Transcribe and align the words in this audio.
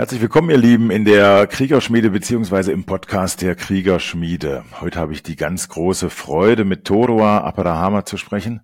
Herzlich 0.00 0.22
willkommen, 0.22 0.48
ihr 0.48 0.56
Lieben, 0.56 0.90
in 0.90 1.04
der 1.04 1.46
Kriegerschmiede 1.46 2.08
beziehungsweise 2.08 2.72
im 2.72 2.84
Podcast 2.84 3.42
der 3.42 3.54
Kriegerschmiede. 3.54 4.64
Heute 4.80 4.98
habe 4.98 5.12
ich 5.12 5.22
die 5.22 5.36
ganz 5.36 5.68
große 5.68 6.08
Freude, 6.08 6.64
mit 6.64 6.86
Toroa 6.86 7.40
Aparahama 7.42 8.06
zu 8.06 8.16
sprechen, 8.16 8.62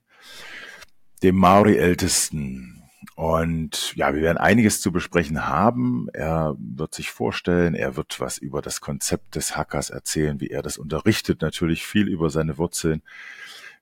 dem 1.22 1.36
Maori-Ältesten. 1.36 2.84
Und 3.16 3.94
ja, 3.96 4.14
wir 4.14 4.22
werden 4.22 4.38
einiges 4.38 4.80
zu 4.80 4.92
besprechen 4.92 5.46
haben. 5.46 6.08
Er 6.14 6.56
wird 6.58 6.94
sich 6.94 7.10
vorstellen, 7.10 7.74
er 7.74 7.96
wird 7.96 8.18
was 8.18 8.38
über 8.38 8.62
das 8.62 8.80
Konzept 8.80 9.34
des 9.34 9.58
Hackers 9.58 9.90
erzählen, 9.90 10.40
wie 10.40 10.48
er 10.48 10.62
das 10.62 10.78
unterrichtet, 10.78 11.42
natürlich 11.42 11.86
viel 11.86 12.08
über 12.08 12.30
seine 12.30 12.56
Wurzeln, 12.56 13.02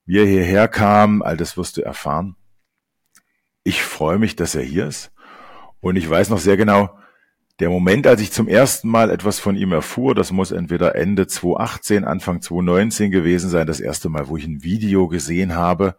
wie 0.06 0.18
er 0.18 0.26
hierher 0.26 0.66
kam, 0.66 1.22
all 1.22 1.36
das 1.36 1.56
wirst 1.56 1.76
du 1.76 1.82
erfahren. 1.82 2.34
Ich 3.62 3.84
freue 3.84 4.18
mich, 4.18 4.34
dass 4.34 4.56
er 4.56 4.62
hier 4.62 4.88
ist. 4.88 5.12
Und 5.78 5.94
ich 5.94 6.10
weiß 6.10 6.30
noch 6.30 6.40
sehr 6.40 6.56
genau, 6.56 6.98
der 7.60 7.70
Moment, 7.70 8.06
als 8.06 8.20
ich 8.20 8.32
zum 8.32 8.48
ersten 8.48 8.88
Mal 8.88 9.10
etwas 9.10 9.38
von 9.38 9.56
ihm 9.56 9.72
erfuhr, 9.72 10.14
das 10.14 10.32
muss 10.32 10.50
entweder 10.50 10.96
Ende 10.96 11.26
2018, 11.26 12.04
Anfang 12.04 12.42
2019 12.42 13.10
gewesen 13.10 13.48
sein, 13.48 13.66
das 13.66 13.80
erste 13.80 14.08
Mal, 14.08 14.28
wo 14.28 14.36
ich 14.36 14.44
ein 14.44 14.64
Video 14.64 15.06
gesehen 15.06 15.54
habe. 15.54 15.96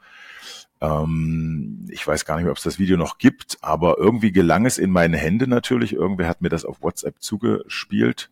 Ähm, 0.82 1.88
ich 1.90 2.06
weiß 2.06 2.26
gar 2.26 2.36
nicht 2.36 2.44
mehr, 2.44 2.52
ob 2.52 2.58
es 2.58 2.64
das 2.64 2.78
Video 2.78 2.98
noch 2.98 3.18
gibt, 3.20 3.58
aber 3.62 3.98
irgendwie 3.98 4.34
gelang 4.34 4.66
es 4.66 4.78
in 4.78 4.92
meine 4.92 5.18
Hände 5.18 5.48
natürlich. 5.48 5.94
Irgendwer 5.94 6.28
hat 6.28 6.42
mir 6.42 6.50
das 6.50 6.66
auf 6.66 6.82
WhatsApp 6.82 7.22
zugespielt. 7.22 8.30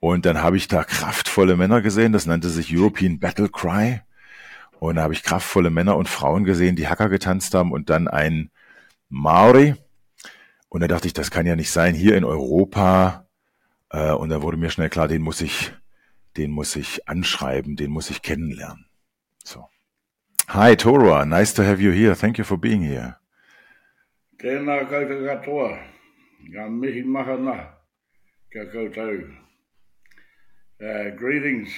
Und 0.00 0.26
dann 0.26 0.42
habe 0.42 0.56
ich 0.56 0.68
da 0.68 0.84
kraftvolle 0.84 1.56
Männer 1.56 1.80
gesehen, 1.80 2.12
das 2.12 2.26
nannte 2.26 2.50
sich 2.50 2.76
European 2.76 3.18
Battle 3.18 3.48
Cry. 3.48 4.02
Und 4.78 4.96
da 4.96 5.02
habe 5.02 5.14
ich 5.14 5.22
kraftvolle 5.22 5.70
Männer 5.70 5.96
und 5.96 6.08
Frauen 6.08 6.44
gesehen, 6.44 6.76
die 6.76 6.88
Hacker 6.88 7.08
getanzt 7.08 7.54
haben 7.54 7.72
und 7.72 7.90
dann 7.90 8.06
ein 8.06 8.50
Maori, 9.08 9.74
und 10.68 10.80
da 10.82 10.88
dachte 10.88 11.06
ich, 11.06 11.14
das 11.14 11.30
kann 11.30 11.46
ja 11.46 11.56
nicht 11.56 11.70
sein, 11.70 11.94
hier 11.94 12.16
in 12.16 12.24
Europa. 12.24 13.26
Äh, 13.90 14.12
und 14.12 14.28
da 14.28 14.42
wurde 14.42 14.56
mir 14.56 14.70
schnell 14.70 14.90
klar, 14.90 15.08
den 15.08 15.22
muss 15.22 15.40
ich, 15.40 15.72
den 16.36 16.50
muss 16.50 16.76
ich 16.76 17.08
anschreiben, 17.08 17.76
den 17.76 17.90
muss 17.90 18.10
ich 18.10 18.22
kennenlernen. 18.22 18.86
So. 19.44 19.68
Hi, 20.48 20.76
Torua. 20.76 21.24
Nice 21.24 21.54
to 21.54 21.62
have 21.62 21.80
you 21.80 21.90
here. 21.90 22.14
Thank 22.14 22.38
you 22.38 22.44
for 22.44 22.58
being 22.58 22.82
here. 22.82 23.16
Tēnā 24.38 24.84
koutou 24.86 25.24
katoa. 25.26 25.70
Ngā 26.52 26.68
mihi 26.70 27.02
mahana. 27.02 27.74
Ka 28.52 28.68
koutou. 28.72 29.34
Uh, 30.80 31.10
greetings. 31.16 31.72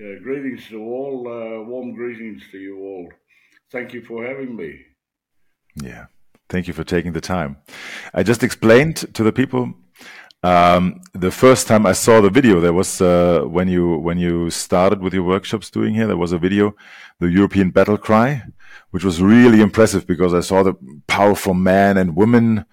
Uh, 0.00 0.18
greetings 0.22 0.66
to 0.68 0.82
all. 0.82 1.28
Uh, 1.28 1.62
warm 1.62 1.94
greetings 1.94 2.42
to 2.50 2.58
you 2.58 2.78
all. 2.78 3.08
Thank 3.70 3.94
you 3.94 4.02
for 4.02 4.24
having 4.24 4.56
me. 4.56 4.86
Yeah. 5.76 6.06
Thank 6.48 6.66
you 6.66 6.74
for 6.74 6.84
taking 6.84 7.12
the 7.12 7.20
time. 7.20 7.58
I 8.14 8.22
just 8.22 8.42
explained 8.42 8.96
to 9.14 9.22
the 9.22 9.32
people 9.32 9.74
um, 10.42 11.00
the 11.12 11.30
first 11.30 11.66
time 11.66 11.84
I 11.84 11.92
saw 11.92 12.20
the 12.20 12.30
video. 12.30 12.60
There 12.60 12.72
was 12.72 13.00
uh, 13.00 13.42
when 13.42 13.68
you 13.68 13.98
when 13.98 14.18
you 14.18 14.50
started 14.50 15.00
with 15.00 15.12
your 15.12 15.24
workshops 15.24 15.70
doing 15.70 15.94
here. 15.94 16.06
There 16.06 16.16
was 16.16 16.32
a 16.32 16.38
video, 16.38 16.74
the 17.18 17.30
European 17.30 17.70
Battle 17.70 17.98
Cry, 17.98 18.44
which 18.90 19.04
was 19.04 19.20
really 19.20 19.60
impressive 19.60 20.06
because 20.06 20.32
I 20.32 20.40
saw 20.40 20.62
the 20.62 20.74
powerful 21.06 21.54
men 21.54 21.98
and 21.98 22.16
women 22.16 22.64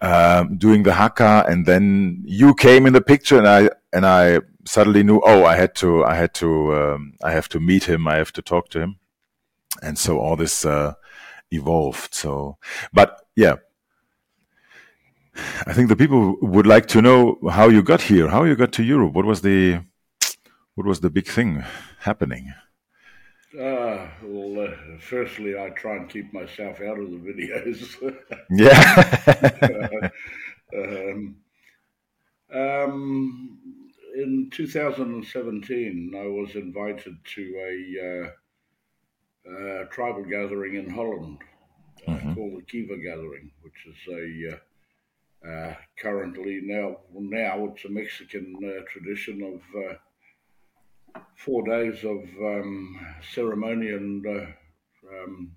um, 0.00 0.58
doing 0.58 0.82
the 0.82 0.92
haka, 0.92 1.46
and 1.48 1.64
then 1.66 2.22
you 2.26 2.54
came 2.54 2.86
in 2.86 2.92
the 2.92 3.00
picture, 3.00 3.38
and 3.38 3.48
I 3.48 3.70
and 3.92 4.06
I 4.06 4.40
suddenly 4.64 5.02
knew, 5.02 5.20
oh, 5.24 5.44
I 5.44 5.56
had 5.56 5.74
to, 5.76 6.04
I 6.04 6.16
had 6.16 6.34
to, 6.34 6.74
um, 6.74 7.14
I 7.22 7.30
have 7.30 7.48
to 7.50 7.60
meet 7.60 7.84
him, 7.84 8.06
I 8.06 8.16
have 8.16 8.32
to 8.32 8.42
talk 8.42 8.68
to 8.70 8.80
him, 8.80 8.98
and 9.82 9.98
so 9.98 10.18
all 10.18 10.36
this. 10.36 10.64
Uh, 10.64 10.94
evolved. 11.50 12.14
So, 12.14 12.58
but 12.92 13.20
yeah, 13.36 13.56
I 15.66 15.72
think 15.72 15.88
the 15.88 15.96
people 15.96 16.36
would 16.40 16.66
like 16.66 16.86
to 16.88 17.02
know 17.02 17.38
how 17.50 17.68
you 17.68 17.82
got 17.82 18.02
here, 18.02 18.28
how 18.28 18.44
you 18.44 18.56
got 18.56 18.72
to 18.72 18.82
Europe. 18.82 19.12
What 19.12 19.24
was 19.24 19.42
the 19.42 19.80
what 20.74 20.86
was 20.86 21.00
the 21.00 21.10
big 21.10 21.26
thing 21.26 21.64
happening? 22.00 22.52
Uh, 23.54 24.06
well, 24.22 24.68
uh, 24.68 24.98
firstly, 25.00 25.58
I 25.58 25.70
try 25.70 25.96
and 25.96 26.10
keep 26.10 26.32
myself 26.32 26.80
out 26.82 26.98
of 26.98 27.10
the 27.10 27.16
videos. 27.16 27.80
yeah. 28.50 30.10
um, 30.76 31.36
um, 32.52 33.58
in 34.14 34.50
2017, 34.52 36.12
I 36.14 36.26
was 36.26 36.54
invited 36.54 37.16
to 37.34 37.42
a 37.42 38.32
uh, 39.48 39.66
uh, 39.66 39.84
tribal 39.84 40.24
gathering 40.24 40.74
in 40.76 40.90
Holland 40.90 41.38
uh, 42.06 42.12
mm-hmm. 42.12 42.34
called 42.34 42.58
the 42.58 42.62
Kiva 42.62 42.96
Gathering, 42.96 43.50
which 43.62 43.86
is 43.86 43.96
a 44.12 44.54
uh, 44.54 44.58
uh, 45.48 45.74
currently 45.98 46.60
now 46.62 46.96
now 47.12 47.66
it's 47.66 47.84
a 47.84 47.88
Mexican 47.88 48.56
uh, 48.64 48.82
tradition 48.90 49.42
of 49.42 49.82
uh, 49.82 51.20
four 51.36 51.62
days 51.64 52.04
of 52.04 52.22
um, 52.40 53.06
ceremony 53.34 53.90
and 53.90 54.26
um, 54.26 55.52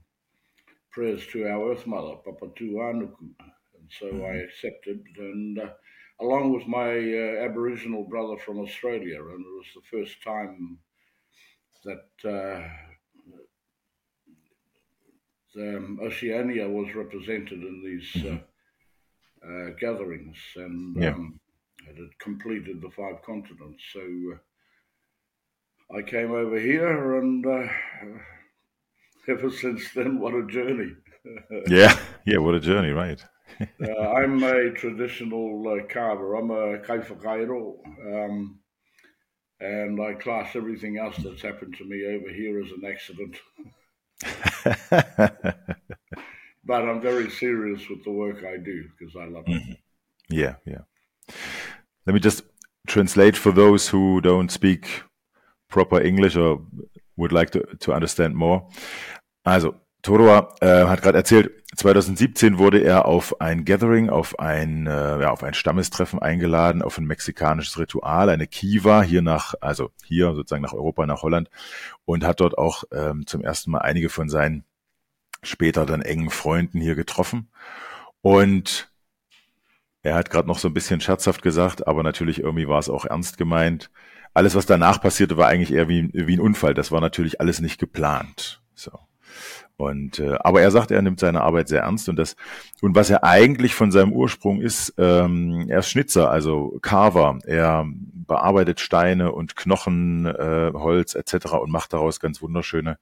prayers 0.91 1.25
to 1.27 1.47
our 1.47 1.71
Earth 1.71 1.87
Mother, 1.87 2.15
Papatuanuku. 2.25 3.17
And 3.19 3.89
so 3.99 4.05
mm-hmm. 4.07 4.25
I 4.25 4.43
accepted, 4.43 5.03
and 5.17 5.59
along 6.21 6.53
with 6.53 6.67
my 6.67 6.91
Aboriginal 7.43 8.03
brother 8.03 8.37
from 8.37 8.59
Australia, 8.59 9.21
and 9.21 9.45
it 9.45 9.55
was 9.57 9.67
the 9.75 9.97
first 9.97 10.21
time 10.23 10.77
that 11.85 12.88
um, 15.57 15.99
Oceania 16.01 16.67
was 16.67 16.93
represented 16.95 17.61
in 17.63 17.81
these 17.83 18.25
uh, 18.25 18.37
uh, 19.47 19.69
gatherings, 19.79 20.37
and 20.55 20.95
yeah. 20.95 21.09
um, 21.09 21.39
it 21.87 21.97
had 21.97 22.19
completed 22.19 22.81
the 22.81 22.89
five 22.89 23.21
continents. 23.23 23.83
So 23.93 24.01
uh, 24.33 25.97
I 25.97 26.01
came 26.01 26.31
over 26.31 26.59
here, 26.59 27.17
and 27.17 27.45
uh, 27.45 27.67
ever 29.27 29.49
since 29.49 29.91
then, 29.93 30.19
what 30.19 30.33
a 30.33 30.45
journey! 30.45 30.93
yeah, 31.67 31.97
yeah, 32.25 32.37
what 32.37 32.55
a 32.55 32.59
journey, 32.59 32.91
right? 32.91 33.23
Uh, 33.83 34.11
I'm 34.13 34.41
a 34.43 34.71
traditional 34.71 35.67
uh, 35.67 35.85
carver. 35.91 36.35
I'm 36.35 36.51
a 36.51 36.77
kaiwhakairo. 36.77 37.79
Um, 38.05 38.59
and 39.59 40.01
I 40.01 40.13
class 40.13 40.55
everything 40.55 40.97
else 40.97 41.17
that's 41.17 41.41
happened 41.41 41.75
to 41.77 41.85
me 41.85 42.05
over 42.05 42.29
here 42.29 42.61
as 42.61 42.71
an 42.71 42.85
accident. 42.89 43.37
but 46.65 46.81
I'm 46.83 47.01
very 47.01 47.29
serious 47.29 47.87
with 47.89 48.03
the 48.03 48.11
work 48.11 48.43
I 48.43 48.57
do 48.57 48.85
because 48.97 49.15
I 49.15 49.25
love 49.25 49.45
it. 49.47 49.51
Mm-hmm. 49.51 49.73
Yeah, 50.29 50.55
yeah. 50.65 50.81
Let 52.05 52.13
me 52.13 52.19
just 52.19 52.43
translate 52.87 53.35
for 53.35 53.51
those 53.51 53.87
who 53.87 54.21
don't 54.21 54.51
speak 54.51 55.03
proper 55.69 56.01
English 56.01 56.35
or 56.35 56.61
would 57.17 57.31
like 57.31 57.51
to, 57.51 57.61
to 57.81 57.93
understand 57.93 58.35
more. 58.35 58.67
Also, 59.45 59.75
Toroa 60.01 60.55
äh, 60.61 60.85
hat 60.85 61.01
gerade 61.01 61.17
erzählt, 61.17 61.51
2017 61.75 62.57
wurde 62.57 62.79
er 62.79 63.05
auf 63.05 63.41
ein 63.41 63.65
Gathering, 63.65 64.09
auf 64.09 64.39
ein, 64.39 64.87
äh, 64.87 65.21
ja, 65.21 65.31
auf 65.31 65.43
ein 65.43 65.53
Stammestreffen 65.53 66.19
eingeladen, 66.19 66.81
auf 66.81 66.97
ein 66.97 67.05
mexikanisches 67.05 67.77
Ritual, 67.77 68.29
eine 68.29 68.47
Kiva 68.47 69.01
hier 69.01 69.21
nach, 69.21 69.53
also 69.61 69.91
hier 70.03 70.33
sozusagen 70.33 70.63
nach 70.63 70.73
Europa, 70.73 71.05
nach 71.05 71.21
Holland 71.21 71.49
und 72.05 72.23
hat 72.23 72.39
dort 72.39 72.57
auch 72.57 72.85
ähm, 72.91 73.27
zum 73.27 73.41
ersten 73.41 73.71
Mal 73.71 73.79
einige 73.79 74.09
von 74.09 74.29
seinen 74.29 74.63
später 75.43 75.85
dann 75.85 76.01
engen 76.01 76.29
Freunden 76.29 76.81
hier 76.81 76.95
getroffen. 76.95 77.49
Und 78.21 78.91
er 80.01 80.15
hat 80.15 80.29
gerade 80.29 80.47
noch 80.47 80.59
so 80.59 80.69
ein 80.69 80.73
bisschen 80.73 81.01
scherzhaft 81.01 81.41
gesagt, 81.41 81.87
aber 81.87 82.03
natürlich 82.03 82.39
irgendwie 82.39 82.67
war 82.67 82.79
es 82.79 82.89
auch 82.89 83.05
ernst 83.05 83.37
gemeint. 83.37 83.91
Alles, 84.33 84.55
was 84.55 84.65
danach 84.65 85.01
passierte, 85.01 85.37
war 85.37 85.47
eigentlich 85.47 85.73
eher 85.73 85.89
wie, 85.89 86.09
wie 86.13 86.37
ein 86.37 86.41
Unfall. 86.41 86.73
Das 86.73 86.91
war 86.91 87.01
natürlich 87.01 87.41
alles 87.41 87.59
nicht 87.59 87.79
geplant. 87.79 88.61
So. 88.75 88.91
Und 89.79 90.19
äh, 90.19 90.35
aber 90.41 90.61
er 90.61 90.71
sagt, 90.71 90.91
er 90.91 91.01
nimmt 91.01 91.21
seine 91.21 91.39
Arbeit 91.39 91.69
sehr 91.69 91.83
ernst 91.83 92.09
und 92.09 92.17
das 92.17 92.35
und 92.81 92.95
was 92.95 93.09
er 93.09 93.23
eigentlich 93.23 93.75
von 93.75 93.93
seinem 93.93 94.11
Ursprung 94.11 94.59
ist, 94.59 94.93
ähm, 94.97 95.67
er 95.69 95.79
ist 95.79 95.89
Schnitzer, 95.89 96.29
also 96.29 96.77
Carver. 96.81 97.39
Er 97.45 97.87
bearbeitet 98.27 98.81
Steine 98.81 99.31
und 99.31 99.55
Knochen, 99.55 100.25
äh, 100.25 100.71
Holz 100.73 101.15
etc. 101.15 101.53
und 101.53 101.71
macht 101.71 101.93
daraus 101.93 102.19
ganz 102.19 102.41
wunderschöne, 102.41 102.99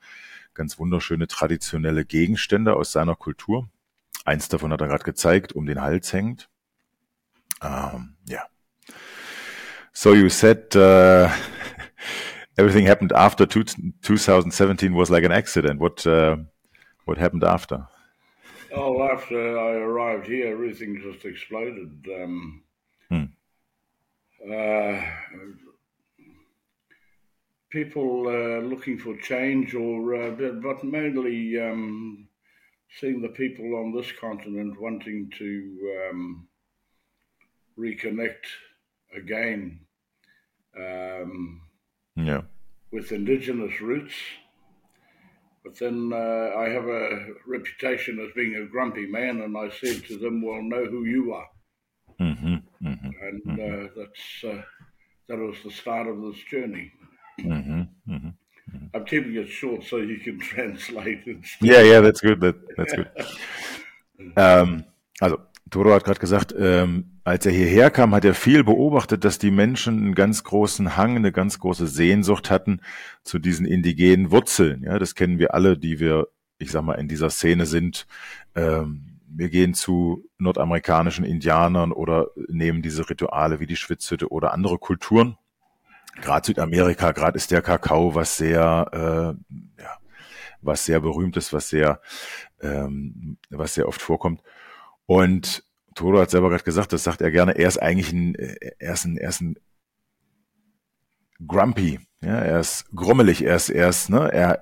ganz 0.53 0.77
wunderschöne 0.77 1.25
traditionelle 1.25 2.05
Gegenstände 2.05 2.75
aus 2.75 2.91
seiner 2.91 3.15
Kultur. 3.15 3.67
Eins 4.23 4.47
davon 4.47 4.71
hat 4.71 4.79
er 4.79 4.87
gerade 4.87 5.03
gezeigt, 5.03 5.53
um 5.53 5.65
den 5.65 5.81
Hals 5.81 6.13
hängt. 6.13 6.47
Um, 7.59 7.71
ähm, 7.71 8.15
yeah. 8.29 8.43
So 9.93 10.13
you 10.13 10.29
said 10.29 10.75
uh, 10.75 11.27
everything 12.55 12.87
happened 12.87 13.13
after 13.13 13.47
two, 13.47 13.63
2017 13.63 14.93
was 14.93 15.09
like 15.09 15.25
an 15.25 15.31
accident. 15.31 15.79
What 15.79 16.05
uh, 16.05 16.37
what 17.07 17.17
happened 17.17 17.43
after? 17.43 17.87
Oh, 18.73 19.01
after 19.09 19.57
I 19.57 19.71
arrived 19.77 20.27
here, 20.27 20.51
everything 20.51 21.01
just 21.01 21.25
exploded. 21.25 22.05
Um, 22.13 22.63
hmm. 23.09 23.23
uh, 24.51 25.01
people 27.69 28.27
uh, 28.27 28.59
looking 28.67 28.99
for 28.99 29.15
change, 29.17 29.73
or 29.73 30.15
uh, 30.15 30.31
but 30.31 30.83
mainly 30.83 31.57
um, 31.59 32.27
seeing 32.99 33.21
the 33.21 33.29
people 33.29 33.75
on 33.75 33.93
this 33.95 34.11
continent 34.19 34.79
wanting 34.79 35.31
to 35.37 36.09
um, 36.09 36.47
reconnect 37.79 38.45
again 39.15 39.79
um, 40.77 41.61
Yeah. 42.17 42.41
with 42.91 43.13
indigenous 43.13 43.79
roots. 43.79 44.13
But 45.67 45.79
then 45.79 46.13
uh, 46.13 46.57
I 46.57 46.69
have 46.69 46.87
a 46.87 47.33
reputation 47.45 48.21
as 48.21 48.33
being 48.33 48.55
a 48.55 48.65
grumpy 48.65 49.05
man, 49.05 49.41
and 49.41 49.57
I 49.57 49.69
said 49.69 50.05
to 50.05 50.17
them, 50.17 50.41
"Well, 50.41 50.61
know 50.61 50.85
who 50.85 51.03
you 51.03 51.33
are," 51.33 51.49
hmm 52.19 52.55
hmm 52.81 53.09
and 53.21 53.59
uh, 53.59 53.89
that's 53.97 54.43
uh, 54.45 54.61
that 55.27 55.37
was 55.37 55.57
the 55.65 55.71
start 55.71 56.07
of 56.07 56.21
this 56.21 56.41
journey. 56.49 56.93
hmm 57.41 57.81
hmm 58.05 58.29
I'm 58.93 59.03
keeping 59.03 59.35
it 59.35 59.49
short 59.49 59.83
so 59.83 59.97
you 59.97 60.19
can 60.19 60.39
translate 60.53 61.27
it. 61.27 61.45
Yeah, 61.59 61.81
yeah, 61.81 61.99
that's 61.99 62.21
good. 62.21 62.39
That, 62.39 62.55
that's 62.77 62.93
good. 62.93 63.11
ähm, 64.37 64.85
also, 65.19 65.46
Toro 65.69 65.93
hat 65.93 66.03
gerade 66.03 66.19
gesagt, 66.19 66.53
ähm, 66.57 67.19
als 67.23 67.45
er 67.45 67.51
hierher 67.51 67.89
kam, 67.89 68.13
hat 68.13 68.25
er 68.25 68.33
viel 68.33 68.63
beobachtet, 68.63 69.23
dass 69.23 69.39
die 69.39 69.51
Menschen 69.51 69.97
einen 69.97 70.15
ganz 70.15 70.43
großen 70.43 70.95
Hang, 70.95 71.15
eine 71.15 71.31
ganz 71.31 71.59
große 71.59 71.87
Sehnsucht 71.87 72.49
hatten 72.49 72.81
zu 73.23 73.39
diesen 73.39 73.65
indigenen 73.65 74.31
Wurzeln. 74.31 74.83
Ja, 74.83 74.99
das 74.99 75.15
kennen 75.15 75.39
wir 75.39 75.53
alle, 75.53 75.77
die 75.77 75.99
wir, 75.99 76.27
ich 76.57 76.71
sag 76.71 76.83
mal, 76.83 76.95
in 76.95 77.07
dieser 77.07 77.29
Szene 77.29 77.65
sind. 77.65 78.07
Ähm, 78.55 79.19
wir 79.29 79.49
gehen 79.49 79.73
zu 79.73 80.25
nordamerikanischen 80.37 81.25
Indianern 81.25 81.91
oder 81.91 82.27
nehmen 82.47 82.81
diese 82.81 83.09
Rituale 83.09 83.59
wie 83.59 83.67
die 83.67 83.75
Schwitzhütte 83.75 84.31
oder 84.31 84.53
andere 84.53 84.77
Kulturen. 84.77 85.37
Gerade 86.21 86.47
Südamerika, 86.47 87.11
gerade 87.11 87.37
ist 87.37 87.51
der 87.51 87.61
Kakao 87.61 88.15
was 88.15 88.37
sehr, 88.37 88.89
äh, 88.91 89.81
ja, 89.81 89.97
was 90.61 90.85
sehr 90.85 90.99
berühmt 90.99 91.37
ist, 91.37 91.53
was 91.53 91.69
sehr, 91.69 92.01
ähm, 92.61 93.37
was 93.49 93.75
sehr 93.75 93.87
oft 93.87 94.01
vorkommt. 94.01 94.41
Und 95.07 95.63
Toro 95.95 96.19
hat 96.19 96.29
selber 96.29 96.49
gerade 96.49 96.63
gesagt, 96.63 96.93
das 96.93 97.03
sagt 97.03 97.21
er 97.21 97.31
gerne, 97.31 97.57
er 97.57 97.67
ist 97.67 97.81
eigentlich 97.81 98.11
ein, 98.11 98.35
er 98.35 98.93
ist 98.93 99.05
ein, 99.05 99.17
er 99.17 99.29
ist 99.29 99.41
ein 99.41 99.55
grumpy, 101.45 101.99
ja, 102.21 102.37
er 102.39 102.59
ist 102.59 102.85
grummelig, 102.93 103.43
er 103.43 103.55
ist, 103.55 103.69
er 103.69 103.89
ist, 103.89 104.09
ne, 104.09 104.31
er, 104.31 104.61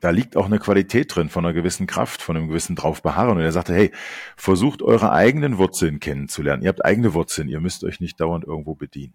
da 0.00 0.10
liegt 0.10 0.36
auch 0.36 0.46
eine 0.46 0.58
Qualität 0.58 1.14
drin 1.14 1.28
von 1.28 1.44
einer 1.44 1.54
gewissen 1.54 1.86
Kraft, 1.86 2.22
von 2.22 2.36
einem 2.36 2.48
gewissen 2.48 2.76
drauf 2.76 3.02
beharren. 3.02 3.38
Und 3.38 3.42
er 3.42 3.50
sagte, 3.50 3.74
hey, 3.74 3.90
versucht 4.36 4.80
eure 4.80 5.10
eigenen 5.12 5.58
Wurzeln 5.58 5.98
kennenzulernen. 5.98 6.62
Ihr 6.62 6.68
habt 6.68 6.84
eigene 6.84 7.14
Wurzeln, 7.14 7.48
ihr 7.48 7.60
müsst 7.60 7.82
euch 7.82 7.98
nicht 7.98 8.20
dauernd 8.20 8.44
irgendwo 8.44 8.74
bedienen. 8.74 9.14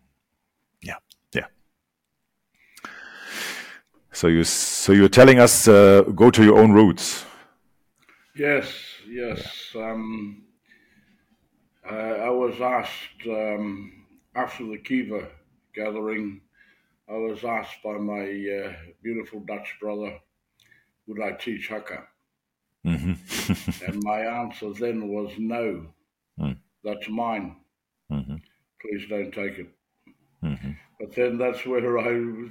Ja, 0.82 0.98
ja. 1.34 1.48
So 4.12 4.28
you, 4.28 4.44
so 4.44 4.92
you're 4.92 5.10
telling 5.10 5.40
us, 5.40 5.68
uh, 5.68 6.04
go 6.14 6.30
to 6.32 6.42
your 6.42 6.60
own 6.60 6.74
roots. 6.74 7.26
Yes, 8.36 8.93
yes. 9.16 9.76
Um, 9.76 10.44
I, 11.90 11.96
I 11.96 12.30
was 12.30 12.60
asked 12.62 13.26
um, 13.28 14.06
after 14.36 14.66
the 14.66 14.78
Kiva 14.78 15.28
gathering, 15.76 16.42
I 17.10 17.14
was 17.14 17.44
asked 17.44 17.84
by 17.84 17.98
my 17.98 18.24
uh, 18.24 18.74
beautiful 19.04 19.42
Dutch 19.42 19.78
brother, 19.82 20.20
would 21.08 21.22
I 21.22 21.34
teach 21.34 21.68
haka? 21.70 22.08
Mhm. 22.86 23.18
And 23.88 24.04
my 24.04 24.20
answer 24.22 24.72
then 24.74 25.08
was 25.10 25.32
no, 25.38 25.94
Mm. 26.40 26.58
that's 26.84 27.08
mine. 27.10 27.58
Mhm. 28.12 28.42
Please 28.82 29.08
don't 29.10 29.32
take 29.34 29.60
it. 29.60 29.70
Mhm. 30.44 30.78
But 31.00 31.14
then 31.16 31.38
that's 31.38 31.66
where 31.66 32.00
I 32.00 32.50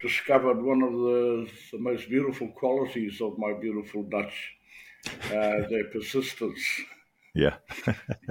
discovered 0.00 0.62
one 0.62 0.82
of 0.82 0.92
the, 0.92 1.50
the 1.72 1.78
most 1.78 2.08
beautiful 2.08 2.48
qualities 2.48 3.20
of 3.20 3.38
my 3.38 3.52
beautiful 3.60 4.02
Dutch, 4.04 4.56
uh, 5.06 5.68
their 5.68 5.84
persistence. 5.92 6.62
Yeah. 7.34 7.56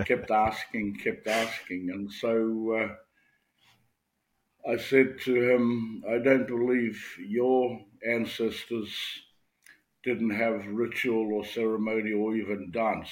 kept 0.06 0.32
asking, 0.32 1.00
kept 1.04 1.28
asking. 1.28 1.90
And 1.92 2.12
so 2.12 2.74
uh, 2.74 4.72
I 4.72 4.78
said 4.78 5.20
to 5.26 5.52
him, 5.52 6.04
I 6.10 6.18
don't 6.18 6.48
believe 6.48 7.02
your 7.20 7.80
ancestors 8.06 8.92
didn't 10.04 10.32
have 10.32 10.66
ritual 10.68 11.34
or 11.34 11.46
ceremony 11.46 12.12
or 12.12 12.36
even 12.36 12.72
dance 12.72 13.10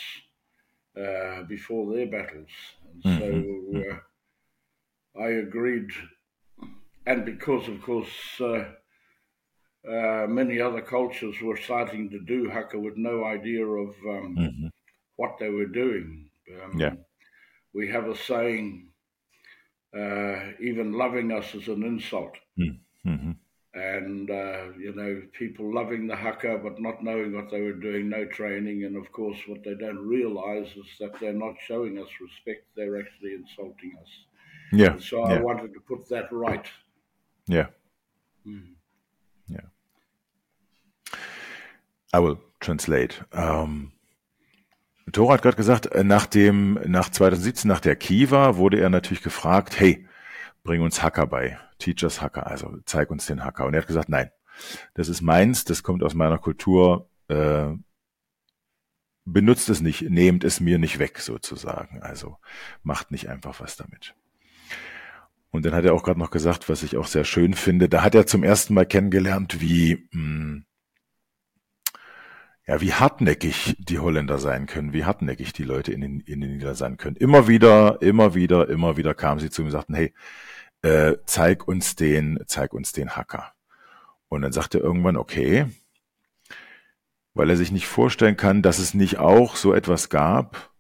uh, 1.00 1.44
before 1.44 1.94
their 1.94 2.08
battles. 2.08 2.50
And 3.04 3.04
so 3.20 3.98
uh, 5.18 5.22
I 5.22 5.28
agreed. 5.30 5.92
And 7.06 7.26
because, 7.26 7.68
of 7.68 7.82
course, 7.82 8.42
uh, 9.88 10.26
many 10.28 10.60
other 10.60 10.82
cultures 10.82 11.40
were 11.42 11.58
starting 11.58 12.10
to 12.10 12.20
do 12.20 12.50
haka 12.50 12.80
with 12.80 12.98
no 12.98 13.24
idea 13.24 13.66
of 13.66 13.90
um, 14.08 14.36
Mhm. 14.36 14.70
what 15.16 15.38
they 15.40 15.50
were 15.50 15.68
doing. 15.84 16.30
Um, 16.62 16.80
Yeah. 16.80 16.96
We 17.74 17.90
have 17.90 18.08
a 18.08 18.16
saying, 18.16 18.92
uh, 19.94 20.52
even 20.60 20.94
loving 20.94 21.32
us 21.32 21.54
is 21.56 21.68
an 21.68 21.84
insult. 21.84 22.38
Mhm. 22.58 23.36
And, 23.74 24.32
uh, 24.32 24.72
you 24.80 24.94
know, 24.96 25.22
people 25.34 25.74
loving 25.74 26.08
the 26.08 26.16
haka 26.16 26.58
but 26.58 26.80
not 26.80 27.04
knowing 27.04 27.34
what 27.34 27.50
they 27.52 27.62
were 27.62 27.74
doing, 27.74 28.08
no 28.08 28.26
training. 28.26 28.86
And 28.86 28.96
of 28.96 29.12
course, 29.12 29.38
what 29.48 29.64
they 29.64 29.76
don't 29.76 30.08
realize 30.08 30.70
is 30.78 30.98
that 31.00 31.20
they're 31.20 31.34
not 31.34 31.56
showing 31.68 31.98
us 32.00 32.10
respect, 32.22 32.64
they're 32.76 32.98
actually 32.98 33.34
insulting 33.34 33.98
us. 34.02 34.26
Yeah. 34.72 34.94
And 34.94 35.02
so 35.04 35.24
I 35.24 35.42
wanted 35.42 35.74
to 35.74 35.82
put 35.82 36.08
that 36.10 36.32
right. 36.32 36.68
Yeah. 37.48 37.68
Mm. 38.46 38.75
I 42.16 42.22
will 42.22 42.38
translate. 42.60 43.26
Um, 43.32 43.92
Tora 45.12 45.36
hat 45.36 45.42
gerade 45.42 45.58
gesagt, 45.58 45.88
äh, 45.88 46.04
nach 46.04 46.26
dem, 46.26 46.80
nach 46.86 47.10
2017, 47.10 47.68
nach 47.68 47.80
der 47.80 47.96
Kiva, 47.96 48.58
wurde 48.58 48.80
er 48.80 48.90
natürlich 48.90 49.22
gefragt, 49.22 49.80
hey, 49.80 50.08
bring 50.64 50.82
uns 50.82 51.04
Hacker 51.04 51.28
bei. 51.28 51.60
Teach 51.78 52.04
us 52.04 52.22
Hacker. 52.22 52.48
Also 52.48 52.78
zeig 52.86 53.12
uns 53.12 53.26
den 53.26 53.44
Hacker. 53.44 53.66
Und 53.66 53.74
er 53.74 53.82
hat 53.82 53.88
gesagt, 53.88 54.10
nein, 54.10 54.32
das 54.94 55.10
ist 55.10 55.22
meins, 55.22 55.66
das 55.66 55.84
kommt 55.84 56.04
aus 56.04 56.14
meiner 56.14 56.38
Kultur, 56.38 57.10
äh, 57.28 57.68
benutzt 59.26 59.70
es 59.70 59.82
nicht, 59.82 60.10
nehmt 60.10 60.44
es 60.44 60.60
mir 60.60 60.78
nicht 60.78 61.00
weg, 61.00 61.20
sozusagen. 61.20 62.02
Also 62.02 62.38
macht 62.84 63.12
nicht 63.12 63.30
einfach 63.30 63.60
was 63.60 63.76
damit. 63.76 64.16
Und 65.52 65.66
dann 65.66 65.74
hat 65.74 65.86
er 65.86 65.94
auch 65.94 66.04
gerade 66.04 66.20
noch 66.20 66.32
gesagt, 66.32 66.68
was 66.70 66.84
ich 66.84 66.98
auch 66.98 67.08
sehr 67.08 67.24
schön 67.24 67.54
finde, 67.54 67.90
da 67.90 68.04
hat 68.04 68.16
er 68.16 68.28
zum 68.28 68.44
ersten 68.44 68.74
Mal 68.74 68.86
kennengelernt, 68.86 69.62
wie, 69.62 70.08
mh, 70.12 70.64
ja, 72.68 72.82
wie 72.82 72.94
hartnäckig 72.94 73.76
die 73.80 74.00
Holländer 74.00 74.40
sein 74.40 74.66
können, 74.66 74.92
wie 74.94 75.06
hartnäckig 75.06 75.54
die 75.54 75.64
Leute 75.64 75.92
in 75.92 76.02
den, 76.02 76.20
in 76.22 76.42
den 76.42 76.52
Niederlanden 76.52 76.78
sein 76.78 76.98
können. 76.98 77.16
Immer 77.16 77.48
wieder, 77.48 78.02
immer 78.02 78.34
wieder, 78.34 78.68
immer 78.70 78.98
wieder 78.98 79.14
kamen 79.14 79.40
sie 79.40 79.50
zu 79.50 79.62
mir 79.62 79.68
und 79.68 79.72
sagten, 79.72 79.94
hey, 79.94 80.14
äh, 80.82 81.18
zeig 81.26 81.68
uns 81.68 81.96
den, 81.96 82.40
zeig 82.48 82.74
uns 82.74 82.92
den 82.92 83.16
Hacker. 83.16 83.54
Und 84.30 84.42
dann 84.42 84.52
sagte 84.52 84.80
er 84.80 84.84
irgendwann, 84.84 85.18
okay, 85.18 85.68
weil 87.36 87.50
er 87.50 87.58
sich 87.58 87.72
nicht 87.72 87.88
vorstellen 87.88 88.38
kann, 88.38 88.62
dass 88.62 88.80
es 88.80 88.94
nicht 88.94 89.20
auch 89.20 89.56
so 89.58 89.74
etwas 89.74 90.10
gab 90.10 90.72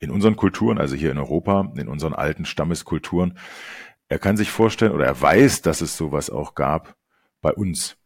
in 0.00 0.10
unseren 0.10 0.34
Kulturen, 0.34 0.78
also 0.78 0.96
hier 0.96 1.12
in 1.12 1.18
Europa, 1.18 1.72
in 1.76 1.88
unseren 1.88 2.14
alten 2.14 2.44
Stammeskulturen. 2.44 3.38
Er 4.08 4.18
kann 4.18 4.36
sich 4.36 4.50
vorstellen 4.50 4.92
oder 4.92 5.06
er 5.06 5.20
weiß, 5.20 5.62
dass 5.62 5.80
es 5.80 5.96
sowas 5.96 6.30
auch 6.30 6.54
gab 6.54 6.96
bei 7.40 7.52
uns. 7.52 7.96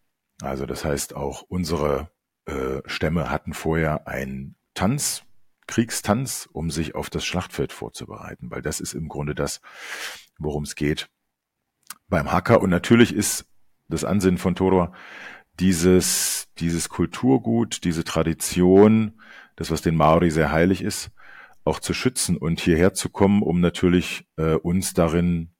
Also 0.42 0.66
das 0.66 0.84
heißt 0.84 1.16
auch 1.16 1.42
unsere 1.42 2.10
äh, 2.48 2.82
Stämme 2.86 3.30
hatten 3.30 3.52
vorher 3.52 4.08
einen 4.08 4.56
Tanz, 4.74 5.24
Kriegstanz, 5.66 6.48
um 6.50 6.70
sich 6.70 6.94
auf 6.94 7.10
das 7.10 7.24
Schlachtfeld 7.26 7.72
vorzubereiten, 7.72 8.50
weil 8.50 8.62
das 8.62 8.80
ist 8.80 8.94
im 8.94 9.08
Grunde 9.08 9.34
das, 9.34 9.60
worum 10.38 10.62
es 10.62 10.74
geht 10.74 11.10
beim 12.08 12.32
Hacker. 12.32 12.62
Und 12.62 12.70
natürlich 12.70 13.14
ist 13.14 13.46
das 13.88 14.04
Ansinnen 14.04 14.38
von 14.38 14.54
Todor 14.54 14.92
dieses, 15.60 16.48
dieses 16.58 16.88
Kulturgut, 16.88 17.84
diese 17.84 18.02
Tradition, 18.02 19.20
das, 19.56 19.70
was 19.70 19.82
den 19.82 19.96
Maori 19.96 20.30
sehr 20.30 20.50
heilig 20.50 20.82
ist, 20.82 21.10
auch 21.64 21.80
zu 21.80 21.92
schützen 21.92 22.38
und 22.38 22.60
hierher 22.60 22.94
zu 22.94 23.10
kommen, 23.10 23.42
um 23.42 23.60
natürlich 23.60 24.26
äh, 24.36 24.54
uns 24.54 24.94
darin 24.94 25.50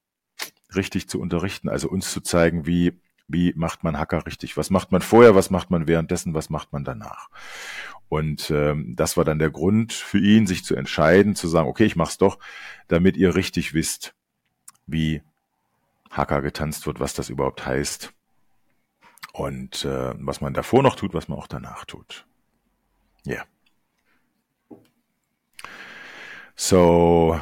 richtig 0.75 1.09
zu 1.09 1.21
unterrichten, 1.21 1.69
also 1.69 1.91
uns 1.91 2.13
zu 2.13 2.23
zeigen, 2.23 2.67
wie, 2.67 2.99
wie 3.29 3.53
macht 3.55 3.85
man 3.85 3.99
Hacker 3.99 4.27
richtig, 4.27 4.57
was 4.57 4.71
macht 4.71 4.91
man 4.91 5.03
vorher, 5.03 5.35
was 5.35 5.51
macht 5.51 5.71
man 5.71 5.87
währenddessen, 5.87 6.35
was 6.35 6.51
macht 6.51 6.73
man 6.73 6.85
danach. 6.85 7.29
Und 8.09 8.51
ähm, 8.51 8.97
das 8.97 9.17
war 9.17 9.25
dann 9.25 9.39
der 9.39 9.51
Grund 9.51 9.93
für 9.93 10.19
ihn, 10.19 10.47
sich 10.47 10.65
zu 10.65 10.75
entscheiden, 10.75 11.37
zu 11.37 11.47
sagen, 11.47 11.69
okay, 11.69 11.85
ich 11.85 11.97
mach's 11.97 12.17
doch, 12.17 12.39
damit 12.89 13.17
ihr 13.19 13.35
richtig 13.35 13.75
wisst, 13.75 14.15
wie 14.87 15.23
Hacker 16.11 16.41
getanzt 16.41 16.87
wird, 16.87 17.01
was 17.01 17.13
das 17.13 17.29
überhaupt 17.29 17.67
heißt 17.67 18.15
und 19.33 19.85
äh, 19.85 20.15
was 20.17 20.41
man 20.41 20.55
davor 20.55 20.83
noch 20.83 20.97
tut, 20.97 21.13
was 21.13 21.29
man 21.29 21.39
auch 21.39 21.47
danach 21.47 21.85
tut. 21.85 22.27
Ja. 23.25 23.35
Yeah. 23.35 23.45
So 26.57 27.39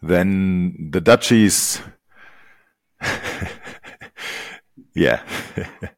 then 0.00 0.90
the 0.92 1.00
duchies 1.02 1.82
yeah 4.98 5.20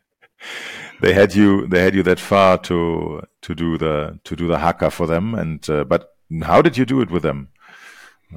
they 1.01 1.13
had 1.13 1.35
you 1.35 1.67
they 1.67 1.83
had 1.83 1.95
you 1.95 2.03
that 2.03 2.21
far 2.21 2.59
to 2.59 3.23
to 3.41 3.55
do 3.55 3.79
the 3.79 4.19
to 4.25 4.37
do 4.37 4.47
the 4.47 4.59
haka 4.59 4.91
for 4.91 5.07
them 5.07 5.35
and 5.35 5.69
uh, 5.71 5.85
but 5.85 6.03
how 6.43 6.63
did 6.63 6.77
you 6.77 6.85
do 6.85 7.01
it 7.01 7.11
with 7.11 7.23
them 7.23 7.49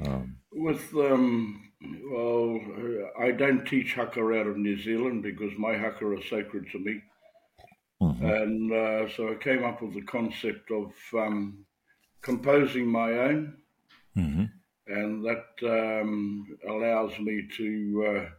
Um, 0.02 0.38
with 0.52 0.94
um, 0.94 1.70
well, 2.10 2.60
I 3.20 3.30
don't 3.30 3.66
teach 3.66 3.94
haka 3.94 4.20
out 4.20 4.46
of 4.46 4.56
New 4.56 4.80
Zealand 4.80 5.22
because 5.22 5.52
my 5.58 5.76
haka 5.76 6.06
are 6.06 6.22
sacred 6.22 6.70
to 6.72 6.78
me, 6.78 7.02
mm-hmm. 8.02 8.24
and 8.24 8.72
uh, 8.72 9.08
so 9.14 9.30
I 9.30 9.34
came 9.36 9.64
up 9.64 9.82
with 9.82 9.94
the 9.94 10.02
concept 10.02 10.70
of 10.70 10.92
um, 11.14 11.64
composing 12.22 12.86
my 12.86 13.12
own, 13.12 13.56
mm-hmm. 14.16 14.44
and 14.86 15.24
that 15.24 15.46
um, 15.62 16.46
allows 16.68 17.18
me 17.18 17.46
to 17.56 18.06
uh, 18.08 18.30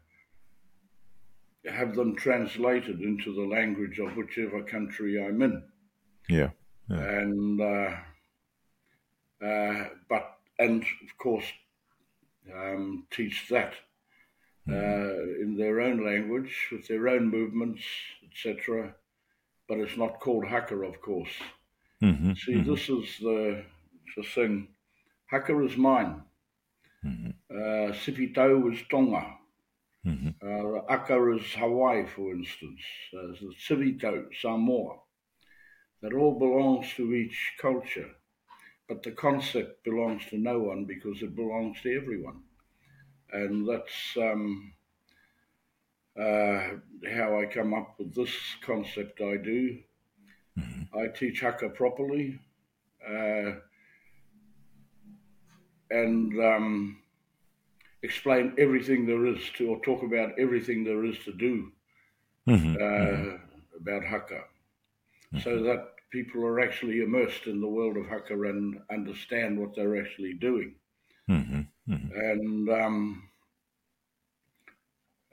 have 1.70 1.96
them 1.96 2.16
translated 2.16 3.02
into 3.02 3.34
the 3.34 3.46
language 3.46 4.00
of 4.00 4.16
whichever 4.16 4.64
country 4.64 5.24
I'm 5.24 5.42
in. 5.42 5.64
Yeah, 6.30 6.50
yeah. 6.90 6.98
and 6.98 7.62
uh, 7.62 7.96
uh 9.46 9.90
but 10.10 10.38
and 10.58 10.82
of 10.82 11.18
course 11.18 11.46
um, 12.54 13.06
teach 13.12 13.48
that 13.50 13.74
uh, 14.70 15.22
in 15.42 15.56
their 15.58 15.82
own 15.82 16.04
language 16.04 16.70
with 16.72 16.88
their 16.88 17.08
own 17.08 17.30
movements, 17.30 17.84
etc. 18.24 18.96
But 19.68 19.80
it's 19.80 19.98
not 19.98 20.20
called 20.20 20.46
haka, 20.46 20.76
of 20.76 21.02
course. 21.02 21.30
Mm-hmm. 22.02 22.34
See, 22.34 22.54
mm-hmm. 22.54 22.72
this 22.72 22.90
is 22.90 23.20
the, 23.20 23.64
the 24.18 24.24
thing. 24.24 24.68
Haka 25.28 25.64
is 25.64 25.78
mine. 25.78 26.22
Mm-hmm. 27.06 27.30
Uh, 27.52 28.72
is 28.72 28.82
Tonga. 28.90 29.38
Mm-hmm. 30.06 30.30
Uh, 30.42 30.82
Aka 30.94 31.36
is 31.36 31.54
Hawaii, 31.54 32.06
for 32.06 32.32
instance. 32.32 32.82
Uh, 33.14 33.28
the 33.28 33.54
Sivito, 33.68 34.26
Samoa. 34.40 34.98
That 36.02 36.14
all 36.14 36.38
belongs 36.38 36.94
to 36.98 37.14
each 37.14 37.54
culture. 37.60 38.12
But 38.88 39.02
the 39.02 39.12
concept 39.12 39.84
belongs 39.84 40.26
to 40.28 40.38
no 40.38 40.60
one 40.60 40.86
because 40.86 41.24
it 41.24 41.36
belongs 41.36 41.82
to 41.82 41.96
everyone. 41.96 42.44
And 43.32 43.68
that's 43.68 44.16
um, 44.18 44.74
uh, 46.20 46.62
how 47.12 47.40
I 47.42 47.48
come 47.52 47.74
up 47.74 47.96
with 47.98 48.14
this 48.14 48.34
concept 48.62 49.22
I 49.22 49.38
do. 49.38 49.80
Mm-hmm. 50.60 50.98
I 50.98 51.08
teach 51.08 51.42
Haka 51.42 51.70
properly. 51.70 52.40
Uh, 53.04 53.54
and 55.90 56.40
um, 56.40 56.98
explain 58.06 58.54
everything 58.58 59.06
there 59.06 59.26
is 59.26 59.42
to, 59.58 59.70
or 59.70 59.82
talk 59.82 60.04
about 60.04 60.32
everything 60.40 60.84
there 60.84 61.04
is 61.04 61.18
to 61.26 61.34
do 61.34 61.72
mm-hmm. 62.48 62.76
Uh, 62.76 62.80
mm-hmm. 62.80 63.36
about 63.82 64.04
Haka, 64.04 64.42
mm-hmm. 65.34 65.40
so 65.40 65.64
that 65.64 65.96
people 66.12 66.46
are 66.46 66.62
actually 66.62 67.02
immersed 67.02 67.48
in 67.48 67.60
the 67.60 67.68
world 67.68 67.98
of 67.98 68.06
haka 68.08 68.34
and 68.34 68.80
understand 68.90 69.60
what 69.60 69.76
they're 69.76 70.00
actually 70.02 70.34
doing. 70.34 70.76
Mm-hmm, 71.30 71.62
mm-hmm. 71.92 72.20
And 72.30 72.70
um, 72.70 73.24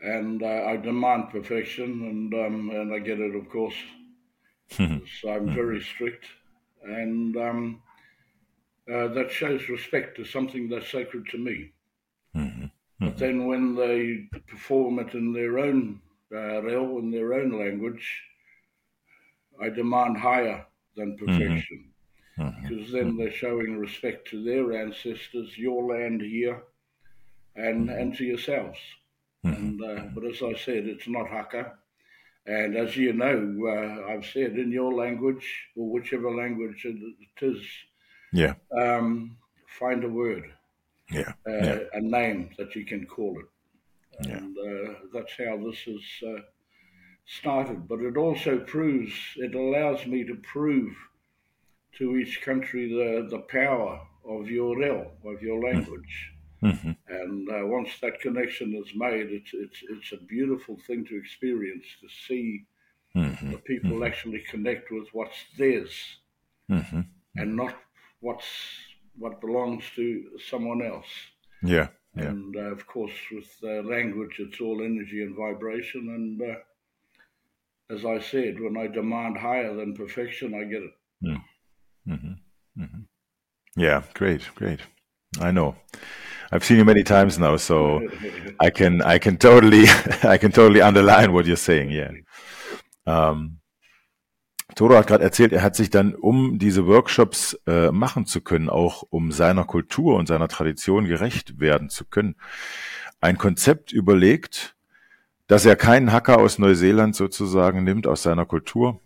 and 0.01 0.43
uh, 0.43 0.65
I 0.67 0.77
demand 0.77 1.31
perfection, 1.31 1.91
and 2.11 2.35
um, 2.35 2.71
and 2.71 2.93
I 2.93 2.99
get 2.99 3.21
it, 3.21 3.37
of 3.37 3.49
course. 3.49 3.77
Mm-hmm. 4.73 5.05
so 5.21 5.31
I'm 5.31 5.55
very 5.55 5.83
strict, 5.83 6.25
and 6.83 7.37
um, 7.37 7.83
uh, 8.93 9.09
that 9.09 9.31
shows 9.31 9.69
respect 9.69 10.17
to 10.17 10.25
something 10.25 10.69
that's 10.69 10.91
sacred 10.91 11.27
to 11.31 11.39
me. 11.39 11.73
Mm-hmm, 13.03 13.11
but 13.11 13.17
mm-hmm. 13.17 13.39
then 13.39 13.47
when 13.47 13.75
they 13.75 14.39
perform 14.47 14.99
it 15.01 15.15
in 15.15 15.33
their 15.33 15.59
own 15.59 16.01
uh, 16.33 16.65
in 16.99 17.11
their 17.11 17.35
own 17.35 17.59
language, 17.59 18.23
I 19.61 19.69
demand 19.71 20.19
higher 20.19 20.65
than 20.97 21.17
mm-hmm. 21.17 21.27
perfection. 21.27 21.89
Mm-hmm. 22.39 22.69
Because 22.69 22.93
then 22.93 23.05
mm-hmm. 23.09 23.19
they're 23.19 23.33
showing 23.33 23.77
respect 23.77 24.29
to 24.29 24.43
their 24.43 24.73
ancestors, 24.73 25.59
your 25.59 25.95
land 25.95 26.23
here, 26.23 26.63
and 27.57 27.91
and 27.91 28.17
to 28.17 28.25
yourselves. 28.25 28.79
And 29.45 29.83
uh, 29.83 30.05
but 30.15 30.25
as 30.25 30.41
I 30.41 30.55
said, 30.55 30.87
it's 30.87 31.09
not 31.09 31.29
haka. 31.29 31.73
And 32.47 32.77
as 32.77 32.97
you 32.97 33.13
know, 33.13 33.39
uh, 33.67 34.13
I've 34.13 34.27
said 34.27 34.53
in 34.53 34.71
your 34.73 34.95
language 34.95 35.47
or 35.77 35.91
whichever 35.91 36.35
language 36.35 36.85
it 36.85 36.97
is, 37.41 37.63
yeah, 38.33 38.55
um, 38.77 39.37
find 39.79 40.05
a 40.05 40.09
word, 40.09 40.53
yeah. 41.13 41.33
Uh, 41.47 41.65
yeah. 41.65 41.79
a 41.93 42.01
name 42.01 42.51
that 42.59 42.75
you 42.75 42.85
can 42.85 43.07
call 43.07 43.39
it, 43.39 44.29
and 44.29 44.57
yeah. 44.57 44.63
Uh, 44.63 44.95
that's 45.13 45.33
how 45.39 45.57
this 45.57 45.87
is 45.87 46.03
uh, 46.27 46.41
started, 47.27 47.89
but 47.89 48.01
it 48.01 48.17
also 48.17 48.59
proves, 48.59 49.13
it 49.37 49.55
allows 49.55 50.07
me 50.07 50.25
to 50.25 50.35
prove 50.37 50.95
to 51.99 52.17
each 52.17 52.43
country 52.43 52.89
the, 52.89 53.29
the 53.29 53.43
power 53.43 54.01
of 54.29 54.49
your 54.49 54.77
reo, 54.79 55.11
of 55.25 55.43
your 55.43 55.63
language. 55.63 56.33
Mm-hmm. 56.63 56.93
And 57.09 57.49
uh, 57.49 57.67
once 57.67 57.91
that 58.01 58.21
connection 58.21 58.75
is 58.75 58.95
made, 58.95 59.31
it's, 59.31 59.51
it's, 59.53 59.83
it's 59.91 60.13
a 60.13 60.25
beautiful 60.25 60.79
thing 60.87 61.05
to 61.07 61.17
experience 61.17 61.85
to 62.01 62.09
see 62.29 62.65
mm-hmm. 63.17 63.51
the 63.51 63.59
people 63.59 63.91
mm-hmm. 63.91 64.05
actually 64.05 64.41
connect 64.49 64.91
with 64.91 65.09
what's 65.13 65.37
theirs 65.59 65.93
mm-hmm. 66.71 67.01
and 67.37 67.57
not 67.57 67.75
what's 68.21 68.47
what 69.17 69.41
belongs 69.41 69.85
to 69.97 70.25
someone 70.49 70.83
else. 70.83 71.07
Yeah. 71.63 71.89
yeah. 72.17 72.25
And 72.25 72.57
uh, 72.57 72.73
of 72.73 72.87
course, 72.87 73.13
with 73.31 73.51
uh, 73.63 73.83
language, 73.89 74.37
it's 74.39 74.61
all 74.61 74.83
energy 74.83 75.23
and 75.23 75.37
vibration. 75.37 76.09
And 76.09 76.43
uh, 76.43 77.95
as 77.95 78.05
I 78.05 78.21
said, 78.21 78.61
when 78.61 78.77
I 78.77 78.87
demand 78.87 79.39
higher 79.39 79.75
than 79.75 79.95
perfection, 79.95 80.55
I 80.55 80.65
get 80.65 80.83
it. 80.83 80.93
Mm. 81.25 81.43
Mm-hmm. 82.09 82.83
Mm-hmm. 82.83 83.81
Yeah, 83.81 84.03
great, 84.15 84.43
great. 84.55 84.81
I 85.41 85.51
know. 85.51 85.77
I've 86.51 86.65
seen 86.65 86.77
you 86.77 86.85
many 86.85 87.03
times 87.03 87.39
now, 87.39 87.57
so 87.57 88.07
I 88.61 88.69
can 88.71 89.01
I 89.03 89.19
can 89.19 89.39
totally 89.39 89.85
I 90.23 90.37
can 90.37 90.53
totally 90.53 90.83
underline 90.83 91.33
what 91.33 91.47
you're 91.47 91.57
saying. 91.57 91.91
Yeah. 91.91 92.11
Um, 93.07 93.59
Toro 94.75 94.97
hat 94.97 95.07
gerade 95.07 95.25
erzählt, 95.25 95.53
er 95.53 95.63
hat 95.63 95.77
sich 95.77 95.91
dann, 95.91 96.15
um 96.15 96.59
diese 96.59 96.87
Workshops 96.87 97.59
äh, 97.67 97.91
machen 97.91 98.27
zu 98.27 98.41
können, 98.41 98.69
auch 98.69 99.05
um 99.11 99.33
seiner 99.33 99.65
Kultur 99.65 100.17
und 100.17 100.27
seiner 100.27 100.49
Tradition 100.49 101.07
gerecht 101.07 101.61
werden 101.61 101.89
zu 101.89 102.05
können, 102.05 102.37
ein 103.21 103.39
Konzept 103.39 103.93
überlegt, 103.93 104.75
dass 105.47 105.65
er 105.67 105.77
keinen 105.77 106.13
Hacker 106.13 106.39
aus 106.39 106.59
Neuseeland 106.59 107.15
sozusagen 107.15 107.85
nimmt, 107.85 108.07
aus 108.07 108.23
seiner 108.23 108.47
Kultur 108.47 109.01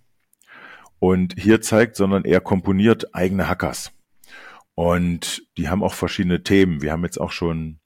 und 0.98 1.34
hier 1.38 1.60
zeigt, 1.60 1.96
sondern 1.96 2.24
er 2.24 2.40
komponiert 2.40 3.14
eigene 3.14 3.48
Hackers. 3.48 3.92
Und 4.74 5.46
die 5.56 5.68
haben 5.68 5.82
auch 5.82 5.94
verschiedene 5.94 6.42
Themen. 6.42 6.82
Wir 6.82 6.92
haben 6.92 7.04
jetzt 7.04 7.20
auch 7.20 7.32
schon, 7.32 7.80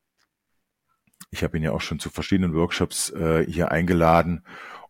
ich 1.30 1.42
habe 1.42 1.56
ihn 1.56 1.62
ja 1.62 1.72
auch 1.72 1.80
schon 1.80 2.00
zu 2.00 2.10
verschiedenen 2.10 2.54
Workshops 2.54 3.10
äh, 3.10 3.46
hier 3.48 3.70
eingeladen 3.70 4.44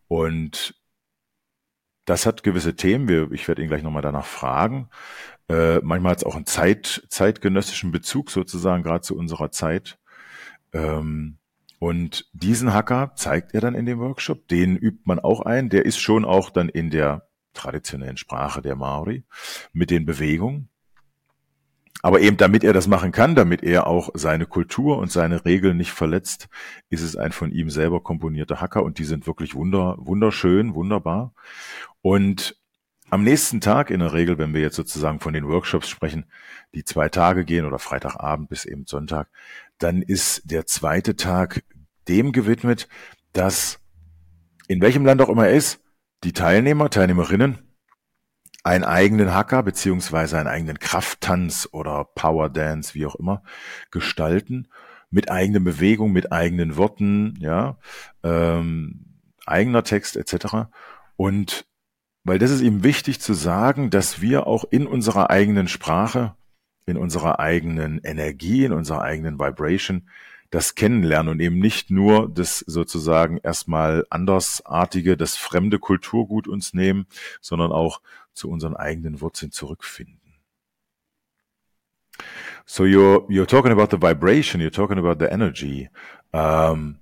und 0.08 0.79
das 2.04 2.26
hat 2.26 2.42
gewisse 2.42 2.76
Themen. 2.76 3.08
Wir, 3.08 3.30
ich 3.32 3.46
werde 3.48 3.62
ihn 3.62 3.68
gleich 3.68 3.82
nochmal 3.82 4.02
danach 4.02 4.26
fragen. 4.26 4.88
Äh, 5.48 5.80
manchmal 5.80 6.12
hat 6.12 6.18
es 6.18 6.24
auch 6.24 6.36
einen 6.36 6.46
Zeit, 6.46 7.06
zeitgenössischen 7.08 7.92
Bezug 7.92 8.30
sozusagen, 8.30 8.82
gerade 8.82 9.02
zu 9.02 9.16
unserer 9.16 9.50
Zeit. 9.50 9.98
Ähm, 10.72 11.38
und 11.78 12.28
diesen 12.32 12.74
Hacker 12.74 13.12
zeigt 13.16 13.54
er 13.54 13.60
dann 13.60 13.74
in 13.74 13.86
dem 13.86 13.98
Workshop. 13.98 14.48
Den 14.48 14.76
übt 14.76 15.02
man 15.04 15.18
auch 15.18 15.40
ein. 15.40 15.70
Der 15.70 15.86
ist 15.86 15.98
schon 15.98 16.24
auch 16.24 16.50
dann 16.50 16.68
in 16.68 16.90
der 16.90 17.26
traditionellen 17.54 18.16
Sprache 18.16 18.62
der 18.62 18.76
Maori 18.76 19.24
mit 19.72 19.90
den 19.90 20.04
Bewegungen. 20.04 20.68
Aber 22.02 22.20
eben 22.20 22.36
damit 22.38 22.64
er 22.64 22.72
das 22.72 22.86
machen 22.86 23.12
kann, 23.12 23.34
damit 23.34 23.62
er 23.62 23.86
auch 23.86 24.10
seine 24.14 24.46
Kultur 24.46 24.98
und 24.98 25.12
seine 25.12 25.44
Regeln 25.44 25.76
nicht 25.76 25.92
verletzt, 25.92 26.48
ist 26.88 27.02
es 27.02 27.16
ein 27.16 27.32
von 27.32 27.52
ihm 27.52 27.68
selber 27.68 28.00
komponierter 28.00 28.60
Hacker 28.60 28.82
und 28.82 28.98
die 28.98 29.04
sind 29.04 29.26
wirklich 29.26 29.54
wunder, 29.54 29.96
wunderschön, 29.98 30.74
wunderbar. 30.74 31.34
Und 32.00 32.56
am 33.10 33.22
nächsten 33.24 33.60
Tag 33.60 33.90
in 33.90 34.00
der 34.00 34.14
Regel, 34.14 34.38
wenn 34.38 34.54
wir 34.54 34.60
jetzt 34.60 34.76
sozusagen 34.76 35.20
von 35.20 35.34
den 35.34 35.46
Workshops 35.46 35.88
sprechen, 35.88 36.26
die 36.74 36.84
zwei 36.84 37.08
Tage 37.08 37.44
gehen 37.44 37.66
oder 37.66 37.78
Freitagabend 37.78 38.48
bis 38.48 38.64
eben 38.64 38.86
Sonntag, 38.86 39.28
dann 39.78 40.00
ist 40.00 40.50
der 40.50 40.66
zweite 40.66 41.16
Tag 41.16 41.64
dem 42.08 42.32
gewidmet, 42.32 42.88
dass 43.32 43.80
in 44.68 44.80
welchem 44.80 45.04
Land 45.04 45.20
auch 45.20 45.28
immer 45.28 45.48
er 45.48 45.56
ist, 45.56 45.80
die 46.22 46.32
Teilnehmer, 46.32 46.88
Teilnehmerinnen 46.88 47.69
einen 48.62 48.84
eigenen 48.84 49.34
Hacker 49.34 49.62
beziehungsweise 49.62 50.38
einen 50.38 50.48
eigenen 50.48 50.78
Krafttanz 50.78 51.68
oder 51.72 52.04
Power 52.04 52.50
Dance, 52.50 52.94
wie 52.94 53.06
auch 53.06 53.14
immer, 53.14 53.42
gestalten 53.90 54.68
mit 55.10 55.30
eigenen 55.30 55.64
Bewegungen, 55.64 56.12
mit 56.12 56.32
eigenen 56.32 56.76
Worten, 56.76 57.36
ja, 57.40 57.78
ähm, 58.22 59.18
eigener 59.46 59.82
Text 59.82 60.16
etc. 60.16 60.68
Und 61.16 61.66
weil 62.22 62.38
das 62.38 62.50
ist 62.50 62.60
ihm 62.60 62.82
wichtig 62.84 63.20
zu 63.20 63.34
sagen, 63.34 63.90
dass 63.90 64.20
wir 64.20 64.46
auch 64.46 64.64
in 64.70 64.86
unserer 64.86 65.30
eigenen 65.30 65.68
Sprache, 65.68 66.36
in 66.86 66.96
unserer 66.96 67.40
eigenen 67.40 67.98
Energie, 68.04 68.64
in 68.64 68.72
unserer 68.72 69.02
eigenen 69.02 69.38
Vibration 69.38 70.08
das 70.50 70.74
Kennenlernen 70.74 71.30
und 71.30 71.40
eben 71.40 71.58
nicht 71.58 71.90
nur 71.90 72.28
das 72.28 72.58
sozusagen 72.58 73.38
erstmal 73.38 74.04
andersartige, 74.10 75.16
das 75.16 75.36
fremde 75.36 75.78
Kulturgut 75.78 76.48
uns 76.48 76.74
nehmen, 76.74 77.06
sondern 77.40 77.70
auch 77.70 78.00
zu 78.34 78.50
unseren 78.50 78.76
eigenen 78.76 79.20
Wurzeln 79.20 79.52
zurückfinden. 79.52 80.20
So 82.66 82.84
you're 82.84 83.26
you're 83.28 83.46
talking 83.46 83.72
about 83.72 83.90
the 83.90 83.96
vibration. 83.96 84.60
You're 84.60 84.70
talking 84.70 84.98
about 84.98 85.18
the 85.18 85.30
energy. 85.32 85.88
Um, 86.32 87.00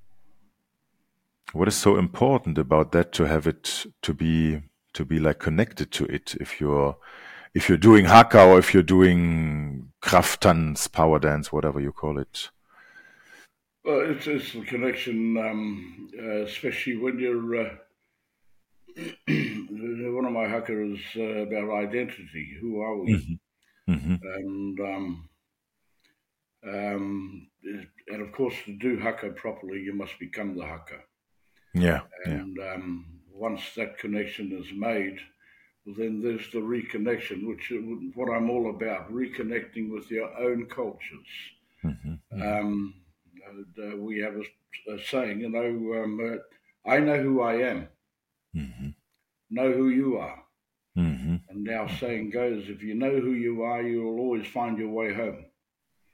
what 1.52 1.68
is 1.68 1.80
so 1.80 1.96
important 1.96 2.58
about 2.58 2.92
that 2.92 3.12
to 3.12 3.26
have 3.26 3.46
it 3.46 3.88
to 4.02 4.14
be 4.14 4.62
to 4.94 5.04
be 5.04 5.18
like 5.18 5.40
connected 5.40 5.90
to 5.92 6.06
it? 6.06 6.36
If 6.40 6.60
you're 6.60 6.96
if 7.54 7.68
you're 7.68 7.78
doing 7.78 8.06
haka 8.06 8.42
or 8.44 8.58
if 8.58 8.72
you're 8.72 8.82
doing 8.82 9.92
Krafttanz, 10.00 10.90
power 10.90 11.18
dance, 11.18 11.52
whatever 11.52 11.80
you 11.80 11.92
call 11.92 12.18
it. 12.18 12.50
Well, 13.84 14.10
it's, 14.10 14.26
it's 14.26 14.52
the 14.52 14.64
connection, 14.64 15.36
um, 15.38 16.10
uh, 16.18 16.42
especially 16.42 16.96
when 16.96 17.18
you're. 17.18 17.66
Uh, 17.66 17.74
one 19.28 20.24
of 20.24 20.32
my 20.32 20.48
haka 20.48 20.92
is 20.92 21.00
uh, 21.16 21.46
about 21.46 21.70
identity. 21.70 22.56
Who 22.60 22.80
are 22.80 22.96
we? 22.96 23.14
Mm-hmm. 23.14 23.92
Mm-hmm. 23.92 24.14
And 24.34 24.80
um, 24.80 25.28
um, 26.66 27.48
and 28.08 28.22
of 28.22 28.32
course, 28.32 28.54
to 28.66 28.76
do 28.76 28.98
haka 28.98 29.30
properly, 29.30 29.80
you 29.80 29.94
must 29.94 30.18
become 30.18 30.56
the 30.56 30.64
haka. 30.64 31.00
Yeah. 31.74 32.00
And 32.24 32.56
yeah. 32.58 32.74
Um, 32.74 33.06
once 33.32 33.62
that 33.76 33.98
connection 33.98 34.52
is 34.52 34.72
made, 34.76 35.18
then 35.86 36.20
there's 36.20 36.50
the 36.52 36.58
reconnection, 36.58 37.46
which 37.46 37.70
is 37.70 37.82
what 38.14 38.30
I'm 38.34 38.50
all 38.50 38.70
about: 38.70 39.12
reconnecting 39.12 39.90
with 39.92 40.10
your 40.10 40.36
own 40.38 40.66
cultures. 40.66 41.28
Mm-hmm. 41.84 42.14
mm-hmm. 42.34 42.42
Um, 42.42 42.94
uh, 43.48 43.96
we 43.96 44.20
have 44.20 44.34
a, 44.34 44.92
a, 44.92 45.02
saying, 45.02 45.40
you 45.40 45.48
know, 45.48 46.02
um, 46.02 46.20
uh, 46.20 46.90
I 46.90 46.98
know 46.98 47.22
who 47.22 47.40
I 47.40 47.54
am. 47.54 47.88
Mm-hmm. 48.56 48.88
Know 49.50 49.72
who 49.72 49.88
you 49.88 50.18
are. 50.18 50.42
Mm-hmm. 50.96 51.36
And 51.48 51.68
our 51.70 51.88
saying 51.88 52.30
goes, 52.30 52.64
if 52.68 52.82
you 52.82 52.94
know 52.94 53.20
who 53.20 53.32
you 53.32 53.62
are, 53.62 53.82
you 53.82 54.02
will 54.02 54.18
always 54.18 54.46
find 54.46 54.78
your 54.78 54.90
way 54.90 55.14
home. 55.14 55.44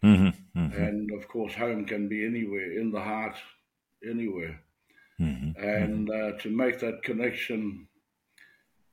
Mm-hmm. 0.04 0.58
Mm-hmm. 0.60 0.82
And 0.82 1.10
of 1.12 1.26
course, 1.28 1.54
home 1.54 1.86
can 1.86 2.08
be 2.08 2.24
anywhere, 2.26 2.78
in 2.78 2.90
the 2.90 3.00
heart, 3.00 3.36
anywhere. 4.08 4.60
Mm-hmm. 5.20 5.62
And 5.64 6.10
uh, 6.10 6.32
to 6.42 6.50
make 6.50 6.80
that 6.80 7.02
connection 7.02 7.88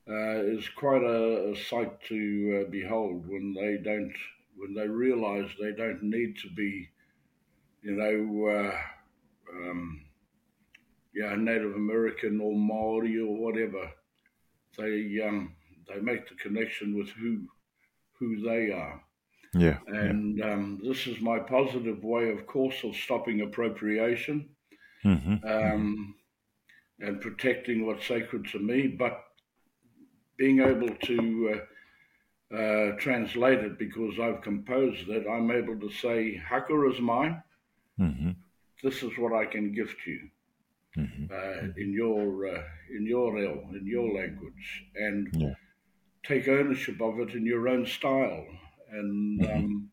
uh, 0.10 0.40
is 0.44 0.70
quite 0.70 1.04
a, 1.04 1.52
a 1.52 1.56
sight 1.56 2.02
to 2.06 2.64
uh, 2.66 2.70
behold 2.72 3.28
when 3.28 3.54
they 3.54 3.78
don't, 3.84 4.14
when 4.56 4.74
they 4.74 4.88
realize 4.88 5.50
they 5.60 5.74
don't 5.74 6.04
need 6.04 6.38
to 6.38 6.50
be, 6.50 6.90
you 7.82 7.96
know, 7.96 8.48
uh, 8.50 8.78
um, 9.54 10.06
yeah, 11.14 11.36
Native 11.36 11.76
American 11.76 12.40
or 12.40 12.56
Maori 12.56 13.20
or 13.20 13.36
whatever. 13.36 13.90
They 14.78 15.20
um, 15.26 15.56
they 15.88 16.00
make 16.00 16.28
the 16.30 16.36
connection 16.36 16.98
with 16.98 17.10
who 17.10 17.48
who 18.20 18.42
they 18.42 18.72
are. 18.72 19.04
Yeah. 19.54 19.80
And 19.88 20.38
yeah. 20.38 20.54
Um, 20.54 20.80
this 20.84 21.08
is 21.08 21.20
my 21.20 21.40
positive 21.40 22.04
way, 22.04 22.30
of 22.32 22.48
course, 22.48 22.84
of 22.84 22.96
stopping 22.96 23.42
appropriation 23.42 24.50
mm-hmm, 25.04 25.34
um, 25.34 25.42
mm-hmm. 25.44 27.08
and 27.08 27.22
protecting 27.22 27.86
what's 27.86 28.08
sacred 28.08 28.48
to 28.52 28.60
me, 28.60 28.88
but 28.88 29.24
being 30.38 30.62
able 30.62 30.90
to 30.90 31.60
uh, 32.52 32.56
uh, 32.56 32.92
translate 32.98 33.60
it 33.60 33.78
because 33.78 34.14
I've 34.22 34.42
composed 34.42 35.10
it, 35.10 35.26
I'm 35.30 35.52
able 35.52 35.80
to 35.80 35.90
say, 35.90 36.38
Haka 36.38 36.90
is 36.90 37.00
mine. 37.00 37.44
Mm-hmm. 38.00 38.32
This 38.84 39.04
is 39.04 39.12
what 39.18 39.34
I 39.34 39.46
can 39.46 39.74
gift 39.74 39.98
you. 40.08 40.30
Mm-hmm. 40.98 41.26
Uh, 41.32 41.70
in 41.78 41.94
your 41.94 42.48
uh, 42.48 42.64
in 42.94 43.06
your 43.06 43.38
in 43.38 43.84
your 43.86 44.14
language, 44.14 44.86
and 44.96 45.30
yeah. 45.32 45.54
take 46.26 46.50
ownership 46.50 47.02
of 47.02 47.20
it 47.22 47.34
in 47.34 47.46
your 47.46 47.70
own 47.70 47.86
style 47.86 48.46
and 48.92 49.42
mm-hmm. 49.42 49.58
um, 49.58 49.90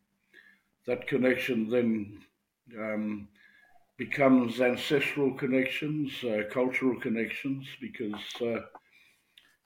that 0.87 1.07
connection 1.07 1.69
then 1.69 2.19
um, 2.79 3.29
becomes 3.97 4.61
ancestral 4.61 5.33
connections, 5.35 6.13
uh, 6.25 6.43
cultural 6.51 6.99
connections, 7.01 7.67
because 7.81 8.15
uh, 8.41 8.61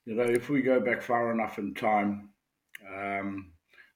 you 0.05 0.15
know 0.15 0.25
if 0.25 0.49
we 0.49 0.63
go 0.63 0.81
back 0.81 1.03
far 1.03 1.33
enough 1.33 1.59
in 1.59 1.75
time, 1.75 2.31
um, 2.95 3.53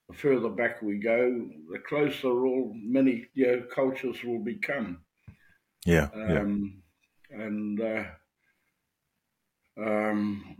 the 0.08 0.14
further 0.14 0.48
back 0.48 0.82
we 0.82 0.98
go, 0.98 1.48
the 1.72 1.78
closer 1.80 2.46
all 2.46 2.72
many 2.74 3.26
you 3.34 3.46
know, 3.46 3.62
cultures 3.74 4.22
will 4.24 4.42
become. 4.42 4.98
Yeah. 5.84 6.08
yeah. 6.16 6.40
Um, 6.40 6.82
and 7.30 7.80
uh, 7.80 8.04
um, 9.78 10.56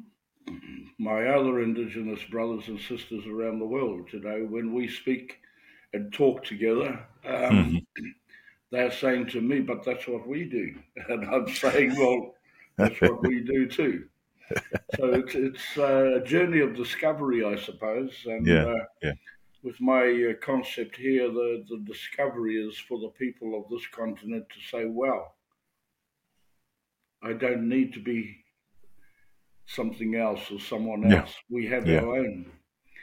my 0.98 1.26
other 1.26 1.60
Indigenous 1.60 2.22
brothers 2.30 2.68
and 2.68 2.80
sisters 2.80 3.26
around 3.26 3.58
the 3.58 3.66
world. 3.66 4.08
You 4.12 4.20
know, 4.20 4.46
when 4.48 4.72
we 4.72 4.88
speak 4.88 5.38
and 5.92 6.12
talk 6.12 6.44
together, 6.44 7.06
um, 7.24 7.32
mm-hmm. 7.32 8.06
they're 8.70 8.90
saying 8.90 9.28
to 9.28 9.40
me, 9.40 9.60
"But 9.60 9.84
that's 9.84 10.06
what 10.06 10.26
we 10.26 10.44
do," 10.44 10.74
and 11.08 11.24
I'm 11.24 11.48
saying, 11.48 11.96
"Well, 11.96 12.34
that's 12.76 13.00
what 13.00 13.22
we 13.22 13.40
do 13.40 13.68
too." 13.68 14.06
so 14.96 15.12
it's 15.12 15.34
it's 15.34 15.76
a 15.76 16.22
journey 16.24 16.60
of 16.60 16.76
discovery, 16.76 17.44
I 17.44 17.56
suppose. 17.56 18.12
And 18.26 18.46
yeah, 18.46 18.64
uh, 18.64 18.84
yeah. 19.02 19.12
with 19.62 19.80
my 19.80 20.30
uh, 20.30 20.44
concept 20.44 20.96
here, 20.96 21.28
the 21.28 21.64
the 21.68 21.78
discovery 21.84 22.56
is 22.56 22.78
for 22.78 22.98
the 23.00 23.08
people 23.08 23.58
of 23.58 23.68
this 23.70 23.86
continent 23.88 24.46
to 24.50 24.60
say, 24.70 24.84
"Well, 24.84 25.35
I 27.22 27.32
don't 27.32 27.68
need 27.68 27.92
to 27.94 28.00
be 28.00 28.36
something 29.66 30.14
else 30.14 30.50
or 30.50 30.60
someone 30.60 31.12
else. 31.12 31.34
Yeah. 31.50 31.56
We 31.56 31.66
have 31.66 31.86
yeah. 31.86 32.00
our 32.00 32.16
own. 32.16 32.46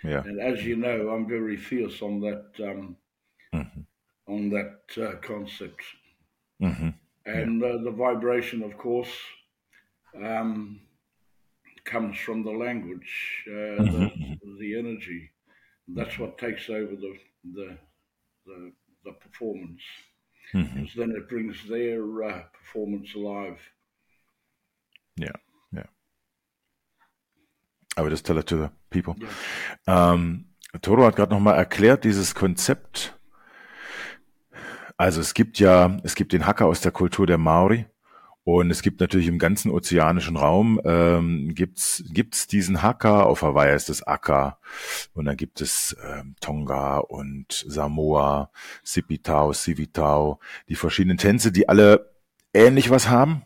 Yeah. 0.03 0.23
And 0.25 0.41
as 0.41 0.63
you 0.65 0.75
know, 0.75 1.09
I'm 1.09 1.27
very 1.27 1.57
fierce 1.57 2.01
on 2.01 2.19
that 2.21 2.45
um, 2.59 2.97
mm-hmm. 3.53 3.81
on 4.27 4.49
that 4.49 5.01
uh, 5.01 5.15
concept. 5.21 5.81
Mm-hmm. 6.61 6.89
And 7.25 7.61
yeah. 7.61 7.67
uh, 7.67 7.83
the 7.83 7.91
vibration, 7.91 8.63
of 8.63 8.77
course, 8.77 9.13
um, 10.21 10.81
comes 11.85 12.17
from 12.17 12.43
the 12.43 12.51
language, 12.51 13.45
uh, 13.47 13.51
mm-hmm. 13.51 13.85
the, 13.85 13.99
mm-hmm. 14.05 14.59
the, 14.59 14.79
energy. 14.79 15.29
That's 15.87 16.17
what 16.19 16.37
takes 16.37 16.69
over 16.69 16.95
the 16.95 17.13
the 17.53 17.77
the, 18.45 18.71
the 19.05 19.11
performance. 19.13 19.81
Mm-hmm. 20.53 20.81
Because 20.81 20.95
then 20.95 21.11
it 21.11 21.29
brings 21.29 21.57
their 21.67 22.23
uh, 22.23 22.43
performance 22.53 23.15
alive. 23.15 23.59
Yeah. 25.19 25.33
I 27.95 28.01
would 28.01 28.11
just 28.11 28.25
tell 28.25 28.37
it 28.37 28.47
to 28.47 28.57
the 28.57 28.69
people. 28.89 29.15
Ja. 29.87 30.13
Ähm, 30.13 30.45
Toro 30.81 31.05
hat 31.05 31.15
gerade 31.15 31.33
nochmal 31.33 31.55
erklärt, 31.55 32.03
dieses 32.03 32.33
Konzept. 32.33 33.17
Also 34.97 35.21
es 35.21 35.33
gibt 35.33 35.59
ja, 35.59 35.97
es 36.03 36.15
gibt 36.15 36.33
den 36.33 36.45
Hacker 36.45 36.65
aus 36.65 36.81
der 36.81 36.91
Kultur 36.91 37.27
der 37.27 37.37
Maori 37.37 37.85
und 38.43 38.71
es 38.71 38.81
gibt 38.81 38.99
natürlich 38.99 39.27
im 39.27 39.37
ganzen 39.37 39.71
ozeanischen 39.71 40.37
Raum 40.37 40.81
ähm, 40.85 41.53
gibt's 41.53 42.03
gibt's 42.09 42.47
diesen 42.47 42.81
Hacker. 42.81 43.27
Auf 43.27 43.41
Hawaii 43.41 43.75
ist 43.75 43.89
es 43.89 44.03
Akka 44.03 44.59
und 45.13 45.25
dann 45.25 45.37
gibt 45.37 45.61
es 45.61 45.95
ähm, 46.03 46.35
Tonga 46.41 46.97
und 46.97 47.65
Samoa, 47.67 48.51
Sipitao, 48.83 49.53
Sivitao, 49.53 50.39
die 50.67 50.75
verschiedenen 50.75 51.17
Tänze, 51.17 51.51
die 51.51 51.69
alle 51.69 52.11
ähnlich 52.53 52.89
was 52.89 53.09
haben 53.09 53.43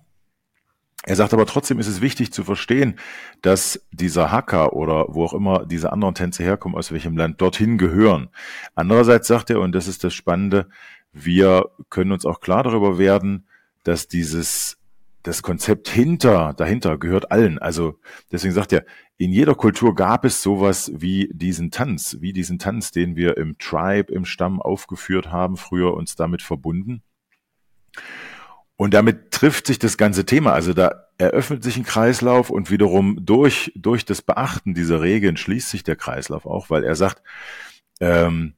er 1.04 1.16
sagt 1.16 1.34
aber 1.34 1.46
trotzdem 1.46 1.80
ist 1.80 1.88
es 1.88 2.02
wichtig 2.02 2.34
zu 2.34 2.44
verstehen, 2.44 3.00
dass 3.42 3.86
dieser 3.92 4.32
Hacker 4.32 4.74
oder 4.74 5.06
wo 5.10 5.24
auch 5.24 5.34
immer 5.34 5.66
diese 5.66 5.94
anderen 5.94 6.16
Tänze 6.16 6.44
herkommen, 6.44 6.78
aus 6.78 6.92
welchem 6.92 7.16
Land, 7.16 7.40
dorthin 7.40 7.78
gehören. 7.78 8.30
Andererseits 8.76 9.28
sagt 9.28 9.50
er, 9.50 9.62
und 9.62 9.74
das 9.74 9.88
ist 9.88 10.04
das 10.04 10.14
Spannende, 10.14 10.68
wir 11.14 11.70
können 11.90 12.12
uns 12.12 12.26
auch 12.26 12.40
klar 12.40 12.64
darüber 12.64 12.98
werden, 12.98 13.48
dass 13.84 14.08
dieses, 14.08 14.78
das 15.24 15.44
Konzept 15.44 15.88
hinter, 15.88 16.54
dahinter 16.54 16.98
gehört 16.98 17.32
allen. 17.32 17.58
Also 17.58 18.00
deswegen 18.32 18.54
sagt 18.54 18.74
er, 18.74 18.84
in 19.18 19.32
jeder 19.32 19.56
Kultur 19.56 19.96
gab 19.96 20.26
es 20.26 20.44
sowas 20.44 20.92
wie 20.94 21.30
diesen 21.34 21.72
Tanz, 21.72 22.18
wie 22.20 22.34
diesen 22.34 22.60
Tanz, 22.60 22.92
den 22.92 23.16
wir 23.16 23.38
im 23.38 23.58
Tribe, 23.58 24.12
im 24.14 24.26
Stamm 24.26 24.62
aufgeführt 24.62 25.32
haben, 25.32 25.58
früher 25.58 25.94
uns 25.94 26.16
damit 26.16 26.42
verbunden. 26.42 27.02
Und 28.78 28.94
damit 28.94 29.32
trifft 29.32 29.68
sich 29.68 29.80
das 29.80 29.98
ganze 29.98 30.26
Thema. 30.26 30.54
Also 30.54 30.74
da 30.74 31.08
eröffnet 31.18 31.64
sich 31.64 31.78
ein 31.78 31.84
Kreislauf 31.84 32.52
und 32.52 32.70
wiederum 32.70 33.26
durch, 33.26 33.72
durch 33.76 34.06
das 34.06 34.22
Beachten 34.22 34.76
dieser 34.76 35.02
Regeln 35.02 35.36
schließt 35.36 35.70
sich 35.70 35.84
der 35.84 35.96
Kreislauf 35.96 36.46
auch, 36.46 36.70
weil 36.70 36.84
er 36.84 36.96
sagt, 36.96 37.24
ähm, 38.00 38.54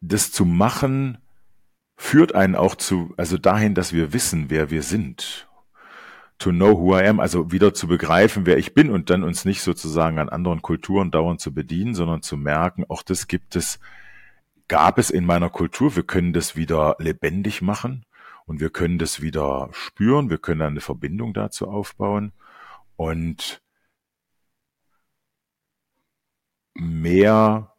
das 0.00 0.30
zu 0.30 0.44
machen 0.44 1.18
führt 1.96 2.34
einen 2.34 2.54
auch 2.54 2.76
zu, 2.76 3.14
also 3.16 3.36
dahin, 3.36 3.74
dass 3.74 3.92
wir 3.92 4.12
wissen, 4.12 4.48
wer 4.48 4.70
wir 4.70 4.82
sind. 4.82 5.48
To 6.38 6.50
know 6.50 6.78
who 6.78 6.96
I 6.96 7.06
am, 7.06 7.18
also 7.18 7.50
wieder 7.50 7.72
zu 7.72 7.88
begreifen, 7.88 8.44
wer 8.44 8.58
ich 8.58 8.74
bin 8.74 8.90
und 8.90 9.08
dann 9.08 9.24
uns 9.24 9.46
nicht 9.46 9.62
sozusagen 9.62 10.18
an 10.18 10.28
anderen 10.28 10.60
Kulturen 10.60 11.10
dauernd 11.10 11.40
zu 11.40 11.52
bedienen, 11.52 11.94
sondern 11.94 12.20
zu 12.20 12.36
merken, 12.36 12.84
auch 12.88 13.02
das 13.02 13.26
gibt 13.26 13.56
es 13.56 13.80
gab 14.68 14.98
es 14.98 15.10
in 15.10 15.24
meiner 15.24 15.50
Kultur. 15.50 15.96
Wir 15.96 16.02
können 16.02 16.32
das 16.32 16.56
wieder 16.56 16.96
lebendig 16.98 17.62
machen 17.62 18.04
und 18.46 18.60
wir 18.60 18.70
können 18.70 18.98
das 18.98 19.20
wieder 19.20 19.68
spüren. 19.72 20.30
Wir 20.30 20.38
können 20.38 20.62
eine 20.62 20.80
Verbindung 20.80 21.34
dazu 21.34 21.68
aufbauen 21.68 22.32
und 22.96 23.62
mehr 26.74 27.72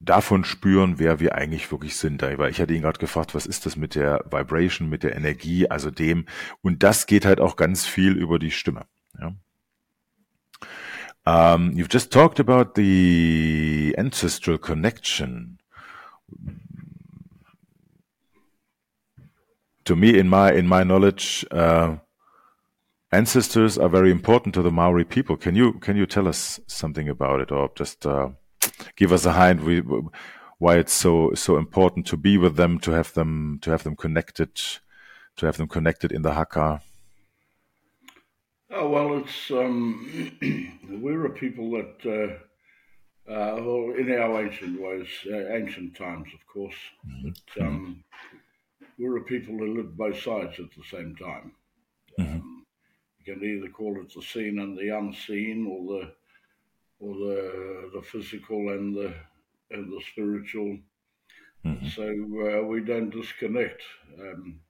davon 0.00 0.44
spüren, 0.44 0.98
wer 0.98 1.20
wir 1.20 1.34
eigentlich 1.36 1.70
wirklich 1.70 1.96
sind. 1.96 2.22
Weil 2.22 2.50
ich 2.50 2.60
hatte 2.60 2.74
ihn 2.74 2.82
gerade 2.82 2.98
gefragt, 2.98 3.34
was 3.34 3.46
ist 3.46 3.66
das 3.66 3.76
mit 3.76 3.94
der 3.94 4.24
Vibration, 4.30 4.88
mit 4.88 5.02
der 5.02 5.16
Energie, 5.16 5.68
also 5.68 5.90
dem. 5.90 6.26
Und 6.60 6.82
das 6.82 7.06
geht 7.06 7.24
halt 7.24 7.40
auch 7.40 7.56
ganz 7.56 7.86
viel 7.86 8.16
über 8.16 8.38
die 8.38 8.50
Stimme. 8.50 8.86
Ja. 9.18 9.34
Um, 11.24 11.70
you've 11.70 11.92
just 11.92 12.12
talked 12.12 12.40
about 12.40 12.72
the 12.74 13.94
ancestral 13.96 14.58
connection. 14.58 15.61
To 19.84 19.96
me, 19.96 20.18
in 20.18 20.28
my 20.28 20.52
in 20.52 20.68
my 20.68 20.84
knowledge, 20.84 21.44
uh, 21.50 21.96
ancestors 23.10 23.76
are 23.78 23.88
very 23.88 24.10
important 24.10 24.54
to 24.54 24.62
the 24.62 24.70
Maori 24.70 25.04
people. 25.04 25.36
Can 25.36 25.56
you 25.56 25.72
can 25.74 25.96
you 25.96 26.06
tell 26.06 26.28
us 26.28 26.60
something 26.66 27.08
about 27.08 27.40
it, 27.40 27.50
or 27.50 27.70
just 27.74 28.06
uh, 28.06 28.30
give 28.96 29.12
us 29.12 29.26
a 29.26 29.32
hint 29.32 29.62
we, 29.62 29.82
why 30.58 30.76
it's 30.76 30.92
so 30.92 31.32
so 31.34 31.56
important 31.56 32.06
to 32.06 32.16
be 32.16 32.38
with 32.38 32.56
them, 32.56 32.78
to 32.80 32.92
have 32.92 33.12
them 33.14 33.58
to 33.62 33.70
have 33.70 33.82
them 33.82 33.96
connected, 33.96 34.54
to 35.36 35.46
have 35.46 35.56
them 35.56 35.66
connected 35.68 36.12
in 36.12 36.22
the 36.22 36.34
haka? 36.34 36.80
Oh 38.70 38.88
well, 38.88 39.18
it's 39.18 39.50
um, 39.50 40.38
we're 41.02 41.26
a 41.26 41.30
people 41.30 41.72
that. 41.72 42.06
Uh, 42.06 42.38
uh, 43.28 43.54
well, 43.56 43.94
in 43.96 44.10
our 44.12 44.44
ancient 44.44 44.80
ways, 44.80 45.08
uh, 45.26 45.54
ancient 45.54 45.96
times, 45.96 46.28
of 46.34 46.46
course, 46.46 46.80
mm 47.04 47.12
-hmm. 47.12 47.22
but 47.22 47.62
um, 47.64 48.04
we're 48.98 49.18
a 49.18 49.24
people 49.24 49.54
who 49.54 49.74
live 49.74 49.96
both 49.96 50.18
sides 50.20 50.58
at 50.60 50.70
the 50.70 50.84
same 50.94 51.14
time. 51.14 51.48
Mm 52.18 52.24
-hmm. 52.24 52.40
um, 52.40 52.66
you 53.18 53.34
can 53.34 53.44
either 53.44 53.70
call 53.70 54.02
it 54.02 54.12
the 54.12 54.22
seen 54.22 54.58
and 54.58 54.78
the 54.78 54.90
unseen, 54.90 55.66
or 55.66 55.80
the 55.92 56.14
or 56.98 57.14
the 57.14 57.90
the 57.94 58.02
physical 58.02 58.68
and 58.68 58.94
the 58.94 59.14
and 59.70 59.90
the 59.92 60.00
spiritual. 60.10 60.78
Mm-hmm. 61.64 61.88
So 61.88 62.02
uh, 62.02 62.66
we 62.66 62.80
don't 62.80 63.10
disconnect. 63.10 63.82
Um, 64.18 64.60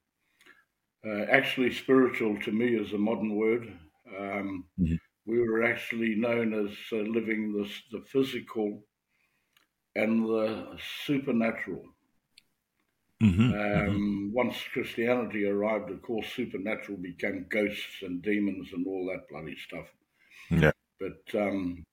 uh, 1.05 1.25
actually, 1.31 1.73
spiritual 1.73 2.39
to 2.41 2.51
me 2.51 2.67
is 2.75 2.93
a 2.93 2.97
modern 2.97 3.35
word. 3.35 3.73
Um, 4.17 4.65
mm-hmm. 4.79 4.95
We 5.25 5.39
were 5.39 5.63
actually 5.63 6.15
known 6.15 6.53
as 6.53 6.71
uh, 6.91 6.97
living 6.97 7.53
the 7.53 7.69
the 7.97 8.03
physical 8.05 8.83
and 9.95 10.25
the 10.25 10.77
supernatural. 11.05 11.85
Mm-hmm, 13.21 13.41
mm-hmm. 13.41 13.89
Um, 13.89 14.31
once 14.33 14.57
Christianity 14.73 15.45
arrived, 15.45 15.89
of 15.91 16.01
course, 16.01 16.27
supernatural 16.35 16.97
became 16.97 17.45
ghosts 17.49 18.01
and 18.01 18.21
demons 18.21 18.69
and 18.73 18.85
all 18.85 19.05
that 19.07 19.29
bloody 19.29 19.55
stuff. 19.55 19.87
Yeah. 20.49 20.71
But 20.99 21.39
um, 21.39 21.85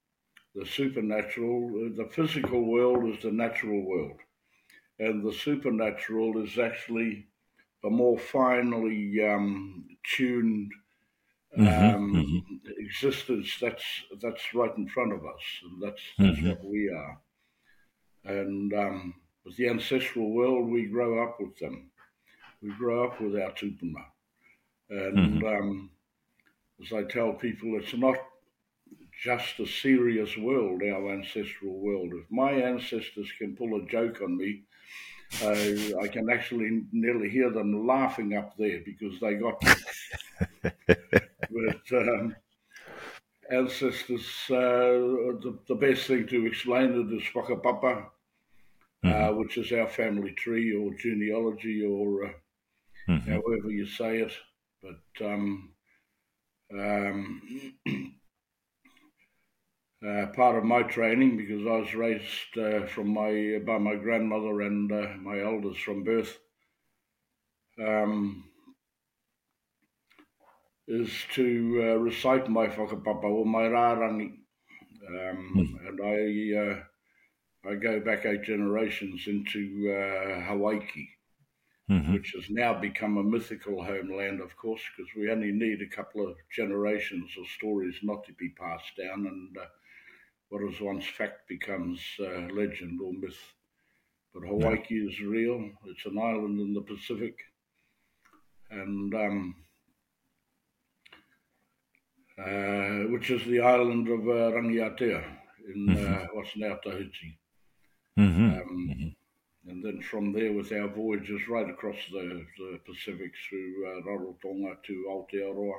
the 0.55 0.66
supernatural, 0.66 1.93
the 1.97 2.09
physical 2.11 2.64
world 2.64 3.09
is 3.14 3.23
the 3.23 3.31
natural 3.31 3.85
world, 3.85 4.19
and 4.99 5.25
the 5.25 5.33
supernatural 5.33 6.43
is 6.43 6.59
actually 6.59 7.29
a 7.85 7.90
more 7.90 8.19
finely 8.19 9.25
um, 9.25 9.87
tuned 10.16 10.73
mm-hmm, 11.58 11.94
um, 11.96 12.12
mm-hmm. 12.14 12.70
existence 12.78 13.56
that's 13.60 13.84
that's 14.20 14.54
right 14.54 14.76
in 14.76 14.88
front 14.88 15.12
of 15.12 15.20
us, 15.20 15.42
and 15.64 15.82
that's, 15.82 16.02
that's 16.18 16.38
mm-hmm. 16.38 16.48
what 16.50 16.64
we 16.64 16.90
are. 16.90 17.20
And 18.24 18.72
um, 18.74 19.14
with 19.44 19.56
the 19.56 19.68
ancestral 19.68 20.30
world, 20.30 20.70
we 20.70 20.86
grow 20.86 21.22
up 21.22 21.38
with 21.40 21.56
them. 21.58 21.90
We 22.62 22.70
grow 22.70 23.04
up 23.04 23.20
with 23.20 23.34
our 23.36 23.50
tupuna. 23.52 24.04
And 24.90 25.42
mm-hmm. 25.42 25.46
um, 25.46 25.90
as 26.84 26.92
I 26.92 27.04
tell 27.04 27.32
people, 27.32 27.78
it's 27.80 27.94
not 27.94 28.16
just 29.22 29.60
a 29.60 29.66
serious 29.66 30.36
world, 30.36 30.82
our 30.82 31.12
ancestral 31.12 31.78
world. 31.78 32.10
If 32.12 32.30
my 32.30 32.52
ancestors 32.52 33.30
can 33.38 33.56
pull 33.56 33.76
a 33.76 33.86
joke 33.86 34.20
on 34.22 34.36
me, 34.36 34.64
uh, 35.42 36.00
I 36.02 36.08
can 36.08 36.28
actually 36.30 36.82
nearly 36.92 37.28
hear 37.30 37.50
them 37.50 37.86
laughing 37.86 38.36
up 38.36 38.56
there 38.56 38.80
because 38.84 39.20
they 39.20 39.34
got 39.34 39.62
but 41.66 41.99
um, 41.99 42.37
ancestors, 43.51 44.27
uh, 44.51 45.37
the, 45.42 45.59
the, 45.68 45.75
best 45.75 46.07
thing 46.07 46.27
to 46.27 46.46
explain 46.46 46.92
it 46.92 47.12
is 47.14 47.29
whakapapa, 47.35 48.07
mm-hmm. 49.05 49.11
uh, 49.12 49.33
which 49.37 49.59
is 49.59 49.73
our 49.73 49.88
family 49.88 50.33
tree 50.33 50.75
or 50.75 50.94
genealogy 50.94 51.85
or 51.85 52.27
uh, 52.27 52.31
mm-hmm. 53.09 53.31
however 53.31 53.70
you 53.70 53.87
say 53.87 54.18
it. 54.18 54.33
But 54.83 55.27
um, 55.27 55.73
um, 56.73 57.42
uh, 60.07 60.27
part 60.35 60.57
of 60.57 60.64
my 60.64 60.83
training, 60.83 61.37
because 61.37 61.66
I 61.66 61.81
was 61.81 61.94
raised 61.94 62.59
uh, 62.59 62.87
from 62.87 63.09
my 63.09 63.61
by 63.66 63.79
my 63.79 63.96
grandmother 63.96 64.61
and 64.62 64.90
uh, 64.90 65.09
my 65.20 65.40
elders 65.40 65.77
from 65.77 66.05
birth, 66.05 66.38
um, 67.79 68.49
is 70.90 71.11
to 71.35 71.46
uh, 71.83 71.98
recite 71.98 72.48
my 72.48 72.66
whakapapa 72.66 73.24
or 73.24 73.46
my 73.46 73.62
rārangi. 73.62 74.33
Um, 75.09 75.53
mm. 75.57 75.88
And 75.88 76.00
I 76.03 77.70
I 77.70 77.74
go 77.74 78.00
back 78.00 78.24
eight 78.26 78.42
generations 78.42 79.26
into 79.26 79.61
uh, 79.90 80.50
Hawaiki, 80.50 81.09
mm-hmm. 81.90 82.14
which 82.14 82.33
has 82.35 82.48
now 82.48 82.74
become 82.74 83.18
a 83.18 83.22
mythical 83.22 83.85
homeland, 83.85 84.40
of 84.40 84.57
course, 84.57 84.81
because 84.96 85.11
we 85.14 85.31
only 85.31 85.53
need 85.53 85.81
a 85.83 85.94
couple 85.96 86.26
of 86.26 86.37
generations 86.55 87.31
of 87.38 87.46
stories 87.48 87.96
not 88.03 88.24
to 88.24 88.33
be 88.33 88.48
passed 88.50 88.92
down, 88.98 89.26
and 89.26 89.57
uh, 89.59 89.66
what 90.48 90.62
once 90.81 91.07
fact 91.07 91.46
becomes 91.48 92.00
uh, 92.18 92.48
legend 92.53 92.98
or 93.00 93.12
myth. 93.12 93.40
But 94.33 94.44
Hawaiki 94.44 94.90
yeah. 94.90 95.11
is 95.11 95.20
real. 95.20 95.70
It's 95.87 96.07
an 96.07 96.18
island 96.18 96.61
in 96.61 96.72
the 96.72 96.81
Pacific, 96.83 97.37
and 98.70 99.14
um, 99.14 99.55
uh, 102.40 103.11
which 103.11 103.31
is 103.31 103.44
the 103.46 103.61
island 103.61 104.09
of 104.09 104.20
uh, 104.20 104.57
Rangiatea 104.57 105.22
in 105.74 105.87
mm-hmm. 105.87 106.14
Uh, 106.14 106.26
what's 106.33 106.57
now 106.57 106.76
Tahiti. 106.83 107.38
Mm-hmm. 108.18 108.44
Um, 108.44 108.88
mm-hmm. 108.90 109.70
And 109.70 109.85
then 109.85 110.00
from 110.00 110.33
there, 110.33 110.53
with 110.53 110.72
our 110.72 110.88
voyages 110.88 111.48
right 111.48 111.68
across 111.68 111.96
the, 112.11 112.44
the 112.59 112.81
Pacific 112.87 113.33
through 113.48 113.74
uh, 113.87 114.00
Rarotonga 114.09 114.83
to 114.83 115.07
Aotearoa. 115.11 115.79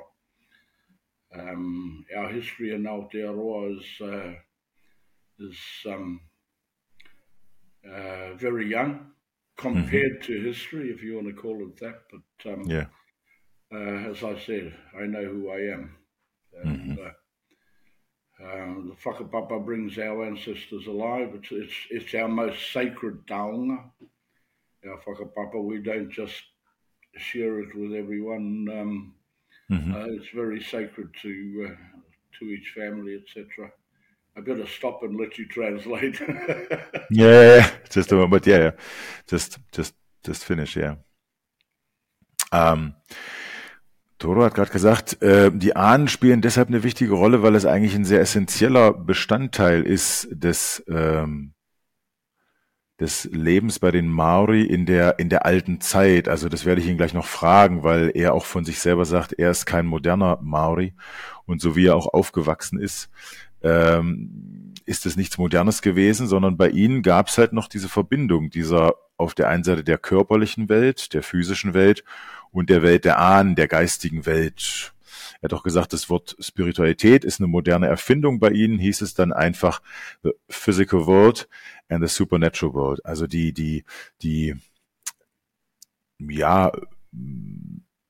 Um, 1.34 2.04
our 2.16 2.28
history 2.28 2.74
in 2.74 2.84
Aotearoa 2.84 3.78
is, 3.78 4.00
uh, 4.00 4.32
is 5.40 5.58
um, 5.86 6.20
uh, 7.84 8.34
very 8.34 8.68
young 8.70 9.06
compared 9.56 10.20
mm-hmm. 10.20 10.32
to 10.32 10.44
history, 10.44 10.90
if 10.90 11.02
you 11.02 11.16
want 11.16 11.26
to 11.26 11.34
call 11.34 11.60
it 11.62 11.76
that. 11.80 12.02
But 12.10 12.52
um, 12.52 12.62
yeah. 12.64 12.86
Uh, 13.74 14.10
as 14.10 14.22
I 14.22 14.38
said, 14.38 14.74
I 14.98 15.06
know 15.06 15.24
who 15.24 15.50
I 15.50 15.72
am. 15.72 15.96
And, 16.62 16.98
mm-hmm. 16.98 17.06
uh, 17.06 17.10
um, 18.44 18.88
the 18.88 19.10
whakapapa 19.10 19.64
brings 19.64 19.98
our 19.98 20.24
ancestors 20.24 20.86
alive. 20.86 21.30
It's, 21.34 21.48
it's, 21.50 21.74
it's 21.90 22.14
our 22.14 22.28
most 22.28 22.72
sacred 22.72 23.26
taonga. 23.26 23.84
Our 24.84 25.00
whakapapa, 25.06 25.62
we 25.62 25.78
don't 25.78 26.10
just 26.10 26.42
share 27.16 27.60
it 27.60 27.74
with 27.74 27.92
everyone. 27.92 28.68
Um, 28.72 29.14
mm-hmm. 29.70 29.94
uh, 29.94 30.06
it's 30.06 30.28
very 30.34 30.62
sacred 30.62 31.10
to 31.22 31.68
uh, 31.70 31.98
to 32.38 32.44
each 32.46 32.72
family, 32.74 33.22
etc. 33.22 33.70
I 34.36 34.40
better 34.40 34.66
stop 34.66 35.02
and 35.02 35.18
let 35.18 35.38
you 35.38 35.46
translate. 35.46 36.20
yeah, 37.10 37.70
just 37.90 38.12
a 38.12 38.16
moment. 38.16 38.46
Yeah, 38.46 38.72
just 39.26 39.58
just 39.72 39.94
just 40.24 40.44
finish. 40.44 40.76
Yeah. 40.76 40.96
Um, 42.50 42.94
Toro 44.22 44.44
hat 44.44 44.54
gerade 44.54 44.70
gesagt, 44.70 45.20
äh, 45.20 45.50
die 45.52 45.74
Ahnen 45.74 46.06
spielen 46.06 46.42
deshalb 46.42 46.68
eine 46.68 46.84
wichtige 46.84 47.12
Rolle, 47.12 47.42
weil 47.42 47.56
es 47.56 47.66
eigentlich 47.66 47.96
ein 47.96 48.04
sehr 48.04 48.20
essentieller 48.20 48.92
Bestandteil 48.92 49.82
ist 49.82 50.28
des, 50.30 50.84
ähm, 50.88 51.54
des 53.00 53.24
Lebens 53.32 53.80
bei 53.80 53.90
den 53.90 54.06
Maori 54.06 54.62
in 54.62 54.86
der, 54.86 55.18
in 55.18 55.28
der 55.28 55.44
alten 55.44 55.80
Zeit. 55.80 56.28
Also 56.28 56.48
das 56.48 56.64
werde 56.64 56.80
ich 56.80 56.86
ihn 56.86 56.96
gleich 56.96 57.14
noch 57.14 57.26
fragen, 57.26 57.82
weil 57.82 58.12
er 58.14 58.32
auch 58.34 58.44
von 58.44 58.64
sich 58.64 58.78
selber 58.78 59.06
sagt, 59.06 59.32
er 59.32 59.50
ist 59.50 59.66
kein 59.66 59.86
moderner 59.86 60.38
Maori 60.40 60.94
und 61.44 61.60
so 61.60 61.74
wie 61.74 61.86
er 61.86 61.96
auch 61.96 62.14
aufgewachsen 62.14 62.78
ist, 62.78 63.10
ähm, 63.64 64.72
ist 64.84 65.04
es 65.04 65.16
nichts 65.16 65.36
Modernes 65.36 65.82
gewesen, 65.82 66.28
sondern 66.28 66.56
bei 66.56 66.68
ihnen 66.68 67.02
gab 67.02 67.26
es 67.26 67.38
halt 67.38 67.52
noch 67.52 67.66
diese 67.66 67.88
Verbindung 67.88 68.50
dieser 68.50 68.94
auf 69.16 69.34
der 69.34 69.48
einen 69.48 69.64
Seite 69.64 69.82
der 69.82 69.98
körperlichen 69.98 70.68
Welt, 70.68 71.12
der 71.12 71.24
physischen 71.24 71.74
Welt 71.74 72.04
und 72.52 72.70
der 72.70 72.82
Welt 72.82 73.04
der 73.04 73.18
Ahnen, 73.18 73.56
der 73.56 73.68
geistigen 73.68 74.26
Welt. 74.26 74.92
Er 75.40 75.46
hat 75.46 75.54
auch 75.54 75.64
gesagt, 75.64 75.92
das 75.92 76.08
Wort 76.08 76.36
Spiritualität 76.38 77.24
ist 77.24 77.40
eine 77.40 77.48
moderne 77.48 77.88
Erfindung. 77.88 78.38
Bei 78.38 78.50
ihnen 78.50 78.78
hieß 78.78 79.00
es 79.00 79.14
dann 79.14 79.32
einfach 79.32 79.82
the 80.22 80.30
physical 80.48 81.06
world 81.06 81.48
and 81.88 82.06
the 82.06 82.14
supernatural 82.14 82.74
world. 82.74 83.04
Also 83.04 83.26
die, 83.26 83.52
die, 83.52 83.84
die, 84.22 84.54
ja, 86.20 86.70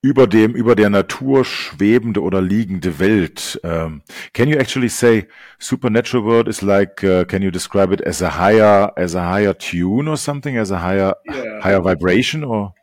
über 0.02 0.26
dem, 0.26 0.54
über 0.54 0.74
der 0.74 0.90
Natur 0.90 1.44
schwebende 1.44 2.22
oder 2.22 2.42
liegende 2.42 2.98
Welt. 2.98 3.58
Um, 3.62 4.02
can 4.32 4.48
you 4.48 4.58
actually 4.58 4.88
say 4.88 5.28
supernatural 5.58 6.24
world 6.24 6.48
is 6.48 6.60
like, 6.60 7.04
uh, 7.04 7.24
can 7.24 7.40
you 7.40 7.50
describe 7.50 7.94
it 7.94 8.04
as 8.04 8.20
a 8.20 8.36
higher, 8.38 8.92
as 8.96 9.14
a 9.14 9.22
higher 9.22 9.54
tune 9.56 10.08
or 10.08 10.16
something, 10.16 10.58
as 10.58 10.72
a 10.72 10.82
higher, 10.82 11.14
yeah. 11.24 11.62
higher 11.62 11.80
vibration 11.80 12.42
or? 12.42 12.74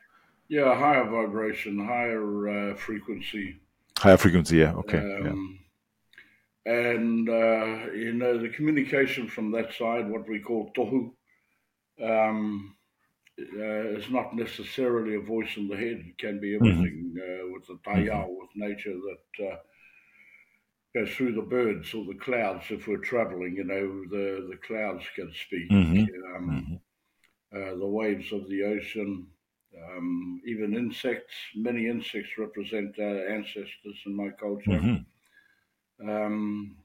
Yeah, 0.49 0.75
higher 0.75 1.05
vibration, 1.05 1.85
higher 1.85 2.49
uh, 2.49 2.75
frequency. 2.75 3.61
Higher 3.99 4.17
frequency, 4.17 4.57
yeah, 4.57 4.73
okay. 4.73 4.97
Um, 4.97 5.59
yeah. 6.65 6.71
And, 6.73 7.29
uh, 7.29 7.91
you 7.93 8.13
know, 8.13 8.37
the 8.37 8.49
communication 8.49 9.27
from 9.27 9.51
that 9.51 9.73
side, 9.73 10.09
what 10.09 10.27
we 10.27 10.39
call 10.39 10.71
tohu, 10.75 11.11
um, 12.03 12.75
uh, 13.39 13.97
is 13.97 14.09
not 14.09 14.35
necessarily 14.35 15.15
a 15.15 15.21
voice 15.21 15.55
in 15.55 15.67
the 15.67 15.77
head. 15.77 16.03
It 16.07 16.17
can 16.17 16.39
be 16.39 16.53
mm-hmm. 16.53 16.65
everything 16.65 17.15
mm-hmm. 17.15 17.47
uh, 17.47 17.53
with 17.53 17.67
the 17.67 17.79
taiao, 17.87 18.25
mm-hmm. 18.25 18.39
with 18.39 18.49
nature 18.55 18.93
that 18.93 19.45
uh, 19.51 19.57
goes 20.95 21.13
through 21.13 21.33
the 21.35 21.41
birds 21.41 21.93
or 21.93 22.05
the 22.05 22.19
clouds. 22.19 22.65
If 22.69 22.87
we're 22.87 22.97
traveling, 22.97 23.55
you 23.55 23.63
know, 23.63 24.03
the, 24.09 24.47
the 24.49 24.57
clouds 24.65 25.03
can 25.15 25.31
speak. 25.45 25.69
Mm-hmm. 25.69 26.35
Um, 26.35 26.79
mm-hmm. 27.53 27.73
uh, 27.73 27.77
the 27.77 27.87
waves 27.87 28.31
of 28.33 28.49
the 28.49 28.63
ocean, 28.63 29.27
um, 29.87 30.41
even 30.45 30.75
insects. 30.75 31.33
Many 31.55 31.87
insects 31.87 32.37
represent 32.37 32.97
our 32.99 33.27
ancestors 33.27 33.97
in 34.05 34.15
my 34.15 34.29
culture. 34.29 34.71
Mm-hmm. 34.71 36.09
Um, 36.09 36.75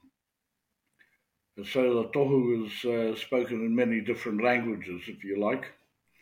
so 1.63 2.03
the 2.03 2.09
tohu 2.09 2.65
is 2.65 2.85
uh, 2.85 3.17
spoken 3.17 3.65
in 3.65 3.73
many 3.73 4.01
different 4.01 4.43
languages, 4.43 5.03
if 5.07 5.23
you 5.23 5.39
like. 5.39 5.65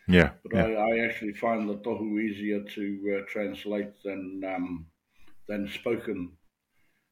Yeah. 0.07 0.31
But 0.43 0.55
yeah. 0.55 0.65
I, 0.65 0.91
I, 0.91 1.05
actually 1.05 1.33
find 1.33 1.67
the 1.67 1.77
tohu 1.77 2.21
easier 2.21 2.61
to 2.61 3.17
uh, 3.17 3.31
translate 3.31 4.03
than 4.03 4.43
um, 4.45 4.85
than 5.47 5.69
spoken 5.69 6.33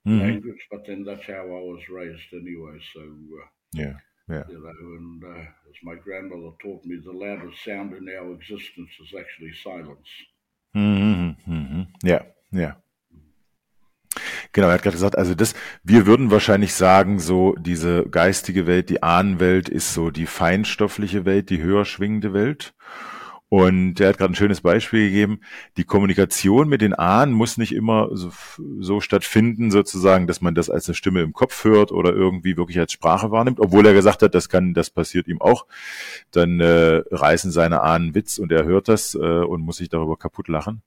mm-hmm. 0.08 0.20
language. 0.20 0.68
But 0.70 0.86
then 0.86 1.04
that's 1.04 1.26
how 1.26 1.46
I 1.46 1.62
was 1.62 1.90
raised 1.90 2.34
anyway. 2.34 2.80
So 2.94 3.02
uh, 3.02 3.48
yeah. 3.74 3.94
Yeah. 4.32 4.46
You 4.48 4.60
know, 4.60 4.70
and 4.70 5.24
uh, 5.24 5.40
as 5.40 5.76
my 5.84 5.96
grandmother 5.96 6.56
taught 6.62 6.86
me, 6.86 6.96
the 7.04 7.12
loudest 7.12 7.64
sound 7.66 7.94
in 7.94 8.08
our 8.08 8.32
existence 8.34 8.92
is 9.04 9.14
actually 9.20 9.52
silence. 9.62 10.08
Mm-hmm. 10.74 11.54
Mm-hmm. 11.54 11.82
Yeah, 12.04 12.24
yeah. 12.52 12.76
Genau, 14.54 14.68
er 14.68 14.74
hat 14.74 14.84
gerade 14.84 14.96
gesagt, 14.96 15.18
also 15.18 15.36
das, 15.36 15.54
wir 15.84 16.06
würden 16.06 16.32
wahrscheinlich 16.32 16.74
sagen, 16.74 17.20
so 17.20 17.56
diese 17.58 18.06
geistige 18.10 18.68
Welt, 18.68 18.90
die 18.90 19.04
Ahnenwelt 19.04 19.70
ist 19.70 19.94
so 19.94 20.12
die 20.12 20.26
feinstoffliche 20.26 21.26
Welt, 21.26 21.50
die 21.50 21.62
höher 21.62 21.86
schwingende 21.86 22.34
Welt. 22.34 22.74
Und 23.54 24.00
er 24.00 24.08
hat 24.08 24.18
gerade 24.18 24.32
ein 24.32 24.36
schönes 24.36 24.62
Beispiel 24.62 25.10
gegeben. 25.10 25.42
Die 25.76 25.84
Kommunikation 25.84 26.70
mit 26.70 26.80
den 26.80 26.94
Ahnen 26.94 27.34
muss 27.34 27.58
nicht 27.58 27.76
immer 27.76 28.08
so, 28.14 28.32
so, 28.80 29.02
stattfinden, 29.02 29.72
sozusagen, 29.72 30.26
dass 30.26 30.40
man 30.40 30.56
das 30.56 30.70
als 30.70 30.88
eine 30.88 30.96
Stimme 30.96 31.22
im 31.22 31.34
Kopf 31.34 31.66
hört 31.66 31.92
oder 31.92 32.14
irgendwie 32.14 32.56
wirklich 32.56 32.80
als 32.80 32.94
Sprache 32.94 33.30
wahrnimmt, 33.30 33.60
obwohl 33.60 33.86
er 33.86 33.92
gesagt 33.92 34.22
hat, 34.22 34.36
das 34.36 34.48
kann, 34.48 34.74
das 34.74 34.90
passiert 34.90 35.28
ihm 35.28 35.42
auch. 35.42 35.66
Dann 36.32 36.62
äh, 36.62 37.04
reißen 37.12 37.52
seine 37.52 37.82
Ahnen 37.82 38.16
Witz 38.16 38.38
und 38.38 38.54
er 38.54 38.64
hört 38.64 38.88
das 38.88 39.16
äh, 39.16 39.18
und 39.18 39.60
muss 39.60 39.76
sich 39.78 39.90
darüber 39.90 40.16
kaputt 40.16 40.48
lachen. 40.48 40.82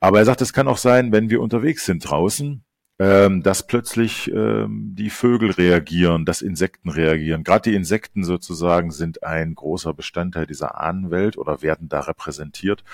Aber 0.00 0.18
er 0.18 0.24
sagt, 0.24 0.40
es 0.40 0.54
kann 0.54 0.68
auch 0.68 0.78
sein, 0.78 1.12
wenn 1.12 1.28
wir 1.28 1.42
unterwegs 1.42 1.84
sind 1.84 2.08
draußen 2.08 2.64
ähm, 2.98 3.42
dass 3.42 3.66
plötzlich 3.66 4.30
ähm, 4.32 4.94
die 4.94 5.10
Vögel 5.10 5.50
reagieren, 5.50 6.24
dass 6.24 6.40
Insekten 6.40 6.88
reagieren. 6.88 7.44
Gerade 7.44 7.70
die 7.70 7.76
Insekten 7.76 8.24
sozusagen 8.24 8.90
sind 8.90 9.22
ein 9.22 9.54
großer 9.54 9.92
Bestandteil 9.92 10.46
dieser 10.46 10.80
Ahnenwelt 10.80 11.36
oder 11.36 11.60
werden 11.60 11.88
da 11.88 12.00
repräsentiert 12.00 12.84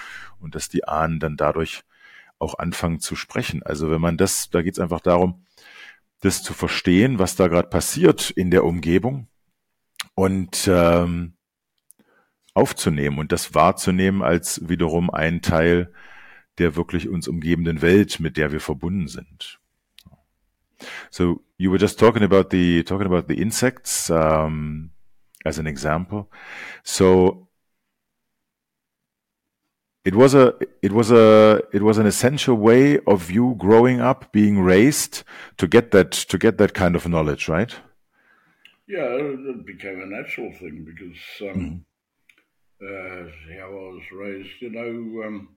und 0.40 0.54
dass 0.54 0.68
die 0.68 0.88
Ahnen 0.88 1.20
dann 1.20 1.36
dadurch 1.36 1.84
auch 2.38 2.58
anfangen 2.58 2.98
zu 2.98 3.14
sprechen. 3.14 3.62
Also 3.62 3.90
wenn 3.90 4.00
man 4.00 4.16
das, 4.16 4.50
da 4.50 4.62
geht 4.62 4.74
es 4.74 4.80
einfach 4.80 5.00
darum, 5.00 5.44
das 6.20 6.42
zu 6.42 6.52
verstehen, 6.52 7.18
was 7.18 7.36
da 7.36 7.48
gerade 7.48 7.68
passiert 7.68 8.30
in 8.30 8.50
der 8.50 8.64
Umgebung 8.64 9.28
und 10.14 10.68
ähm, 10.68 11.34
aufzunehmen 12.54 13.18
und 13.18 13.30
das 13.32 13.54
wahrzunehmen 13.54 14.22
als 14.22 14.68
wiederum 14.68 15.10
ein 15.10 15.42
Teil 15.42 15.92
der 16.58 16.76
wirklich 16.76 17.08
uns 17.08 17.28
umgebenden 17.28 17.82
Welt, 17.82 18.20
mit 18.20 18.36
der 18.36 18.52
wir 18.52 18.60
verbunden 18.60 19.08
sind. 19.08 19.61
So 21.10 21.42
you 21.58 21.70
were 21.70 21.78
just 21.78 21.98
talking 21.98 22.22
about 22.22 22.50
the 22.50 22.82
talking 22.82 23.06
about 23.06 23.28
the 23.28 23.40
insects 23.40 24.10
um, 24.10 24.90
as 25.44 25.58
an 25.58 25.66
example. 25.66 26.30
So 26.82 27.48
it 30.04 30.14
was 30.14 30.34
a 30.34 30.54
it 30.82 30.92
was 30.92 31.10
a 31.10 31.62
it 31.72 31.82
was 31.82 31.98
an 31.98 32.06
essential 32.06 32.56
way 32.56 32.98
of 33.06 33.30
you 33.30 33.54
growing 33.58 34.00
up, 34.00 34.32
being 34.32 34.58
raised 34.58 35.22
to 35.58 35.66
get 35.68 35.92
that 35.92 36.10
to 36.12 36.38
get 36.38 36.58
that 36.58 36.74
kind 36.74 36.96
of 36.96 37.08
knowledge, 37.08 37.48
right? 37.48 37.74
Yeah, 38.88 39.06
it 39.14 39.64
became 39.64 40.02
a 40.02 40.06
natural 40.06 40.52
thing 40.52 40.84
because 40.84 41.50
um, 41.50 41.84
mm. 42.82 43.26
uh, 43.26 43.30
how 43.56 43.68
I 43.68 43.92
was 43.94 44.02
raised. 44.12 44.60
You 44.60 44.70
know, 44.70 45.26
um, 45.26 45.56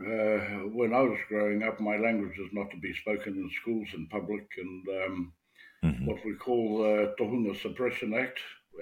uh, 0.00 0.68
when 0.70 0.94
I 0.94 1.00
was 1.00 1.18
growing 1.28 1.62
up, 1.62 1.80
my 1.80 1.96
language 1.96 2.38
was 2.38 2.50
not 2.52 2.70
to 2.70 2.76
be 2.76 2.94
spoken 2.94 3.34
in 3.34 3.50
schools 3.60 3.88
in 3.94 4.06
public, 4.06 4.46
and 4.56 4.88
um, 4.88 5.32
mm-hmm. 5.84 6.06
what 6.06 6.24
we 6.24 6.34
call 6.34 6.78
the 6.78 7.14
Tohunga 7.18 7.60
Suppression 7.60 8.14
Act, 8.14 8.38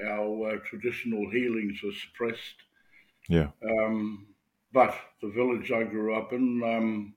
our 0.07 0.51
uh, 0.51 0.59
traditional 0.69 1.31
healings 1.31 1.81
were 1.83 1.93
suppressed. 1.93 2.57
Yeah. 3.29 3.49
Um, 3.67 4.27
but 4.73 4.95
the 5.23 5.31
village 5.31 5.73
I 5.73 5.85
grew 5.85 6.15
up 6.15 6.35
in, 6.35 6.63
um, 6.63 7.15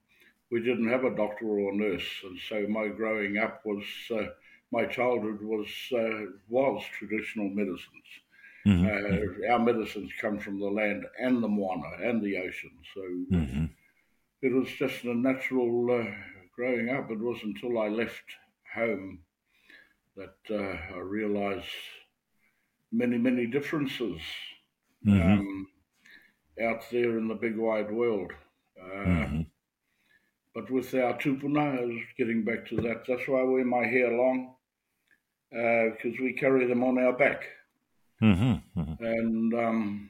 we 0.50 0.62
didn't 0.62 0.90
have 0.90 1.04
a 1.04 1.16
doctor 1.16 1.46
or 1.46 1.72
a 1.72 1.76
nurse, 1.76 2.10
and 2.24 2.40
so 2.48 2.66
my 2.70 2.88
growing 2.88 3.38
up 3.38 3.62
was, 3.66 3.84
uh, 4.12 4.28
my 4.72 4.86
childhood 4.86 5.42
was 5.42 5.68
uh, 5.94 6.32
was 6.48 6.84
traditional 6.98 7.50
medicines. 7.50 8.10
Mm-hmm. 8.66 8.86
Uh, 8.86 8.90
mm-hmm. 8.90 9.52
Our 9.52 9.60
medicines 9.60 10.12
come 10.22 10.40
from 10.40 10.60
the 10.60 10.70
land 10.70 11.06
and 11.20 11.44
the 11.44 11.50
moana 11.50 11.98
and 12.02 12.24
the 12.24 12.38
ocean, 12.38 12.72
so. 12.94 13.02
Mm-hmm 13.36 13.66
it 14.42 14.54
was 14.54 14.68
just 14.78 15.04
a 15.04 15.14
natural 15.14 15.92
uh, 15.92 16.12
growing 16.56 16.90
up. 16.90 17.12
It 17.12 17.20
wasn't 17.20 17.58
until 17.62 17.80
I 17.80 17.90
left 17.90 18.24
home 18.74 19.20
that 20.16 20.36
uh, 20.50 20.96
I 20.96 21.00
realised 21.00 21.66
many, 22.92 23.18
many 23.18 23.48
differences 23.48 24.22
mm-hmm. 25.06 25.22
um, 25.22 25.68
out 26.62 26.84
there 26.92 27.18
in 27.18 27.28
the 27.28 27.36
big 27.36 27.58
wide 27.58 27.92
world. 27.92 28.32
Uh, 28.82 28.98
mm-hmm. 28.98 29.42
But 30.54 30.72
with 30.72 30.94
our 30.96 31.18
tupuna, 31.18 32.02
getting 32.18 32.44
back 32.44 32.68
to 32.68 32.76
that. 32.78 33.04
That's 33.08 33.28
why 33.28 33.42
I 33.42 33.44
wear 33.44 33.66
my 33.66 33.86
hair 33.86 34.12
long, 34.12 34.56
because 35.52 36.20
uh, 36.20 36.24
we 36.24 36.34
carry 36.34 36.66
them 36.66 36.84
on 36.84 36.98
our 36.98 37.14
back. 37.14 37.44
Mm-hmm. 38.22 38.82
mm-hmm. 38.82 39.04
And 39.04 39.54
um, 39.54 40.10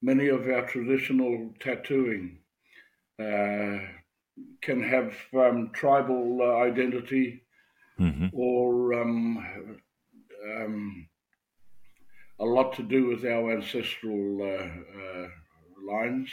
many 0.00 0.28
of 0.28 0.48
our 0.48 0.66
traditional 0.66 1.50
tattooing 1.60 2.38
can 3.18 4.82
have 4.82 5.14
um, 5.34 5.70
tribal 5.72 6.38
uh, 6.40 6.64
identity 6.64 7.42
mm-hmm. 7.98 8.26
or 8.32 8.94
um, 8.94 9.46
um, 10.44 11.08
a 12.40 12.44
lot 12.44 12.74
to 12.74 12.82
do 12.82 13.06
with 13.06 13.24
our 13.24 13.52
ancestral 13.52 14.42
uh, 14.42 15.28
lines. 15.84 16.30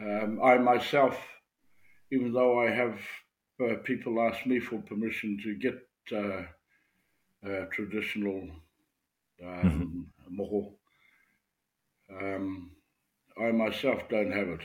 Um, 0.00 0.40
I 0.42 0.58
myself, 0.58 1.18
even 2.12 2.32
though 2.32 2.60
I 2.60 2.70
have 2.70 2.98
uh, 3.60 3.74
people 3.82 4.20
ask 4.20 4.46
me 4.46 4.60
for 4.60 4.78
permission 4.78 5.38
to 5.42 5.54
get 5.54 5.78
uh, 6.12 6.44
uh, 7.48 7.64
traditional 7.72 8.48
um, 9.44 10.06
mm-hmm. 10.28 10.40
moko, 10.40 10.74
um, 12.20 12.70
I 13.40 13.50
myself 13.50 14.08
don't 14.08 14.32
have 14.32 14.48
it. 14.48 14.60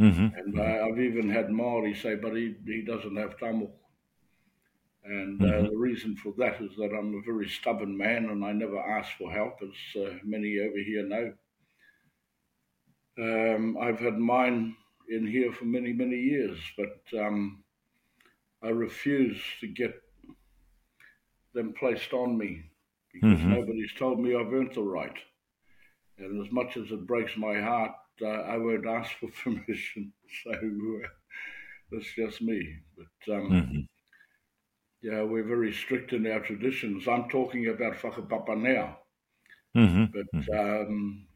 Mm-hmm. 0.00 0.28
And 0.36 0.58
uh, 0.58 0.86
I've 0.86 1.00
even 1.00 1.28
had 1.28 1.50
Maori 1.50 1.94
say, 1.94 2.14
but 2.16 2.34
he, 2.34 2.54
he 2.66 2.82
doesn't 2.82 3.16
have 3.16 3.38
tamo. 3.38 3.70
And 5.04 5.42
uh, 5.42 5.44
mm-hmm. 5.44 5.66
the 5.66 5.76
reason 5.76 6.16
for 6.16 6.32
that 6.38 6.60
is 6.60 6.70
that 6.76 6.94
I'm 6.96 7.14
a 7.14 7.22
very 7.26 7.48
stubborn 7.48 7.96
man 7.96 8.30
and 8.30 8.44
I 8.44 8.52
never 8.52 8.78
ask 8.78 9.10
for 9.18 9.30
help, 9.30 9.60
as 9.62 10.02
uh, 10.02 10.14
many 10.24 10.58
over 10.60 10.78
here 10.78 11.06
know. 11.06 11.32
Um, 13.18 13.76
I've 13.80 13.98
had 13.98 14.18
mine 14.18 14.76
in 15.08 15.26
here 15.26 15.52
for 15.52 15.64
many, 15.64 15.92
many 15.92 16.16
years, 16.16 16.58
but 16.76 17.20
um, 17.20 17.62
I 18.62 18.68
refuse 18.68 19.40
to 19.60 19.66
get 19.66 19.94
them 21.52 21.74
placed 21.78 22.12
on 22.12 22.38
me 22.38 22.62
because 23.12 23.38
mm-hmm. 23.38 23.52
nobody's 23.52 23.92
told 23.98 24.20
me 24.20 24.34
I've 24.34 24.52
earned 24.52 24.74
the 24.74 24.82
right. 24.82 25.18
And 26.18 26.44
as 26.44 26.52
much 26.52 26.76
as 26.76 26.90
it 26.90 27.06
breaks 27.06 27.36
my 27.36 27.60
heart 27.60 27.92
I 28.26 28.56
won't 28.56 28.86
ask 28.86 29.10
for 29.18 29.28
permission. 29.42 30.12
So 30.44 30.50
uh, 30.50 31.08
that's 31.90 32.12
just 32.14 32.42
me. 32.42 32.76
But 32.96 33.34
um, 33.34 33.50
mm-hmm. 33.50 33.80
yeah, 35.02 35.22
we're 35.22 35.44
very 35.44 35.72
strict 35.72 36.12
in 36.12 36.26
our 36.26 36.40
traditions. 36.40 37.08
I'm 37.08 37.28
talking 37.28 37.68
about 37.68 37.94
whakapapa 37.94 38.60
now. 38.60 38.98
Mm-hmm. 39.76 40.04
But, 40.12 40.26
mm-hmm. 40.34 40.58
um, 40.58 41.26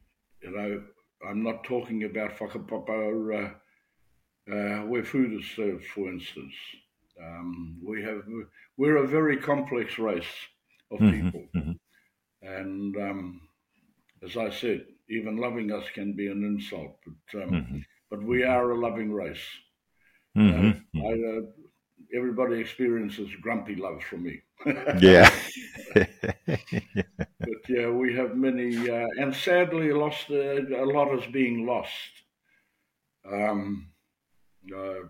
you 0.41 0.51
know, 0.51 0.83
I'm 1.27 1.43
not 1.43 1.63
talking 1.63 2.03
about 2.03 2.37
whakapapa 2.37 3.33
uh, 3.33 4.53
uh, 4.53 4.85
where 4.85 5.03
food 5.03 5.39
is 5.39 5.45
served, 5.55 5.85
for 5.85 6.09
instance. 6.09 6.53
Um, 7.21 7.81
we 7.83 8.03
have 8.03 8.21
we're 8.77 8.97
a 8.97 9.07
very 9.07 9.37
complex 9.37 9.97
race 9.97 10.25
of 10.91 10.99
mm-hmm, 10.99 11.25
people, 11.25 11.43
mm-hmm. 11.55 11.71
and 12.47 12.95
um, 12.97 13.41
as 14.23 14.37
I 14.37 14.51
said, 14.51 14.85
even 15.09 15.37
loving 15.37 15.71
us 15.71 15.85
can 15.93 16.13
be 16.13 16.27
an 16.27 16.43
insult. 16.43 16.97
But 17.05 17.43
um, 17.43 17.49
mm-hmm. 17.51 17.77
but 18.09 18.23
we 18.23 18.43
are 18.43 18.71
a 18.71 18.79
loving 18.79 19.11
race. 19.11 19.45
Mm-hmm. 20.37 20.99
Uh, 20.99 21.07
I, 21.07 21.37
uh, 21.37 21.41
everybody 22.15 22.59
experiences 22.59 23.29
grumpy 23.41 23.75
love 23.75 24.01
from 24.03 24.23
me. 24.23 24.41
yeah. 24.99 25.29
but 25.93 27.61
yeah, 27.69 27.89
we 27.89 28.15
have 28.15 28.35
many, 28.35 28.89
uh, 28.89 29.07
and 29.19 29.35
sadly, 29.35 29.91
lost 29.91 30.29
uh, 30.29 30.35
a 30.35 30.85
lot 30.85 31.17
is 31.17 31.25
being 31.31 31.65
lost. 31.65 31.91
Um, 33.31 33.89
uh, 34.75 35.07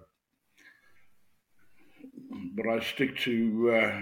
but 2.56 2.68
I 2.68 2.80
stick 2.80 3.18
to 3.20 3.72
uh, 3.72 4.02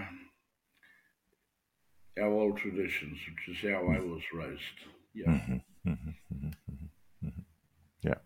our 2.22 2.32
old 2.32 2.58
traditions, 2.58 3.18
which 3.28 3.58
is 3.58 3.72
how 3.72 3.88
I 3.90 4.00
was 4.00 4.22
raised. 4.34 4.80
Yeah. 5.14 5.28
Mm-hmm, 5.28 5.54
mm-hmm, 5.54 5.54
mm-hmm, 5.54 5.65
ja. 8.02 8.18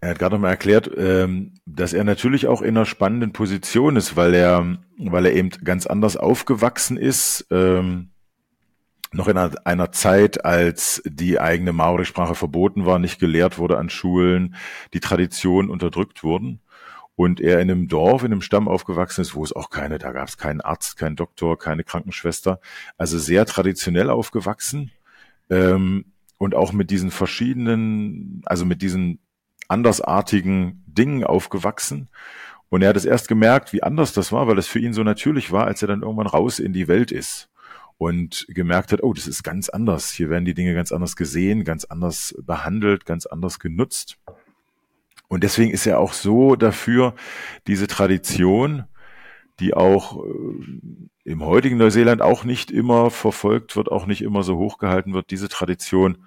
Er 0.00 0.10
hat 0.10 0.18
gerade 0.18 0.38
mal 0.38 0.50
erklärt, 0.50 0.90
ähm, 0.96 1.54
dass 1.66 1.92
er 1.92 2.04
natürlich 2.04 2.46
auch 2.46 2.62
in 2.62 2.76
einer 2.76 2.86
spannenden 2.86 3.32
Position 3.32 3.96
ist, 3.96 4.16
weil 4.16 4.34
er, 4.34 4.78
weil 4.98 5.26
er 5.26 5.34
eben 5.34 5.50
ganz 5.50 5.86
anders 5.86 6.16
aufgewachsen 6.16 6.96
ist. 6.96 7.46
Ähm, 7.50 8.10
noch 9.12 9.26
in 9.26 9.36
einer 9.36 9.90
Zeit, 9.92 10.44
als 10.44 11.02
die 11.04 11.40
eigene 11.40 11.72
Maori-Sprache 11.72 12.36
verboten 12.36 12.86
war, 12.86 13.00
nicht 13.00 13.18
gelehrt 13.18 13.58
wurde 13.58 13.76
an 13.76 13.90
Schulen, 13.90 14.54
die 14.94 15.00
Traditionen 15.00 15.68
unterdrückt 15.68 16.22
wurden. 16.22 16.60
Und 17.16 17.40
er 17.40 17.60
in 17.60 17.70
einem 17.70 17.88
Dorf, 17.88 18.22
in 18.22 18.32
einem 18.32 18.40
Stamm 18.40 18.66
aufgewachsen 18.66 19.20
ist, 19.20 19.34
wo 19.34 19.44
es 19.44 19.52
auch 19.52 19.68
keine, 19.68 19.98
da 19.98 20.12
gab 20.12 20.28
es 20.28 20.38
keinen 20.38 20.60
Arzt, 20.60 20.96
keinen 20.96 21.16
Doktor, 21.16 21.58
keine 21.58 21.84
Krankenschwester. 21.84 22.60
Also 22.96 23.18
sehr 23.18 23.44
traditionell 23.44 24.08
aufgewachsen. 24.08 24.90
Ähm, 25.50 26.06
und 26.38 26.54
auch 26.54 26.72
mit 26.72 26.90
diesen 26.90 27.10
verschiedenen, 27.10 28.40
also 28.46 28.64
mit 28.64 28.80
diesen 28.80 29.18
andersartigen 29.68 30.82
Dingen 30.86 31.24
aufgewachsen. 31.24 32.08
Und 32.70 32.82
er 32.82 32.88
hat 32.88 32.96
es 32.96 33.04
erst 33.04 33.28
gemerkt, 33.28 33.72
wie 33.72 33.82
anders 33.82 34.12
das 34.14 34.32
war, 34.32 34.46
weil 34.46 34.58
es 34.58 34.66
für 34.66 34.78
ihn 34.78 34.94
so 34.94 35.02
natürlich 35.02 35.52
war, 35.52 35.66
als 35.66 35.82
er 35.82 35.88
dann 35.88 36.02
irgendwann 36.02 36.26
raus 36.26 36.58
in 36.58 36.72
die 36.72 36.88
Welt 36.88 37.12
ist 37.12 37.50
und 37.98 38.46
gemerkt 38.48 38.92
hat, 38.92 39.02
oh, 39.02 39.12
das 39.12 39.26
ist 39.26 39.42
ganz 39.42 39.68
anders. 39.68 40.10
Hier 40.10 40.30
werden 40.30 40.46
die 40.46 40.54
Dinge 40.54 40.72
ganz 40.72 40.90
anders 40.90 41.16
gesehen, 41.16 41.64
ganz 41.64 41.84
anders 41.84 42.34
behandelt, 42.40 43.04
ganz 43.04 43.26
anders 43.26 43.58
genutzt. 43.58 44.16
Und 45.30 45.44
deswegen 45.44 45.70
ist 45.70 45.86
er 45.86 46.00
auch 46.00 46.12
so 46.12 46.56
dafür, 46.56 47.14
diese 47.68 47.86
Tradition, 47.86 48.84
die 49.60 49.74
auch 49.74 50.24
äh, 50.24 50.28
im 51.22 51.44
heutigen 51.44 51.76
Neuseeland 51.76 52.20
auch 52.20 52.42
nicht 52.42 52.72
immer 52.72 53.12
verfolgt 53.12 53.76
wird, 53.76 53.92
auch 53.92 54.06
nicht 54.06 54.22
immer 54.22 54.42
so 54.42 54.56
hochgehalten 54.56 55.14
wird, 55.14 55.30
diese 55.30 55.48
Tradition 55.48 56.26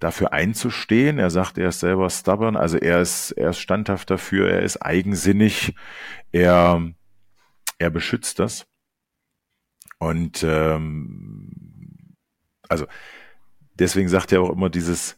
dafür 0.00 0.32
einzustehen. 0.32 1.20
Er 1.20 1.30
sagt, 1.30 1.56
er 1.56 1.68
ist 1.68 1.78
selber 1.78 2.10
stubborn, 2.10 2.56
also 2.56 2.78
er 2.78 3.00
ist, 3.00 3.30
er 3.30 3.50
ist 3.50 3.60
standhaft 3.60 4.10
dafür, 4.10 4.50
er 4.50 4.62
ist 4.62 4.78
eigensinnig, 4.78 5.76
er, 6.32 6.82
er 7.78 7.90
beschützt 7.90 8.40
das. 8.40 8.66
Und 10.00 10.42
ähm, 10.42 12.16
also 12.68 12.86
deswegen 13.74 14.08
sagt 14.08 14.32
er 14.32 14.42
auch 14.42 14.50
immer 14.50 14.68
dieses, 14.68 15.16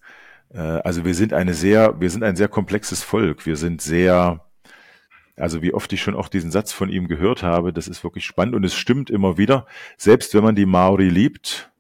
also 0.57 1.05
wir 1.05 1.15
sind 1.15 1.33
eine 1.33 1.55
sehr, 1.55 2.01
wir 2.01 2.11
sind 2.11 2.23
ein 2.23 2.37
sehr 2.37 2.49
komplexes 2.49 3.03
Volk. 3.03 3.47
Wir 3.47 3.57
sind 3.57 3.83
sehr, 3.83 4.45
also 5.37 5.63
wie 5.63 5.75
oft 5.75 5.93
ich 5.93 6.03
schon 6.03 6.15
auch 6.15 6.29
diesen 6.29 6.51
Satz 6.51 6.73
von 6.73 6.89
ihm 6.89 7.09
gehört 7.09 7.43
habe, 7.43 7.73
das 7.73 7.89
ist 7.89 8.03
wirklich 8.03 8.25
spannend 8.25 8.55
und 8.55 8.65
es 8.65 8.75
stimmt 8.75 9.11
immer 9.11 9.37
wieder. 9.37 9.67
Selbst 9.97 10.35
wenn 10.35 10.45
man 10.45 10.55
die 10.55 10.67
Maori 10.67 11.09
liebt, 11.09 11.71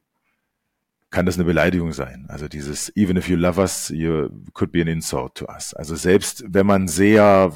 kann 1.10 1.24
das 1.24 1.36
eine 1.36 1.44
Beleidigung 1.44 1.92
sein. 1.92 2.26
Also 2.28 2.48
dieses 2.48 2.94
even 2.94 3.16
if 3.16 3.28
you 3.28 3.36
love 3.36 3.58
us, 3.58 3.88
you 3.88 4.28
could 4.52 4.72
be 4.72 4.82
an 4.82 4.88
insult 4.88 5.36
to 5.36 5.46
us. 5.46 5.72
Also 5.72 5.96
selbst 5.96 6.44
wenn 6.46 6.66
man 6.66 6.86
sehr 6.86 7.52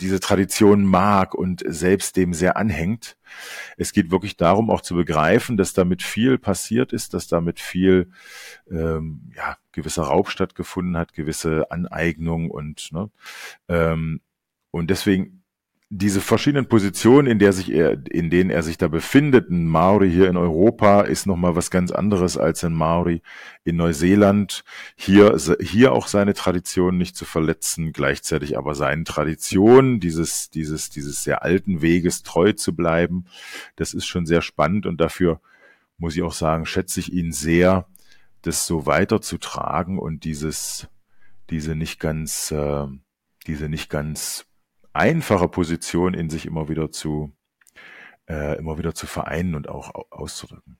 diese 0.00 0.18
Tradition 0.18 0.84
mag 0.84 1.34
und 1.34 1.62
selbst 1.66 2.16
dem 2.16 2.32
sehr 2.32 2.56
anhängt. 2.56 3.16
Es 3.76 3.92
geht 3.92 4.10
wirklich 4.10 4.36
darum, 4.36 4.70
auch 4.70 4.80
zu 4.80 4.94
begreifen, 4.94 5.56
dass 5.56 5.74
damit 5.74 6.02
viel 6.02 6.38
passiert 6.38 6.92
ist, 6.92 7.14
dass 7.14 7.28
damit 7.28 7.60
viel 7.60 8.10
ähm, 8.70 9.30
ja, 9.36 9.56
gewisser 9.72 10.04
Raub 10.04 10.28
stattgefunden 10.28 10.96
hat, 10.96 11.12
gewisse 11.12 11.70
Aneignung 11.70 12.50
und 12.50 12.92
ne, 12.92 13.10
ähm, 13.68 14.20
und 14.70 14.90
deswegen 14.90 15.40
diese 15.92 16.20
verschiedenen 16.20 16.68
Positionen, 16.68 17.26
in 17.26 17.40
der 17.40 17.52
sich 17.52 17.72
er, 17.72 17.98
in 18.12 18.30
denen 18.30 18.48
er 18.48 18.62
sich 18.62 18.78
da 18.78 18.86
befindet, 18.86 19.50
ein 19.50 19.66
Maori 19.66 20.08
hier 20.08 20.28
in 20.28 20.36
Europa 20.36 21.00
ist 21.00 21.26
nochmal 21.26 21.56
was 21.56 21.72
ganz 21.72 21.90
anderes 21.90 22.38
als 22.38 22.62
ein 22.62 22.72
Maori 22.72 23.22
in 23.64 23.74
Neuseeland. 23.74 24.62
Hier, 24.94 25.36
hier 25.60 25.90
auch 25.90 26.06
seine 26.06 26.34
Tradition 26.34 26.96
nicht 26.96 27.16
zu 27.16 27.24
verletzen, 27.24 27.92
gleichzeitig 27.92 28.56
aber 28.56 28.76
seinen 28.76 29.04
Traditionen, 29.04 29.98
dieses, 29.98 30.48
dieses, 30.48 30.90
dieses 30.90 31.24
sehr 31.24 31.42
alten 31.42 31.82
Weges 31.82 32.22
treu 32.22 32.52
zu 32.52 32.76
bleiben. 32.76 33.24
Das 33.74 33.92
ist 33.92 34.06
schon 34.06 34.26
sehr 34.26 34.42
spannend 34.42 34.86
und 34.86 35.00
dafür 35.00 35.40
muss 35.98 36.14
ich 36.14 36.22
auch 36.22 36.32
sagen, 36.32 36.66
schätze 36.66 37.00
ich 37.00 37.12
ihn 37.12 37.32
sehr, 37.32 37.88
das 38.42 38.66
so 38.66 38.86
weiterzutragen 38.86 39.98
und 39.98 40.24
dieses, 40.24 40.88
diese 41.50 41.74
nicht 41.74 42.00
ganz, 42.00 42.50
äh, 42.50 42.86
diese 43.46 43.68
nicht 43.68 43.90
ganz 43.90 44.46
einfache 44.92 45.48
Position 45.48 46.14
in 46.14 46.30
sich 46.30 46.46
immer 46.46 46.68
wieder 46.68 46.90
zu, 46.90 47.32
äh, 48.28 48.58
immer 48.58 48.78
wieder 48.78 48.94
zu 48.94 49.06
vereinen 49.06 49.54
und 49.54 49.68
auch 49.68 49.92
auszudrücken. 50.10 50.78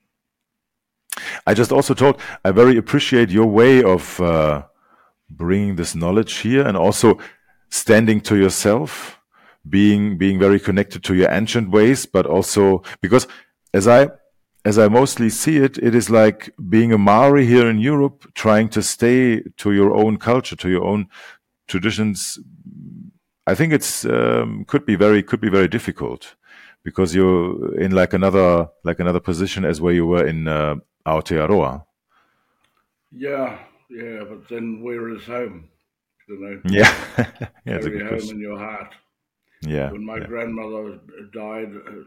I 1.47 1.53
just 1.53 1.73
also 1.73 1.95
thought 1.95 2.21
I 2.45 2.53
very 2.53 2.79
appreciate 2.79 3.33
your 3.33 3.53
way 3.53 3.83
of 3.83 4.21
uh, 4.21 4.63
bringing 5.29 5.77
this 5.77 5.93
knowledge 5.93 6.41
here 6.43 6.67
and 6.67 6.77
also 6.77 7.19
standing 7.69 8.23
to 8.23 8.37
yourself, 8.37 9.21
being 9.69 10.19
being 10.19 10.39
very 10.39 10.61
connected 10.61 11.03
to 11.05 11.15
your 11.15 11.31
ancient 11.31 11.73
ways, 11.73 12.07
but 12.07 12.27
also 12.27 12.83
because 13.01 13.29
as 13.73 13.87
I 13.87 14.11
as 14.65 14.79
I 14.79 14.89
mostly 14.89 15.31
see 15.31 15.57
it, 15.59 15.79
it 15.79 15.95
is 15.95 16.11
like 16.11 16.51
being 16.69 16.93
a 16.93 16.99
Maori 16.99 17.47
here 17.47 17.69
in 17.69 17.79
Europe, 17.79 18.31
trying 18.35 18.69
to 18.71 18.83
stay 18.83 19.43
to 19.57 19.73
your 19.73 19.95
own 19.95 20.19
culture, 20.19 20.57
to 20.57 20.69
your 20.69 20.85
own 20.85 21.09
traditions, 21.67 22.39
I 23.47 23.55
think 23.55 23.73
it's 23.73 24.05
um, 24.05 24.65
could 24.67 24.85
be 24.85 24.97
very 24.97 25.23
could 25.23 25.41
be 25.41 25.49
very 25.49 25.69
difficult 25.69 26.37
because 26.85 27.15
you're 27.15 27.79
in 27.81 27.93
like 27.93 28.13
another 28.13 28.69
like 28.85 29.01
another 29.01 29.21
position 29.21 29.65
as 29.65 29.81
where 29.81 29.95
you 29.95 30.07
were 30.07 30.27
in 30.27 30.47
uh, 30.47 30.77
Aotearoa. 31.07 31.85
Yeah, 33.11 33.59
yeah, 33.89 34.25
but 34.29 34.49
then 34.49 34.83
where 34.83 35.09
is 35.09 35.25
home? 35.25 35.69
You 36.29 36.41
know. 36.41 36.61
Yeah, 36.79 36.95
yeah, 37.67 37.77
it's 37.77 37.87
a 37.87 37.91
good 37.91 38.03
home 38.03 38.09
question. 38.11 38.37
in 38.37 38.41
your 38.41 38.59
heart. 38.59 38.95
Yeah. 39.63 39.91
When 39.91 40.05
my 40.05 40.19
yeah. 40.19 40.27
grandmother 40.27 41.01
died, 41.33 41.73
uh, 41.75 42.05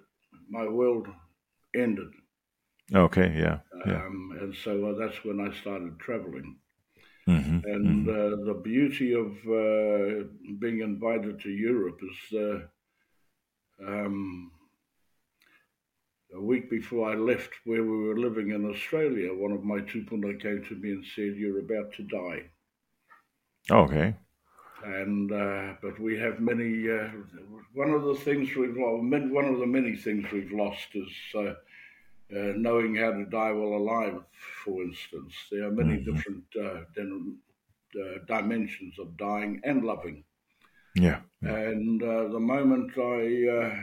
my 0.49 0.65
world 0.67 1.07
ended. 1.75 2.11
Okay. 2.93 3.33
Yeah. 3.37 3.59
Um. 3.85 4.37
And 4.39 4.55
so 4.55 4.87
uh, 4.87 4.97
that's 4.97 5.23
when 5.23 5.39
I 5.39 5.53
started 5.59 5.99
traveling. 5.99 6.57
Mm-hmm, 7.27 7.59
and 7.65 8.07
mm-hmm. 8.07 8.09
Uh, 8.09 8.45
the 8.45 8.59
beauty 8.59 9.13
of 9.13 9.27
uh, 9.47 10.27
being 10.59 10.81
invited 10.81 11.39
to 11.39 11.49
Europe 11.49 11.99
is 12.03 12.37
uh, 12.37 13.87
um, 13.87 14.51
a 16.35 16.41
week 16.41 16.69
before 16.69 17.09
I 17.09 17.15
left, 17.15 17.51
where 17.63 17.83
we 17.83 18.07
were 18.07 18.17
living 18.17 18.49
in 18.51 18.69
Australia, 18.69 19.33
one 19.33 19.53
of 19.53 19.63
my 19.63 19.79
tupuna 19.79 20.39
came 20.41 20.65
to 20.67 20.75
me 20.75 20.91
and 20.91 21.05
said, 21.15 21.35
"You're 21.37 21.59
about 21.59 21.93
to 21.93 22.03
die." 22.03 22.49
Okay. 23.71 24.15
And 24.83 25.31
uh, 25.31 25.75
but 25.81 25.97
we 25.99 26.19
have 26.19 26.41
many. 26.41 26.89
Uh, 26.89 27.07
one 27.73 27.91
of 27.91 28.03
the 28.03 28.15
things 28.15 28.53
we've 28.55 28.75
well, 28.75 28.97
one 28.97 29.45
of 29.45 29.59
the 29.59 29.65
many 29.65 29.95
things 29.95 30.29
we've 30.31 30.51
lost 30.51 30.87
is 30.93 31.11
uh, 31.37 31.53
uh, 32.35 32.53
knowing 32.55 32.95
how 32.95 33.11
to 33.11 33.25
die 33.25 33.51
while 33.51 33.77
alive, 33.77 34.21
for 34.63 34.81
instance. 34.83 35.33
There 35.51 35.65
are 35.65 35.71
many 35.71 35.97
mm-hmm. 35.97 36.13
different 36.13 36.43
uh, 36.59 36.81
uh, 37.99 38.17
dimensions 38.27 38.97
of 38.97 39.15
dying 39.17 39.61
and 39.63 39.83
loving. 39.83 40.23
Yeah. 40.95 41.19
yeah. 41.41 41.55
And 41.55 42.01
uh, 42.01 42.27
the 42.29 42.39
moment 42.39 42.97
I 42.97 43.47
uh, 43.47 43.75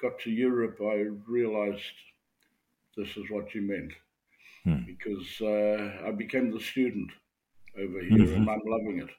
got 0.00 0.18
to 0.20 0.30
Europe, 0.30 0.78
I 0.80 1.06
realized 1.28 1.94
this 2.96 3.16
is 3.16 3.30
what 3.30 3.54
you 3.54 3.62
meant. 3.62 3.92
Hmm. 4.64 4.84
Because 4.84 5.40
uh, 5.40 6.06
I 6.06 6.10
became 6.10 6.50
the 6.50 6.60
student 6.60 7.10
over 7.78 8.00
here 8.00 8.18
mm-hmm. 8.18 8.34
and 8.34 8.50
I'm 8.50 8.60
loving 8.66 8.98
it. 8.98 9.10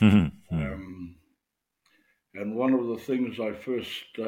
Mm-hmm. 0.00 0.56
Um, 0.56 1.16
and 2.34 2.54
one 2.54 2.74
of 2.74 2.86
the 2.86 2.96
things 2.96 3.40
I 3.40 3.52
first 3.52 4.18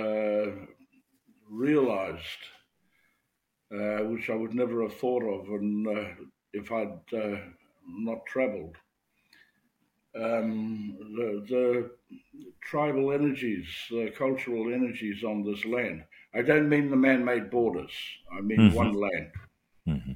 realized 1.50 2.42
uh, 3.72 4.04
which 4.04 4.30
I 4.30 4.34
would 4.34 4.54
never 4.54 4.82
have 4.82 4.96
thought 4.96 5.22
of 5.22 5.48
and, 5.48 5.86
uh, 5.86 6.04
if 6.52 6.70
I'd 6.70 6.98
uh, 7.12 7.38
not 7.88 8.24
travelled, 8.26 8.76
um, 10.16 10.96
the, 11.16 11.44
the, 11.48 11.90
tribal 12.62 13.12
energies, 13.12 13.66
the 13.90 14.10
cultural 14.16 14.72
energies 14.72 15.22
on 15.22 15.42
this 15.42 15.64
land. 15.66 16.02
I 16.34 16.42
don't 16.42 16.68
mean 16.68 16.90
the 16.90 16.96
man-made 16.96 17.50
borders. 17.50 17.92
I 18.32 18.40
mean 18.40 18.58
mm-hmm. 18.58 18.74
one 18.74 18.92
land. 18.92 19.30
Mm-hmm. 19.86 20.12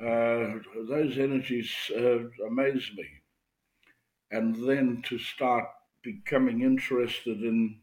Uh, 0.00 0.58
those 0.88 1.18
energies 1.18 1.72
uh, 1.96 2.24
amaze 2.46 2.90
me. 2.96 3.06
And 4.30 4.56
then 4.68 5.02
to 5.06 5.18
start 5.18 5.66
becoming 6.02 6.62
interested 6.62 7.42
in 7.42 7.78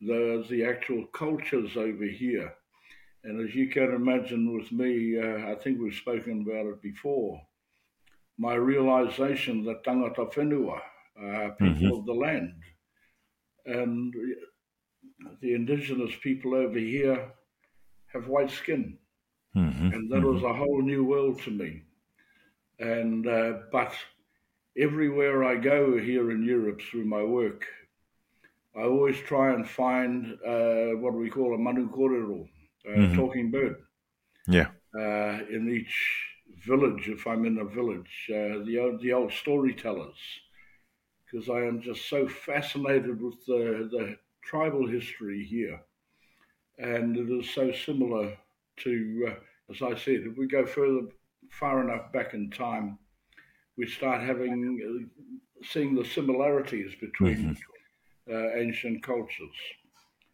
the 0.00 0.44
the 0.48 0.64
actual 0.64 1.06
cultures 1.06 1.76
over 1.76 2.04
here. 2.04 2.54
And 3.24 3.46
as 3.46 3.54
you 3.54 3.68
can 3.68 3.94
imagine 3.94 4.56
with 4.56 4.70
me, 4.70 5.18
uh, 5.18 5.50
I 5.50 5.54
think 5.56 5.80
we've 5.80 5.94
spoken 5.94 6.42
about 6.42 6.66
it 6.66 6.82
before, 6.82 7.40
my 8.38 8.54
realization 8.54 9.64
that 9.64 9.84
tangata 9.84 10.32
whenua, 10.32 10.80
uh, 11.20 11.50
people 11.58 11.74
mm-hmm. 11.74 11.92
of 11.98 12.06
the 12.06 12.12
land, 12.12 12.54
and 13.66 14.14
the 15.40 15.54
indigenous 15.54 16.14
people 16.22 16.54
over 16.54 16.78
here 16.78 17.32
have 18.12 18.28
white 18.28 18.50
skin. 18.50 18.98
Mm-hmm. 19.56 19.88
And 19.92 20.10
that 20.10 20.18
mm-hmm. 20.18 20.34
was 20.34 20.42
a 20.44 20.54
whole 20.54 20.80
new 20.82 21.04
world 21.04 21.42
to 21.42 21.50
me. 21.50 21.82
And, 22.78 23.26
uh, 23.26 23.54
but 23.72 23.92
everywhere 24.76 25.42
I 25.42 25.56
go 25.56 25.98
here 25.98 26.30
in 26.30 26.44
Europe 26.44 26.80
through 26.80 27.04
my 27.04 27.24
work, 27.24 27.66
I 28.76 28.82
always 28.82 29.18
try 29.18 29.52
and 29.54 29.68
find 29.68 30.38
uh, 30.46 30.96
what 31.00 31.14
we 31.14 31.28
call 31.28 31.54
a 31.54 31.58
manu 31.58 31.90
kōrero, 31.90 32.48
a 32.86 32.90
mm-hmm. 32.90 33.16
talking 33.16 33.50
bird. 33.50 33.76
Yeah. 34.46 34.68
Uh, 34.94 35.44
in 35.50 35.68
each 35.70 36.26
village, 36.66 37.08
if 37.08 37.26
I'm 37.26 37.44
in 37.44 37.58
a 37.58 37.64
village, 37.64 38.30
uh, 38.30 38.64
the 38.64 38.78
old, 38.80 39.02
the 39.02 39.12
old 39.12 39.32
storytellers, 39.32 40.16
because 41.24 41.48
I 41.48 41.64
am 41.64 41.82
just 41.82 42.08
so 42.08 42.26
fascinated 42.26 43.20
with 43.20 43.44
the, 43.46 43.88
the 43.90 44.16
tribal 44.42 44.86
history 44.86 45.44
here, 45.44 45.80
and 46.78 47.16
it 47.16 47.30
is 47.30 47.50
so 47.50 47.70
similar 47.72 48.36
to, 48.78 49.28
uh, 49.28 49.72
as 49.72 49.82
I 49.82 49.98
said, 49.98 50.22
if 50.24 50.38
we 50.38 50.46
go 50.46 50.64
further 50.64 51.08
far 51.50 51.82
enough 51.82 52.12
back 52.12 52.34
in 52.34 52.50
time, 52.50 52.98
we 53.76 53.86
start 53.86 54.22
having 54.22 54.80
uh, 54.82 55.64
seeing 55.64 55.94
the 55.94 56.04
similarities 56.04 56.94
between 57.00 57.36
mm-hmm 57.36 57.52
uh, 58.30 58.54
ancient 58.54 59.02
cultures. 59.02 59.56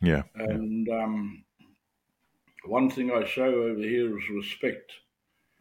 Yeah. 0.01 0.23
And 0.35 0.89
um, 0.89 1.45
one 2.67 2.91
thing 2.91 3.11
I 3.11 3.25
show 3.25 3.45
over 3.45 3.81
here 3.81 4.19
is 4.19 4.29
respect. 4.31 4.93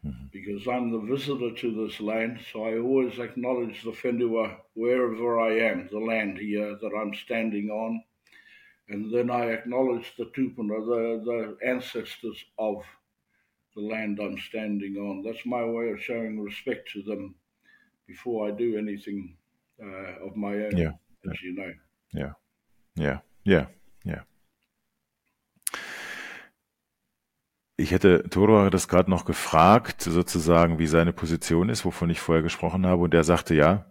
Mm-hmm. 0.06 0.26
Because 0.32 0.68
I'm 0.68 0.92
the 0.92 1.00
visitor 1.00 1.52
to 1.56 1.86
this 1.88 2.02
land, 2.02 2.40
so 2.52 2.66
I 2.66 2.78
always 2.78 3.20
acknowledge 3.20 3.84
the 3.84 3.92
whenua 3.92 4.58
wherever 4.74 5.40
I 5.40 5.52
am, 5.60 5.88
the 5.90 6.00
land 6.00 6.38
here 6.40 6.78
that 6.82 6.92
I'm 6.94 7.14
standing 7.14 7.70
on. 7.70 8.04
And 8.90 9.14
then 9.14 9.32
I 9.32 9.46
acknowledge 9.52 10.14
the 10.18 10.26
tupuna, 10.26 10.86
the, 10.86 11.24
the 11.24 11.58
ancestors 11.66 12.44
of 12.60 12.84
the 13.76 13.82
land 13.82 14.20
I'm 14.20 14.38
standing 14.38 14.98
on. 14.98 15.24
That's 15.24 15.46
my 15.46 15.64
way 15.64 15.92
of 15.92 16.02
showing 16.02 16.42
respect 16.42 16.90
to 16.94 17.02
them 17.04 17.36
before 18.06 18.48
I 18.48 18.52
do 18.52 18.78
anything 18.78 19.38
uh, 19.82 20.28
of 20.28 20.36
my 20.36 20.54
own, 20.54 20.78
yeah. 20.78 20.92
as 21.32 21.42
you 21.42 21.56
know. 21.56 21.74
Ja, 22.14 22.36
ja, 22.96 23.22
ja, 23.46 23.68
ja. 24.04 24.26
Ich 27.76 27.92
hätte 27.92 28.24
Toro 28.30 28.70
das 28.70 28.88
gerade 28.88 29.10
noch 29.10 29.26
gefragt, 29.26 30.02
sozusagen, 30.02 30.78
wie 30.78 30.88
seine 30.88 31.12
Position 31.12 31.70
ist, 31.70 31.86
wovon 31.86 32.10
ich 32.10 32.20
vorher 32.20 32.44
gesprochen 32.44 32.86
habe. 32.86 33.02
Und 33.02 33.14
er 33.14 33.24
sagte, 33.24 33.56
ja, 33.56 33.86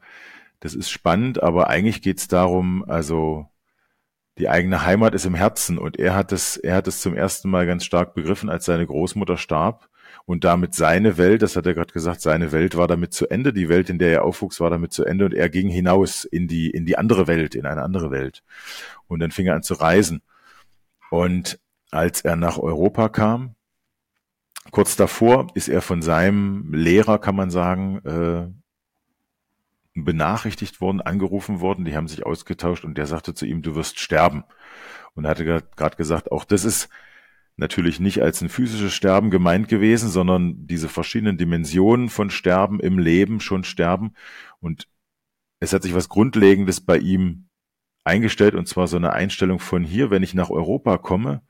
das 0.60 0.74
ist 0.74 0.90
spannend, 0.90 1.42
aber 1.42 1.68
eigentlich 1.68 2.02
geht 2.02 2.18
es 2.18 2.28
darum, 2.28 2.84
also 2.88 3.48
die 4.38 4.48
eigene 4.48 4.86
Heimat 4.86 5.14
ist 5.14 5.26
im 5.26 5.34
Herzen. 5.34 5.78
Und 5.78 5.98
er 5.98 6.14
hat 6.14 6.32
es, 6.32 6.56
er 6.56 6.76
hat 6.76 6.86
es 6.86 7.00
zum 7.00 7.16
ersten 7.16 7.50
Mal 7.50 7.66
ganz 7.66 7.84
stark 7.84 8.14
begriffen, 8.14 8.48
als 8.48 8.64
seine 8.64 8.86
Großmutter 8.86 9.36
starb 9.36 9.88
und 10.24 10.44
damit 10.44 10.74
seine 10.74 11.18
Welt, 11.18 11.42
das 11.42 11.56
hat 11.56 11.66
er 11.66 11.74
gerade 11.74 11.92
gesagt, 11.92 12.20
seine 12.20 12.52
Welt 12.52 12.76
war 12.76 12.86
damit 12.86 13.12
zu 13.12 13.28
Ende, 13.28 13.52
die 13.52 13.68
Welt, 13.68 13.90
in 13.90 13.98
der 13.98 14.12
er 14.12 14.24
aufwuchs, 14.24 14.60
war 14.60 14.70
damit 14.70 14.92
zu 14.92 15.04
Ende 15.04 15.24
und 15.24 15.34
er 15.34 15.48
ging 15.48 15.68
hinaus 15.68 16.24
in 16.24 16.48
die, 16.48 16.70
in 16.70 16.86
die 16.86 16.96
andere 16.96 17.26
Welt, 17.26 17.54
in 17.54 17.66
eine 17.66 17.82
andere 17.82 18.10
Welt. 18.10 18.42
Und 19.08 19.20
dann 19.20 19.32
fing 19.32 19.46
er 19.46 19.56
an 19.56 19.62
zu 19.62 19.74
reisen. 19.74 20.22
Und 21.10 21.58
als 21.90 22.22
er 22.22 22.36
nach 22.36 22.58
Europa 22.58 23.08
kam, 23.08 23.56
kurz 24.70 24.96
davor 24.96 25.48
ist 25.54 25.68
er 25.68 25.82
von 25.82 26.02
seinem 26.02 26.72
Lehrer, 26.72 27.18
kann 27.18 27.36
man 27.36 27.50
sagen, 27.50 27.98
äh, 28.04 28.48
benachrichtigt 29.94 30.80
worden, 30.80 31.00
angerufen 31.00 31.60
worden, 31.60 31.84
die 31.84 31.96
haben 31.96 32.08
sich 32.08 32.24
ausgetauscht 32.24 32.84
und 32.84 32.96
der 32.96 33.06
sagte 33.06 33.34
zu 33.34 33.44
ihm, 33.44 33.62
du 33.62 33.74
wirst 33.74 33.98
sterben. 33.98 34.44
Und 35.14 35.24
er 35.24 35.30
hatte 35.30 35.44
gerade 35.44 35.96
gesagt, 35.96 36.32
auch 36.32 36.44
das 36.44 36.64
ist 36.64 36.88
natürlich 37.56 38.00
nicht 38.00 38.22
als 38.22 38.40
ein 38.40 38.48
physisches 38.48 38.94
Sterben 38.94 39.30
gemeint 39.30 39.68
gewesen, 39.68 40.08
sondern 40.08 40.66
diese 40.66 40.88
verschiedenen 40.88 41.36
Dimensionen 41.36 42.08
von 42.08 42.30
Sterben 42.30 42.80
im 42.80 42.98
Leben 42.98 43.40
schon 43.40 43.64
sterben. 43.64 44.14
Und 44.60 44.88
es 45.60 45.72
hat 45.72 45.82
sich 45.82 45.94
was 45.94 46.08
Grundlegendes 46.08 46.80
bei 46.80 46.96
ihm 46.96 47.48
eingestellt, 48.04 48.54
und 48.54 48.66
zwar 48.66 48.88
so 48.88 48.96
eine 48.96 49.12
Einstellung 49.12 49.58
von 49.58 49.84
hier, 49.84 50.10
wenn 50.10 50.22
ich 50.22 50.34
nach 50.34 50.50
Europa 50.50 50.98
komme, 50.98 51.42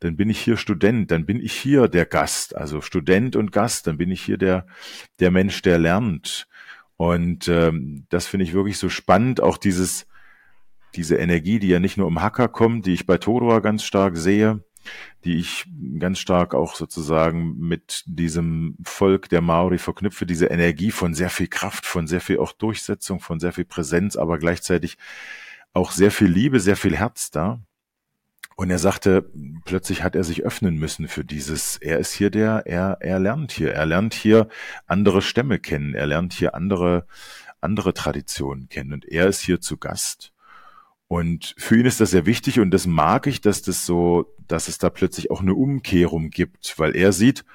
dann 0.00 0.16
bin 0.16 0.30
ich 0.30 0.40
hier 0.40 0.56
Student, 0.56 1.10
dann 1.10 1.26
bin 1.26 1.40
ich 1.40 1.52
hier 1.52 1.86
der 1.86 2.06
Gast, 2.06 2.56
also 2.56 2.80
Student 2.80 3.36
und 3.36 3.52
Gast, 3.52 3.86
dann 3.86 3.98
bin 3.98 4.10
ich 4.10 4.22
hier 4.22 4.38
der, 4.38 4.66
der 5.20 5.30
Mensch, 5.30 5.62
der 5.62 5.78
lernt. 5.78 6.48
Und 6.96 7.48
ähm, 7.48 8.06
das 8.08 8.26
finde 8.26 8.44
ich 8.44 8.52
wirklich 8.52 8.78
so 8.78 8.88
spannend, 8.88 9.42
auch 9.42 9.58
dieses, 9.58 10.06
diese 10.94 11.16
Energie, 11.16 11.58
die 11.58 11.68
ja 11.68 11.80
nicht 11.80 11.96
nur 11.96 12.06
um 12.06 12.22
Hacker 12.22 12.48
kommt, 12.48 12.86
die 12.86 12.94
ich 12.94 13.06
bei 13.06 13.18
Todor 13.18 13.60
ganz 13.60 13.84
stark 13.84 14.16
sehe, 14.16 14.64
die 15.24 15.36
ich 15.36 15.66
ganz 15.98 16.18
stark 16.18 16.54
auch 16.54 16.74
sozusagen 16.74 17.58
mit 17.58 18.02
diesem 18.06 18.76
Volk 18.82 19.28
der 19.28 19.42
Maori 19.42 19.78
verknüpfe, 19.78 20.24
diese 20.24 20.46
Energie 20.46 20.90
von 20.90 21.12
sehr 21.14 21.30
viel 21.30 21.48
Kraft, 21.48 21.86
von 21.86 22.06
sehr 22.06 22.22
viel 22.22 22.38
auch 22.38 22.52
Durchsetzung, 22.52 23.20
von 23.20 23.38
sehr 23.38 23.52
viel 23.52 23.66
Präsenz, 23.66 24.16
aber 24.16 24.38
gleichzeitig 24.38 24.96
auch 25.72 25.92
sehr 25.92 26.10
viel 26.10 26.28
Liebe, 26.28 26.58
sehr 26.58 26.76
viel 26.76 26.96
Herz 26.96 27.30
da. 27.30 27.60
Und 28.60 28.68
er 28.68 28.78
sagte, 28.78 29.24
plötzlich 29.64 30.02
hat 30.02 30.14
er 30.14 30.22
sich 30.22 30.44
öffnen 30.44 30.76
müssen 30.76 31.08
für 31.08 31.24
dieses, 31.24 31.78
er 31.78 31.96
ist 31.96 32.12
hier 32.12 32.28
der, 32.28 32.64
er, 32.66 32.98
er 33.00 33.18
lernt 33.18 33.52
hier, 33.52 33.72
er 33.72 33.86
lernt 33.86 34.12
hier 34.12 34.48
andere 34.86 35.22
Stämme 35.22 35.58
kennen, 35.58 35.94
er 35.94 36.06
lernt 36.06 36.34
hier 36.34 36.54
andere, 36.54 37.06
andere 37.62 37.94
Traditionen 37.94 38.68
kennen 38.68 38.92
und 38.92 39.06
er 39.06 39.28
ist 39.28 39.40
hier 39.40 39.62
zu 39.62 39.78
Gast. 39.78 40.34
Und 41.08 41.54
für 41.56 41.78
ihn 41.78 41.86
ist 41.86 42.02
das 42.02 42.10
sehr 42.10 42.26
wichtig 42.26 42.60
und 42.60 42.70
das 42.70 42.86
mag 42.86 43.26
ich, 43.26 43.40
dass 43.40 43.62
das 43.62 43.86
so, 43.86 44.26
dass 44.46 44.68
es 44.68 44.76
da 44.76 44.90
plötzlich 44.90 45.30
auch 45.30 45.40
eine 45.40 45.54
Umkehrung 45.54 46.28
gibt, 46.28 46.78
weil 46.78 46.94
er 46.94 47.12
sieht, 47.12 47.46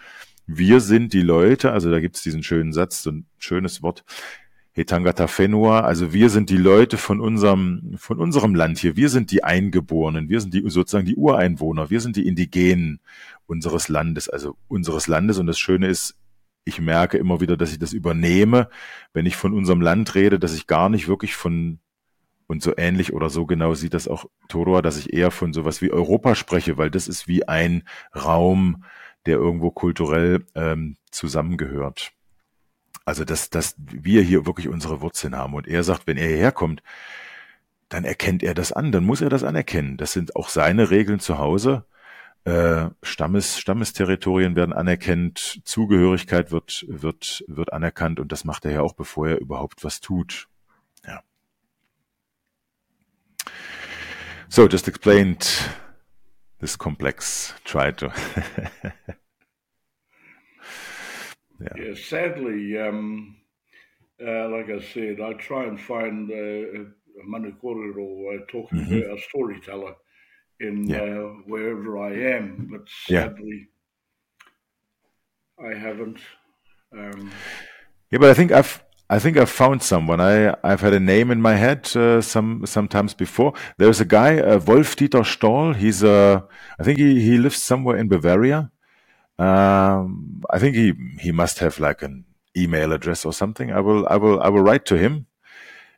wir 0.47 0.79
sind 0.79 1.13
die 1.13 1.21
Leute, 1.21 1.71
also 1.71 1.91
da 1.91 1.99
gibt 1.99 2.15
es 2.15 2.23
diesen 2.23 2.41
schönen 2.41 2.73
Satz, 2.73 3.03
so 3.03 3.11
ein 3.11 3.27
schönes 3.37 3.83
Wort, 3.83 4.05
Hetangata 4.75 5.27
Fenua, 5.27 5.79
also 5.81 6.11
wir 6.11 6.29
sind 6.29 6.49
die 6.49 6.57
Leute 6.57 6.97
von 6.97 7.21
unserem, 7.21 7.95
von 7.97 8.19
unserem 8.19 8.55
Land 8.55 8.77
hier, 8.77 8.97
wir 8.97 9.07
sind 9.07 9.31
die 9.31 9.41
Eingeborenen, 9.41 10.27
wir 10.27 10.41
sind 10.41 10.53
die, 10.53 10.69
sozusagen 10.69 11.05
die 11.05 11.15
Ureinwohner, 11.15 11.89
wir 11.89 12.01
sind 12.01 12.17
die 12.17 12.27
Indigenen 12.27 12.99
unseres 13.47 13.87
Landes, 13.87 14.27
also 14.27 14.57
unseres 14.67 15.07
Landes. 15.07 15.37
Und 15.37 15.47
das 15.47 15.57
Schöne 15.57 15.87
ist, 15.87 16.15
ich 16.65 16.81
merke 16.81 17.17
immer 17.17 17.39
wieder, 17.39 17.55
dass 17.55 17.71
ich 17.71 17.79
das 17.79 17.93
übernehme, 17.93 18.67
wenn 19.13 19.25
ich 19.25 19.37
von 19.37 19.53
unserem 19.53 19.79
Land 19.79 20.13
rede, 20.13 20.39
dass 20.39 20.53
ich 20.53 20.67
gar 20.67 20.89
nicht 20.89 21.07
wirklich 21.07 21.35
von 21.35 21.79
und 22.47 22.61
so 22.61 22.73
ähnlich 22.77 23.13
oder 23.13 23.29
so 23.29 23.45
genau 23.45 23.73
sieht 23.73 23.93
das 23.93 24.07
auch 24.07 24.25
Toroa, 24.49 24.81
dass 24.81 24.97
ich 24.97 25.13
eher 25.13 25.31
von 25.31 25.53
sowas 25.53 25.81
wie 25.81 25.91
Europa 25.91 26.35
spreche, 26.35 26.77
weil 26.77 26.91
das 26.91 27.07
ist 27.07 27.27
wie 27.27 27.47
ein 27.47 27.83
Raum, 28.13 28.83
der 29.25 29.37
irgendwo 29.37 29.71
kulturell 29.71 30.45
ähm, 30.53 30.97
zusammengehört. 31.11 32.11
Also 33.05 33.23
dass, 33.23 33.49
dass 33.49 33.75
wir 33.77 34.21
hier 34.23 34.45
wirklich 34.45 34.67
unsere 34.67 35.01
Wurzeln 35.01 35.35
haben. 35.35 35.53
Und 35.53 35.67
er 35.67 35.83
sagt, 35.83 36.07
wenn 36.07 36.17
er 36.17 36.27
hierher 36.27 36.51
kommt, 36.51 36.81
dann 37.89 38.03
erkennt 38.03 38.43
er 38.43 38.53
das 38.55 38.71
an, 38.71 38.91
dann 38.91 39.05
muss 39.05 39.21
er 39.21 39.29
das 39.29 39.43
anerkennen. 39.43 39.97
Das 39.97 40.11
sind 40.13 40.35
auch 40.35 40.49
seine 40.49 40.89
Regeln 40.89 41.19
zu 41.19 41.37
Hause. 41.37 41.85
Äh, 42.45 42.89
Stammes, 43.03 43.59
Stammesterritorien 43.59 44.55
werden 44.55 44.73
anerkannt, 44.73 45.61
Zugehörigkeit 45.65 46.51
wird, 46.51 46.85
wird, 46.87 47.43
wird 47.47 47.73
anerkannt 47.73 48.19
und 48.19 48.31
das 48.31 48.43
macht 48.43 48.65
er 48.65 48.71
ja 48.71 48.81
auch, 48.81 48.93
bevor 48.93 49.29
er 49.29 49.39
überhaupt 49.39 49.83
was 49.83 50.01
tut. 50.01 50.47
So 54.47 54.67
just 54.67 54.87
explained 54.87 55.45
this 56.59 56.77
complex. 56.77 57.53
Try 57.65 57.91
to. 57.93 58.11
yeah. 61.59 61.83
yeah. 61.85 61.95
Sadly, 61.95 62.77
um, 62.79 63.37
uh, 64.25 64.49
like 64.49 64.69
I 64.69 64.81
said, 64.93 65.19
I 65.21 65.33
try 65.33 65.65
and 65.65 65.79
find 65.79 66.31
uh, 66.31 66.81
a 66.81 67.25
manu 67.25 67.53
kōrero 67.61 67.97
or 67.97 68.35
uh, 68.35 68.37
talking 68.49 68.79
mm-hmm. 68.79 68.99
to 68.99 69.13
a 69.13 69.21
storyteller 69.29 69.95
in 70.59 70.87
yeah. 70.87 71.01
uh, 71.01 71.33
wherever 71.47 71.97
I 71.99 72.13
am, 72.37 72.69
but 72.71 72.87
sadly, 73.07 73.67
yeah. 75.59 75.69
I 75.69 75.77
haven't. 75.77 76.19
Um, 76.97 77.31
yeah, 78.11 78.19
but 78.19 78.29
I 78.29 78.33
think 78.33 78.51
I've 78.51 78.83
I 79.09 79.19
think 79.19 79.37
I've 79.37 79.49
found 79.49 79.83
someone. 79.83 80.21
I 80.21 80.55
I've 80.63 80.81
had 80.81 80.93
a 80.93 80.99
name 80.99 81.29
in 81.31 81.41
my 81.41 81.55
head 81.55 81.95
uh, 81.95 82.21
some 82.21 82.65
sometimes 82.65 83.13
before. 83.13 83.53
There's 83.77 84.01
a 84.01 84.05
guy, 84.05 84.39
uh, 84.39 84.59
Wolf 84.59 84.95
Dieter 84.95 85.23
Storl. 85.23 85.75
He's 85.75 86.03
uh, 86.03 86.41
I 86.79 86.83
think 86.83 86.99
he 86.99 87.21
he 87.21 87.37
lives 87.37 87.61
somewhere 87.61 87.97
in 87.97 88.07
Bavaria. 88.07 88.71
Um, 89.37 90.43
I 90.49 90.59
think 90.59 90.75
he 90.75 90.93
he 91.19 91.31
must 91.31 91.59
have 91.59 91.79
like 91.79 92.01
an 92.01 92.25
email 92.55 92.93
address 92.93 93.25
or 93.25 93.33
something. 93.33 93.71
I 93.71 93.79
will 93.79 94.07
I 94.09 94.15
will 94.15 94.41
I 94.41 94.49
will 94.49 94.63
write 94.63 94.85
to 94.85 94.95
him 94.95 95.27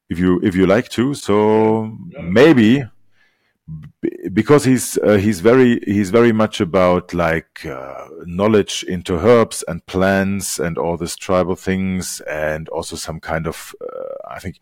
if 0.09 0.19
you 0.19 0.39
if 0.43 0.55
you 0.55 0.65
like 0.65 0.89
to. 0.89 1.13
So 1.13 1.95
maybe 2.21 2.83
because 4.31 4.63
he's 4.63 4.97
uh, 4.99 5.17
he's 5.17 5.41
very 5.41 5.79
he's 5.85 6.09
very 6.09 6.31
much 6.31 6.61
about 6.61 7.13
like 7.13 7.65
uh, 7.65 8.07
knowledge 8.25 8.83
into 8.83 9.17
herbs 9.19 9.63
and 9.67 9.85
plants 9.85 10.57
and 10.59 10.77
all 10.77 10.97
these 10.97 11.15
tribal 11.15 11.55
things 11.55 12.21
and 12.21 12.69
also 12.69 12.95
some 12.95 13.19
kind 13.19 13.45
of 13.45 13.75
uh, 13.81 14.15
I 14.29 14.39
think 14.39 14.59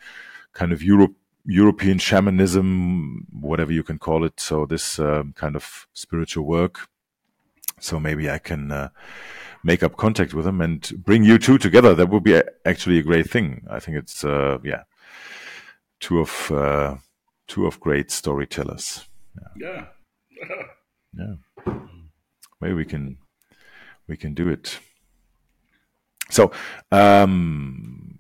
kind 0.54 0.74
of 0.74 0.82
Europe 0.82 1.14
European 1.46 2.00
shamanism 2.00 3.28
whatever 3.32 3.72
you 3.72 3.84
can 3.84 4.00
call 4.00 4.26
it 4.26 4.40
so 4.40 4.66
this 4.66 4.98
um, 4.98 5.34
kind 5.34 5.56
of 5.56 5.88
spiritual 5.94 6.46
work 6.46 6.88
so 7.80 8.00
maybe 8.00 8.30
I 8.30 8.38
can 8.38 8.72
uh, 8.72 8.90
make 9.64 9.84
up 9.84 9.98
contact 9.98 10.34
with 10.34 10.46
him 10.46 10.62
and 10.62 10.92
bring 11.04 11.24
you 11.24 11.38
two 11.38 11.58
together 11.58 11.94
that 11.96 12.10
would 12.10 12.24
be 12.24 12.36
a, 12.36 12.44
actually 12.66 13.00
a 13.00 13.04
great 13.04 13.30
thing 13.30 13.66
I 13.70 13.80
think 13.80 13.98
it's 13.98 14.24
uh, 14.24 14.60
yeah 14.64 14.84
two 16.00 16.20
of 16.20 16.52
uh, 16.52 16.96
two 17.48 17.66
of 17.66 17.80
great 17.80 18.12
storytellers. 18.12 19.08
Yeah. 19.58 19.86
Yeah. 20.38 20.56
yeah. 21.68 21.74
Maybe 22.62 22.74
we 22.74 22.86
can 22.86 23.18
we 24.08 24.18
can 24.18 24.34
do 24.34 24.50
it. 24.50 24.80
So, 26.30 26.52
um, 26.92 28.18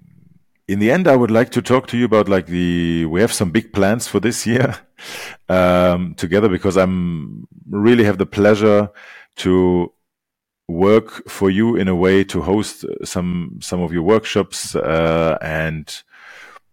in 0.68 0.80
the 0.80 0.92
end, 0.92 1.08
I 1.08 1.16
would 1.16 1.32
like 1.32 1.52
to 1.52 1.62
talk 1.62 1.88
to 1.88 1.98
you 1.98 2.06
about 2.06 2.30
like 2.30 2.48
the 2.48 3.06
we 3.06 3.22
have 3.22 3.34
some 3.34 3.52
big 3.52 3.74
plans 3.74 4.08
for 4.08 4.20
this 4.20 4.46
year 4.46 4.76
um, 5.50 6.16
together 6.16 6.50
because 6.50 6.78
I'm 6.78 7.48
really 7.70 8.04
have 8.04 8.18
the 8.18 8.26
pleasure 8.26 8.90
to 9.38 9.92
work 10.68 11.30
for 11.30 11.50
you 11.50 11.76
in 11.76 11.88
a 11.88 11.96
way 11.96 12.24
to 12.24 12.42
host 12.42 12.86
some 13.04 13.60
some 13.62 13.82
of 13.82 13.94
your 13.94 14.04
workshops 14.04 14.76
uh, 14.76 15.38
and 15.42 16.04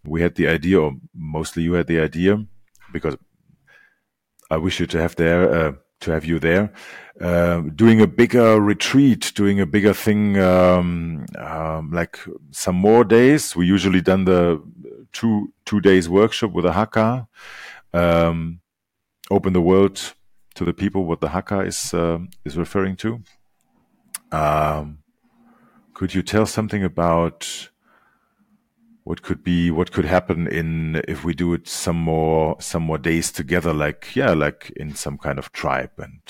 we 0.05 0.23
had 0.23 0.35
the 0.35 0.49
idea, 0.49 0.81
or 0.81 0.93
mostly 1.15 1.63
you 1.63 1.75
had 1.75 1.87
the 1.87 2.01
idea, 2.01 2.45
because 2.93 3.17
I 4.51 4.57
wish 4.57 4.81
you 4.81 4.87
to 4.87 5.01
have 5.01 5.17
there 5.17 5.53
uh, 5.53 5.73
to 6.01 6.11
have 6.11 6.25
you 6.25 6.39
there, 6.39 6.73
uh, 7.21 7.61
doing 7.75 8.01
a 8.01 8.07
bigger 8.07 8.61
retreat, 8.61 9.33
doing 9.35 9.61
a 9.61 9.67
bigger 9.67 9.95
thing, 9.95 10.39
um, 10.39 11.27
um, 11.39 11.91
like 11.93 12.19
some 12.51 12.77
more 12.77 13.05
days. 13.05 13.55
We 13.55 13.67
usually 13.67 14.01
done 14.01 14.25
the 14.25 14.61
two 15.13 15.53
two 15.65 15.81
days 15.81 16.09
workshop 16.09 16.53
with 16.53 16.67
a 16.67 16.73
haka, 16.73 17.29
um, 17.93 18.61
open 19.31 19.53
the 19.53 19.61
world 19.61 20.15
to 20.55 20.64
the 20.64 20.72
people. 20.72 21.05
What 21.05 21.20
the 21.20 21.28
haka 21.28 21.61
is 21.61 21.94
uh, 21.94 22.18
is 22.44 22.57
referring 22.57 22.96
to. 22.96 23.22
Um, 24.30 24.98
could 25.94 26.14
you 26.14 26.22
tell 26.22 26.46
something 26.46 26.82
about? 26.84 27.70
what 29.05 29.22
could 29.22 29.42
be 29.42 29.70
what 29.70 29.92
could 29.92 30.05
happen 30.05 30.46
in 30.46 31.03
if 31.09 31.24
we 31.24 31.34
do 31.34 31.55
it 31.55 31.66
some 31.68 31.96
more 31.96 32.57
some 32.61 32.82
more 32.82 32.98
days 32.98 33.32
together 33.32 33.72
like 33.72 34.14
yeah 34.14 34.32
like 34.32 34.70
in 34.76 34.94
some 34.94 35.18
kind 35.18 35.38
of 35.38 35.50
tribe 35.53 35.90
and 35.98 36.20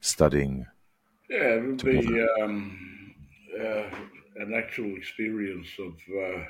studying 0.00 0.66
yeah 1.28 1.54
it 1.54 1.64
would 1.64 1.84
be 1.84 2.26
um, 2.40 3.14
uh, 3.60 3.84
an 4.36 4.54
actual 4.54 4.96
experience 4.96 5.68
of 5.78 5.94
uh, 6.16 6.44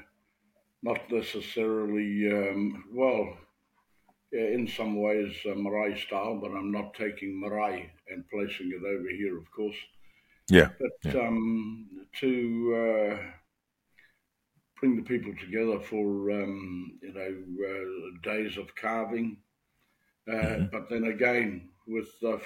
not 0.83 1.11
necessarily 1.11 2.31
um, 2.31 2.85
well 2.93 3.37
in 4.35 4.67
some 4.67 5.01
ways 5.01 5.35
uh, 5.47 5.55
Marae 5.55 5.99
style 5.99 6.39
but 6.41 6.51
I'm 6.51 6.73
not 6.73 6.95
taking 6.95 7.41
Marae 7.41 7.91
and 8.09 8.25
placing 8.29 8.73
it 8.73 8.85
over 8.85 9.09
here 9.09 9.39
of 9.39 9.51
course 9.51 9.77
yeah 10.51 10.69
but 10.79 11.15
yeah. 11.15 11.21
Um, 11.21 11.87
to 12.21 13.19
uh, 13.21 13.33
bring 14.85 14.97
the 14.97 15.03
people 15.03 15.33
together 15.41 15.81
for 15.81 16.31
um, 16.31 16.99
you 17.03 17.13
know 17.15 17.35
uh, 17.67 18.21
days 18.23 18.59
of 18.59 18.75
carving. 18.75 19.39
Uh, 20.29 20.33
mm-hmm. 20.33 20.65
But 20.73 20.89
then 20.89 21.05
again, 21.05 21.71
with 21.87 22.09
uh, 22.23 22.37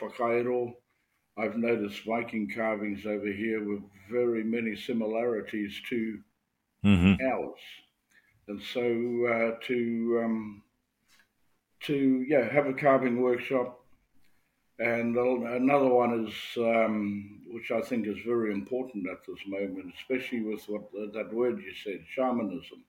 I've 1.36 1.56
noticed 1.56 2.04
Viking 2.04 2.50
carvings 2.54 3.06
over 3.06 3.26
here 3.26 3.64
with 3.64 3.82
very 4.10 4.42
many 4.42 4.76
similarities 4.76 5.80
to 5.88 6.18
mm-hmm. 6.84 7.26
ours, 7.26 7.60
and 8.48 8.60
so 8.62 8.82
uh, 8.82 9.66
to 9.66 10.22
um, 10.24 10.62
to 11.80 12.24
yeah 12.26 12.48
have 12.52 12.66
a 12.66 12.74
carving 12.74 13.20
workshop 13.20 13.78
and 14.78 15.16
another 15.16 15.88
one 15.88 16.26
is, 16.26 16.34
um, 16.56 17.40
which 17.48 17.72
I 17.72 17.80
think 17.80 18.06
is 18.06 18.18
very 18.24 18.52
important 18.52 19.08
at 19.08 19.26
this 19.26 19.40
moment, 19.46 19.92
especially 19.98 20.42
with 20.42 20.62
what 20.68 20.82
uh, 20.96 21.10
that 21.14 21.32
word 21.32 21.60
you 21.60 21.72
said, 21.82 22.04
shamanism. 22.14 22.84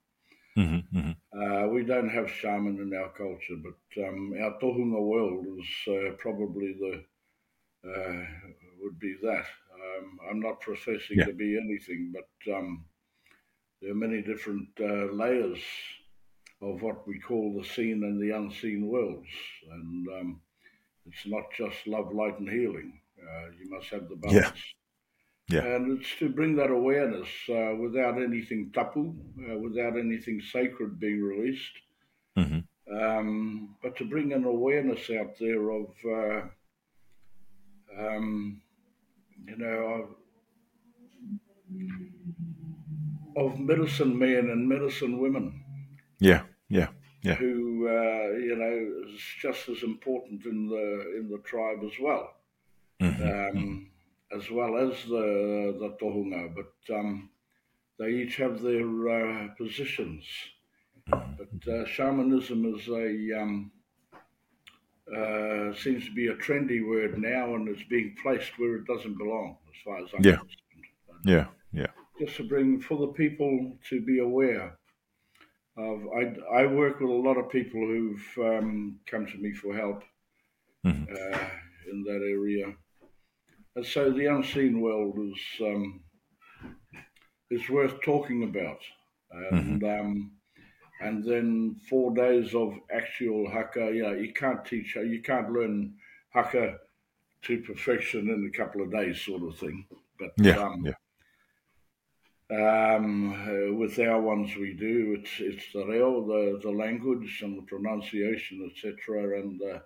Mm-hmm, 0.56 0.98
mm-hmm. 0.98 1.42
Uh, 1.42 1.68
we 1.68 1.84
don't 1.84 2.10
have 2.10 2.30
shaman 2.30 2.80
in 2.80 2.94
our 2.94 3.10
culture, 3.10 3.56
but 3.64 4.04
um, 4.04 4.34
our 4.40 4.60
tohunga 4.60 5.02
world 5.02 5.46
is 5.58 5.88
uh, 5.88 6.12
probably 6.18 6.74
the 6.74 7.04
uh, 7.90 8.26
would 8.82 9.00
be 9.00 9.16
that. 9.24 9.46
Um, 9.74 10.20
I'm 10.30 10.40
not 10.40 10.62
professing 10.62 11.18
yeah. 11.18 11.26
to 11.26 11.34
be 11.34 11.58
anything, 11.58 12.14
but 12.14 12.54
um, 12.54 12.86
there 13.82 13.92
are 13.92 13.96
many 13.96 14.22
different 14.22 14.68
uh, 14.80 15.12
layers 15.12 15.60
of 16.62 16.82
what 16.82 17.08
we 17.08 17.20
call 17.20 17.54
the 17.58 17.68
seen 17.68 18.04
and 18.04 18.22
the 18.22 18.36
unseen 18.36 18.88
worlds, 18.88 19.30
and 19.72 20.08
um, 20.10 20.42
it's 21.06 21.26
not 21.26 21.44
just 21.58 21.88
love, 21.88 22.14
light, 22.14 22.38
and 22.40 22.50
healing. 22.50 23.00
Uh, 23.22 23.48
you 23.60 23.70
must 23.70 23.90
have 23.90 24.08
the 24.10 24.16
balance. 24.16 24.52
Yeah. 25.48 25.64
yeah. 25.64 25.76
And 25.76 26.00
it's 26.00 26.16
to 26.20 26.30
bring 26.30 26.56
that 26.58 26.72
awareness 26.72 27.28
uh, 27.50 27.76
without 27.76 28.22
anything 28.22 28.72
tapu, 28.74 29.14
uh, 29.50 29.58
without 29.58 29.98
anything 29.98 30.42
sacred 30.42 31.00
being 31.00 31.22
released, 31.22 31.80
mm-hmm. 32.38 32.96
um, 32.96 33.76
but 33.82 33.96
to 33.98 34.06
bring 34.06 34.34
an 34.34 34.46
awareness 34.46 35.10
out 35.10 35.38
there 35.40 35.70
of, 35.72 35.88
uh, 36.06 36.42
um, 37.98 38.62
you 39.48 39.58
know, 39.58 40.08
of, 43.36 43.54
of 43.54 43.60
medicine 43.60 44.18
men 44.18 44.50
and 44.50 44.68
medicine 44.68 45.20
women. 45.20 45.64
Yeah, 46.20 46.44
yeah 46.70 46.88
yeah. 47.22 47.36
who 47.36 47.88
uh, 47.88 48.38
you 48.38 48.56
know 48.56 49.10
is 49.10 49.22
just 49.42 49.70
as 49.70 49.84
important 49.84 50.46
in 50.46 50.68
the 50.70 51.18
in 51.18 51.30
the 51.30 51.40
tribe 51.40 51.80
as 51.84 52.00
well, 52.00 52.36
mm-hmm. 53.02 53.58
Um, 53.58 53.90
as 54.36 54.50
well 54.50 54.78
as 54.78 55.04
the 55.06 55.76
the 55.80 55.98
tohunga. 56.02 56.54
But 56.56 56.96
um, 56.96 57.30
they 57.98 58.10
each 58.10 58.38
have 58.38 58.62
their 58.62 59.10
uh, 59.10 59.48
positions. 59.58 60.26
Mm-hmm. 61.10 61.34
But 61.38 61.74
uh, 61.74 61.86
shamanism 61.86 62.76
is 62.76 62.88
a 62.88 63.42
um, 63.42 63.72
uh, 65.16 65.74
seems 65.74 66.06
to 66.06 66.12
be 66.14 66.28
a 66.28 66.36
trendy 66.36 66.88
word 66.88 67.20
now, 67.20 67.56
and 67.56 67.68
it's 67.68 67.84
being 67.84 68.16
placed 68.22 68.58
where 68.58 68.76
it 68.76 68.86
doesn't 68.86 69.18
belong, 69.18 69.58
as 69.68 69.82
far 69.84 69.98
as 69.98 70.10
I'm 70.14 70.24
yeah. 70.24 70.38
concerned. 70.38 70.56
Yeah, 71.26 71.46
yeah. 71.74 71.88
Just 72.20 72.38
to 72.38 72.44
bring 72.44 72.80
for 72.80 72.98
the 72.98 73.08
people 73.08 73.78
to 73.90 74.02
be 74.02 74.20
aware 74.20 74.79
I, 75.80 76.62
I 76.62 76.66
work 76.66 77.00
with 77.00 77.10
a 77.10 77.14
lot 77.14 77.38
of 77.38 77.50
people 77.50 77.80
who've 77.80 78.38
um, 78.40 79.00
come 79.06 79.26
to 79.26 79.38
me 79.38 79.54
for 79.54 79.74
help 79.74 80.04
mm-hmm. 80.86 81.04
uh, 81.12 81.40
in 81.92 82.04
that 82.04 82.22
area. 82.22 82.74
And 83.76 83.86
so 83.86 84.12
the 84.12 84.26
unseen 84.26 84.82
world 84.82 85.18
is 85.20 85.62
um, 85.62 86.02
is 87.50 87.70
worth 87.70 88.02
talking 88.02 88.44
about, 88.44 88.80
and 89.32 89.82
mm-hmm. 89.82 90.02
um, 90.02 90.32
and 91.02 91.24
then 91.24 91.76
four 91.90 92.14
days 92.14 92.54
of 92.54 92.74
actual 92.92 93.50
haka. 93.50 93.92
You 93.94 94.04
know, 94.04 94.14
you 94.14 94.34
can't 94.34 94.66
teach, 94.66 94.96
you 94.96 95.22
can't 95.22 95.52
learn 95.52 95.94
haka 96.34 96.80
to 97.44 97.58
perfection 97.62 98.30
in 98.30 98.52
a 98.54 98.58
couple 98.58 98.82
of 98.82 98.92
days, 98.92 99.22
sort 99.22 99.44
of 99.44 99.58
thing. 99.58 99.86
But 100.20 100.32
yeah, 100.38 100.58
um, 100.58 100.84
yeah. 100.86 100.94
Um, 102.52 103.78
with 103.78 104.00
our 104.00 104.20
ones 104.20 104.56
we 104.56 104.74
do, 104.74 105.16
it's 105.20 105.40
it's 105.40 105.72
the 105.72 105.86
reo, 105.86 106.26
the, 106.26 106.60
the 106.60 106.72
language 106.72 107.42
and 107.44 107.56
the 107.56 107.62
pronunciation, 107.62 108.68
etc., 108.72 109.40
and 109.40 109.62
uh, 109.62 109.80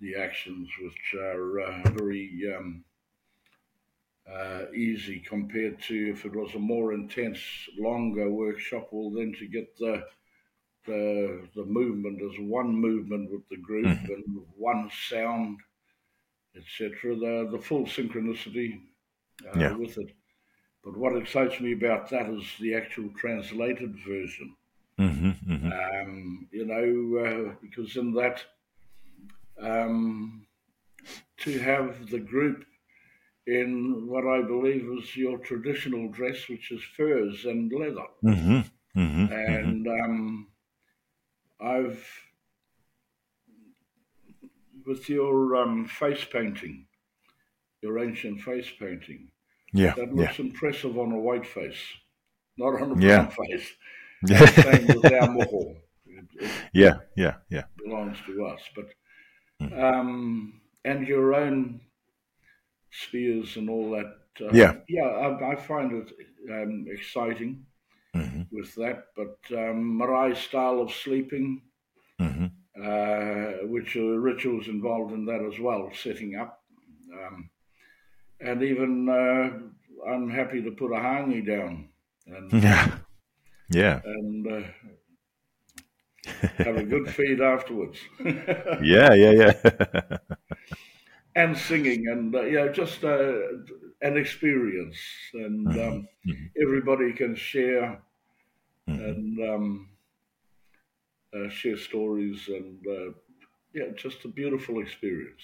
the 0.00 0.14
actions, 0.16 0.70
which 0.82 1.14
are 1.20 1.60
uh, 1.60 1.90
very 1.90 2.40
um, 2.56 2.84
uh, 4.32 4.62
easy 4.74 5.20
compared 5.20 5.78
to 5.82 6.10
if 6.10 6.24
it 6.24 6.34
was 6.34 6.54
a 6.54 6.58
more 6.58 6.94
intense, 6.94 7.38
longer 7.78 8.30
workshop. 8.30 8.88
Well, 8.90 9.10
then 9.10 9.34
to 9.38 9.46
get 9.46 9.76
the 9.76 10.06
the 10.86 11.46
the 11.54 11.64
movement 11.64 12.22
as 12.22 12.38
one 12.40 12.74
movement 12.74 13.30
with 13.30 13.46
the 13.50 13.58
group 13.58 13.84
mm-hmm. 13.84 14.10
and 14.10 14.24
one 14.56 14.90
sound, 15.10 15.58
etc. 16.56 17.14
The 17.14 17.48
the 17.52 17.58
full 17.58 17.84
synchronicity 17.84 18.80
uh, 19.46 19.58
yeah. 19.58 19.74
with 19.76 19.98
it 19.98 20.14
but 20.84 20.96
what 20.96 21.16
excites 21.16 21.60
me 21.60 21.72
about 21.72 22.10
that 22.10 22.28
is 22.28 22.44
the 22.60 22.74
actual 22.74 23.08
translated 23.18 23.96
version. 24.06 24.54
Mm-hmm, 24.98 25.52
mm-hmm. 25.52 25.72
Um, 25.72 26.48
you 26.52 26.66
know, 26.66 27.24
uh, 27.24 27.54
because 27.62 27.96
in 27.96 28.12
that, 28.14 28.44
um, 29.60 30.46
to 31.38 31.58
have 31.58 32.10
the 32.10 32.20
group 32.20 32.64
in 33.46 34.06
what 34.06 34.26
I 34.26 34.42
believe 34.42 34.88
is 34.98 35.16
your 35.16 35.38
traditional 35.38 36.08
dress, 36.08 36.48
which 36.48 36.70
is 36.70 36.82
furs 36.96 37.44
and 37.44 37.72
leather. 37.72 38.06
Mm-hmm. 38.22 38.60
Mm-hmm. 39.00 39.32
And 39.32 39.88
um, 39.88 40.46
I've, 41.60 42.06
with 44.86 45.08
your 45.08 45.56
um, 45.56 45.86
face 45.86 46.24
painting, 46.30 46.86
your 47.82 47.98
ancient 47.98 48.40
face 48.40 48.70
painting, 48.78 49.30
yeah, 49.74 49.94
that 49.94 50.14
looks 50.14 50.38
yeah. 50.38 50.46
impressive 50.46 50.96
on 50.98 51.12
a 51.12 51.18
white 51.18 51.46
face, 51.46 51.82
not 52.56 52.80
on 52.80 52.92
a 52.92 52.94
brown 52.94 53.00
yeah. 53.00 53.26
face. 53.28 53.68
Yeah. 54.26 54.46
Same 54.46 54.86
with 54.86 55.12
our 55.12 55.74
yeah, 56.72 56.94
yeah, 57.16 57.34
yeah. 57.50 57.64
Belongs 57.76 58.18
to 58.26 58.46
us, 58.46 58.60
but 58.74 58.86
mm. 59.62 59.82
um, 59.82 60.60
and 60.84 61.06
your 61.06 61.34
own 61.34 61.80
spheres 62.90 63.56
and 63.56 63.68
all 63.68 63.90
that. 63.90 64.16
Uh, 64.40 64.50
yeah, 64.52 64.74
yeah, 64.88 65.04
I, 65.04 65.52
I 65.52 65.56
find 65.56 65.92
it 65.92 66.12
um, 66.50 66.86
exciting 66.88 67.64
mm-hmm. 68.14 68.42
with 68.50 68.74
that. 68.76 69.06
But 69.16 69.38
um, 69.56 69.96
Marae's 69.98 70.38
style 70.38 70.80
of 70.80 70.92
sleeping, 70.92 71.62
mm-hmm. 72.20 72.46
uh, 72.82 73.68
which 73.68 73.96
are 73.96 74.20
rituals 74.20 74.68
involved 74.68 75.12
in 75.12 75.24
that 75.26 75.48
as 75.52 75.60
well, 75.60 75.90
setting 75.94 76.36
up, 76.36 76.62
um, 77.12 77.50
and 78.40 78.62
even 78.62 79.08
uh, 79.08 80.10
I'm 80.10 80.30
happy 80.30 80.62
to 80.62 80.70
put 80.70 80.92
a 80.92 80.96
hangi 80.96 81.46
down. 81.46 81.88
And, 82.26 82.52
yeah, 82.62 82.98
yeah, 83.70 84.00
and. 84.04 84.46
Uh, 84.46 84.66
have 86.58 86.76
a 86.76 86.82
good 86.82 87.08
feed 87.10 87.40
afterwards. 87.40 87.98
yeah, 88.82 89.12
yeah, 89.14 89.30
yeah. 89.30 89.52
and 91.36 91.56
singing 91.56 92.06
and 92.08 92.34
uh, 92.34 92.42
yeah, 92.42 92.68
just 92.68 93.04
uh, 93.04 93.34
an 94.02 94.16
experience, 94.16 94.96
and 95.34 95.66
mm-hmm. 95.66 95.80
um, 95.80 96.08
mm-hmm. 96.26 96.62
everybody 96.62 97.12
can 97.12 97.34
share 97.34 98.00
mm-hmm. 98.88 99.04
and 99.04 99.50
um, 99.50 99.88
uh, 101.34 101.48
share 101.48 101.76
stories, 101.76 102.48
and 102.48 102.78
uh, 102.86 103.12
yeah, 103.74 103.90
just 103.96 104.24
a 104.24 104.28
beautiful 104.28 104.80
experience. 104.80 105.42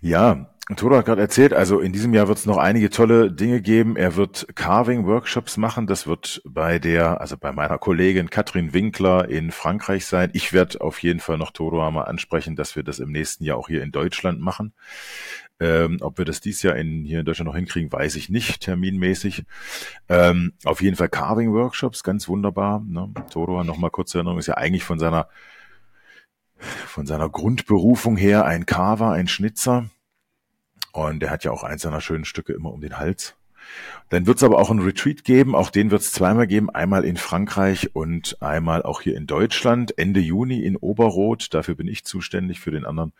Ja, 0.00 0.48
Toro 0.76 0.96
hat 0.98 1.06
gerade 1.06 1.22
erzählt, 1.22 1.54
also 1.54 1.80
in 1.80 1.92
diesem 1.92 2.12
Jahr 2.12 2.28
wird 2.28 2.36
es 2.36 2.44
noch 2.44 2.58
einige 2.58 2.90
tolle 2.90 3.32
Dinge 3.32 3.62
geben. 3.62 3.96
Er 3.96 4.16
wird 4.16 4.48
Carving-Workshops 4.54 5.56
machen. 5.56 5.86
Das 5.86 6.06
wird 6.06 6.42
bei 6.44 6.78
der, 6.78 7.22
also 7.22 7.38
bei 7.38 7.52
meiner 7.52 7.78
Kollegin 7.78 8.28
Katrin 8.28 8.74
Winkler 8.74 9.30
in 9.30 9.50
Frankreich 9.50 10.04
sein. 10.04 10.28
Ich 10.34 10.52
werde 10.52 10.82
auf 10.82 11.02
jeden 11.02 11.20
Fall 11.20 11.38
noch 11.38 11.52
Toro 11.52 11.90
mal 11.90 12.02
ansprechen, 12.02 12.54
dass 12.54 12.76
wir 12.76 12.82
das 12.82 12.98
im 12.98 13.10
nächsten 13.10 13.44
Jahr 13.44 13.56
auch 13.56 13.68
hier 13.68 13.82
in 13.82 13.92
Deutschland 13.92 14.40
machen. 14.40 14.74
Ähm, 15.58 15.98
ob 16.02 16.18
wir 16.18 16.26
das 16.26 16.42
dieses 16.42 16.62
Jahr 16.62 16.76
in, 16.76 17.04
hier 17.04 17.20
in 17.20 17.24
Deutschland 17.24 17.48
noch 17.48 17.56
hinkriegen, 17.56 17.90
weiß 17.90 18.16
ich 18.16 18.28
nicht, 18.28 18.60
terminmäßig. 18.60 19.44
Ähm, 20.10 20.52
auf 20.64 20.82
jeden 20.82 20.96
Fall 20.96 21.08
Carving-Workshops, 21.08 22.02
ganz 22.02 22.28
wunderbar. 22.28 22.84
Ne? 22.86 23.10
Toro, 23.32 23.64
nochmal 23.64 23.90
kurze 23.90 24.18
Erinnerung, 24.18 24.38
ist 24.38 24.46
ja 24.48 24.58
eigentlich 24.58 24.84
von 24.84 24.98
seiner 24.98 25.28
von 26.58 27.06
seiner 27.06 27.28
Grundberufung 27.28 28.16
her 28.16 28.44
ein 28.44 28.66
Carver, 28.66 29.12
ein 29.12 29.28
Schnitzer. 29.28 29.90
Und 30.92 31.20
der 31.20 31.30
hat 31.30 31.44
ja 31.44 31.50
auch 31.50 31.62
eins 31.62 31.82
seiner 31.82 32.00
schönen 32.00 32.24
Stücke 32.24 32.52
immer 32.52 32.72
um 32.72 32.80
den 32.80 32.98
Hals. 32.98 33.34
Dann 34.08 34.26
wird 34.26 34.38
es 34.38 34.42
aber 34.42 34.58
auch 34.58 34.70
ein 34.70 34.78
Retreat 34.78 35.24
geben, 35.24 35.54
auch 35.54 35.70
den 35.70 35.90
wird 35.90 36.00
es 36.00 36.12
zweimal 36.12 36.46
geben, 36.46 36.70
einmal 36.70 37.04
in 37.04 37.16
Frankreich 37.16 37.94
und 37.94 38.40
einmal 38.40 38.82
auch 38.82 39.02
hier 39.02 39.16
in 39.16 39.26
Deutschland, 39.26 39.98
Ende 39.98 40.20
Juni 40.20 40.64
in 40.64 40.76
Oberrot. 40.76 41.52
Dafür 41.52 41.74
bin 41.74 41.88
ich 41.88 42.04
zuständig, 42.04 42.60
für 42.60 42.70
den 42.70 42.86
anderen 42.86 43.12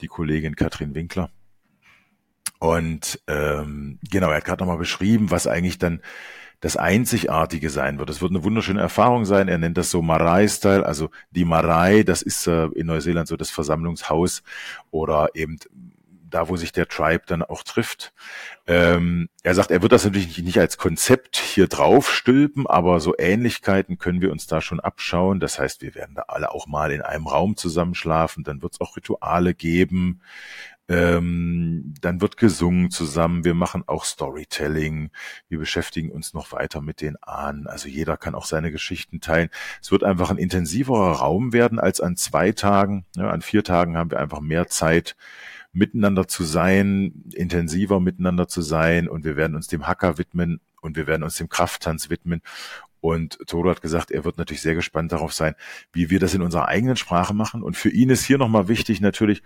die 0.00 0.08
Kollegin 0.08 0.56
Katrin 0.56 0.94
Winkler. 0.94 1.30
Und 2.58 3.20
ähm, 3.26 3.98
genau, 4.10 4.30
er 4.30 4.36
hat 4.36 4.44
gerade 4.44 4.62
nochmal 4.62 4.78
beschrieben, 4.78 5.30
was 5.30 5.46
eigentlich 5.46 5.78
dann 5.78 6.00
das 6.60 6.76
Einzigartige 6.76 7.70
sein 7.70 7.98
wird. 7.98 8.10
Es 8.10 8.20
wird 8.20 8.32
eine 8.32 8.44
wunderschöne 8.44 8.80
Erfahrung 8.80 9.24
sein. 9.24 9.48
Er 9.48 9.58
nennt 9.58 9.76
das 9.76 9.90
so 9.90 10.02
Marai-Style, 10.02 10.84
also 10.84 11.10
die 11.30 11.44
Marai, 11.44 12.02
das 12.02 12.22
ist 12.22 12.46
äh, 12.46 12.66
in 12.66 12.86
Neuseeland 12.86 13.28
so 13.28 13.36
das 13.36 13.50
Versammlungshaus 13.50 14.42
oder 14.90 15.30
eben 15.34 15.58
da, 16.28 16.48
wo 16.48 16.56
sich 16.56 16.72
der 16.72 16.88
Tribe 16.88 17.22
dann 17.26 17.42
auch 17.42 17.62
trifft. 17.62 18.12
Ähm, 18.66 19.28
er 19.42 19.54
sagt, 19.54 19.70
er 19.70 19.82
wird 19.82 19.92
das 19.92 20.04
natürlich 20.04 20.38
nicht 20.38 20.58
als 20.58 20.76
Konzept 20.76 21.36
hier 21.36 21.68
drauf 21.68 22.10
stülpen, 22.12 22.66
aber 22.66 23.00
so 23.00 23.14
Ähnlichkeiten 23.16 23.98
können 23.98 24.20
wir 24.20 24.32
uns 24.32 24.46
da 24.46 24.60
schon 24.60 24.80
abschauen. 24.80 25.40
Das 25.40 25.58
heißt, 25.58 25.82
wir 25.82 25.94
werden 25.94 26.14
da 26.14 26.24
alle 26.28 26.52
auch 26.52 26.66
mal 26.66 26.90
in 26.90 27.02
einem 27.02 27.26
Raum 27.26 27.56
zusammenschlafen. 27.56 28.44
Dann 28.44 28.60
wird 28.62 28.74
es 28.74 28.80
auch 28.80 28.96
Rituale 28.96 29.54
geben. 29.54 30.20
Ähm, 30.88 31.94
dann 32.00 32.20
wird 32.20 32.36
gesungen 32.36 32.90
zusammen. 32.90 33.44
Wir 33.44 33.54
machen 33.54 33.82
auch 33.86 34.04
Storytelling. 34.04 35.10
Wir 35.48 35.58
beschäftigen 35.58 36.12
uns 36.12 36.32
noch 36.32 36.52
weiter 36.52 36.80
mit 36.80 37.00
den 37.00 37.16
Ahnen. 37.22 37.66
Also 37.66 37.88
jeder 37.88 38.16
kann 38.16 38.36
auch 38.36 38.44
seine 38.44 38.70
Geschichten 38.70 39.20
teilen. 39.20 39.48
Es 39.82 39.90
wird 39.90 40.04
einfach 40.04 40.30
ein 40.30 40.38
intensiverer 40.38 41.12
Raum 41.12 41.52
werden 41.52 41.80
als 41.80 42.00
an 42.00 42.16
zwei 42.16 42.52
Tagen. 42.52 43.04
Ja, 43.16 43.30
an 43.30 43.42
vier 43.42 43.64
Tagen 43.64 43.96
haben 43.96 44.12
wir 44.12 44.20
einfach 44.20 44.40
mehr 44.40 44.68
Zeit, 44.68 45.16
miteinander 45.72 46.28
zu 46.28 46.44
sein, 46.44 47.24
intensiver 47.34 48.00
miteinander 48.00 48.46
zu 48.46 48.62
sein. 48.62 49.08
Und 49.08 49.24
wir 49.24 49.36
werden 49.36 49.56
uns 49.56 49.66
dem 49.66 49.88
Hacker 49.88 50.18
widmen 50.18 50.60
und 50.80 50.96
wir 50.96 51.08
werden 51.08 51.24
uns 51.24 51.34
dem 51.34 51.48
Krafttanz 51.48 52.10
widmen. 52.10 52.42
Und 53.00 53.38
Toro 53.46 53.70
hat 53.70 53.82
gesagt, 53.82 54.10
er 54.10 54.24
wird 54.24 54.38
natürlich 54.38 54.62
sehr 54.62 54.74
gespannt 54.74 55.12
darauf 55.12 55.32
sein, 55.32 55.54
wie 55.92 56.10
wir 56.10 56.18
das 56.18 56.34
in 56.34 56.42
unserer 56.42 56.68
eigenen 56.68 56.96
Sprache 56.96 57.34
machen. 57.34 57.62
Und 57.62 57.76
für 57.76 57.90
ihn 57.90 58.10
ist 58.10 58.24
hier 58.24 58.38
nochmal 58.38 58.68
wichtig 58.68 59.00
natürlich, 59.00 59.42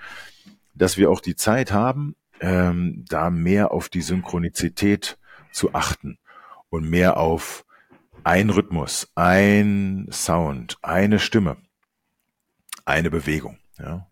dass 0.75 0.97
wir 0.97 1.11
auch 1.11 1.21
die 1.21 1.37
Zeit 1.37 1.73
haben, 1.73 2.16
ähm, 2.41 3.05
da 3.09 3.31
mehr 3.31 3.73
auf 3.73 3.89
die 3.89 4.03
Synchronizität 4.03 5.18
zu 5.53 5.75
achten 5.75 6.18
und 6.68 6.89
mehr 6.89 7.16
auf 7.16 7.64
ein 8.25 8.51
Rhythmus, 8.51 9.11
ein 9.14 10.09
Sound, 10.11 10.79
eine 10.83 11.18
Stimme, 11.18 11.57
eine 12.85 13.11
Bewegung. 13.11 13.59
Ja. 13.79 14.07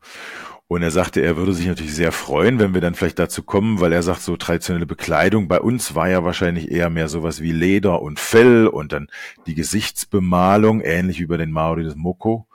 Und 0.66 0.82
er 0.82 0.90
sagte, 0.90 1.22
er 1.22 1.38
würde 1.38 1.54
sich 1.54 1.66
natürlich 1.66 1.94
sehr 1.94 2.12
freuen, 2.12 2.58
wenn 2.58 2.74
wir 2.74 2.82
dann 2.82 2.94
vielleicht 2.94 3.18
dazu 3.18 3.42
kommen, 3.42 3.80
weil 3.80 3.92
er 3.92 4.02
sagt, 4.02 4.20
so 4.20 4.36
traditionelle 4.36 4.84
Bekleidung 4.84 5.48
bei 5.48 5.60
uns 5.60 5.94
war 5.94 6.10
ja 6.10 6.24
wahrscheinlich 6.24 6.70
eher 6.70 6.90
mehr 6.90 7.08
sowas 7.08 7.40
wie 7.40 7.52
Leder 7.52 8.02
und 8.02 8.20
Fell 8.20 8.66
und 8.66 8.92
dann 8.92 9.08
die 9.46 9.54
Gesichtsbemalung, 9.54 10.82
ähnlich 10.82 11.20
wie 11.20 11.26
bei 11.26 11.38
den 11.38 11.52
Maori 11.52 11.84
des 11.84 11.96
Moko. 11.96 12.47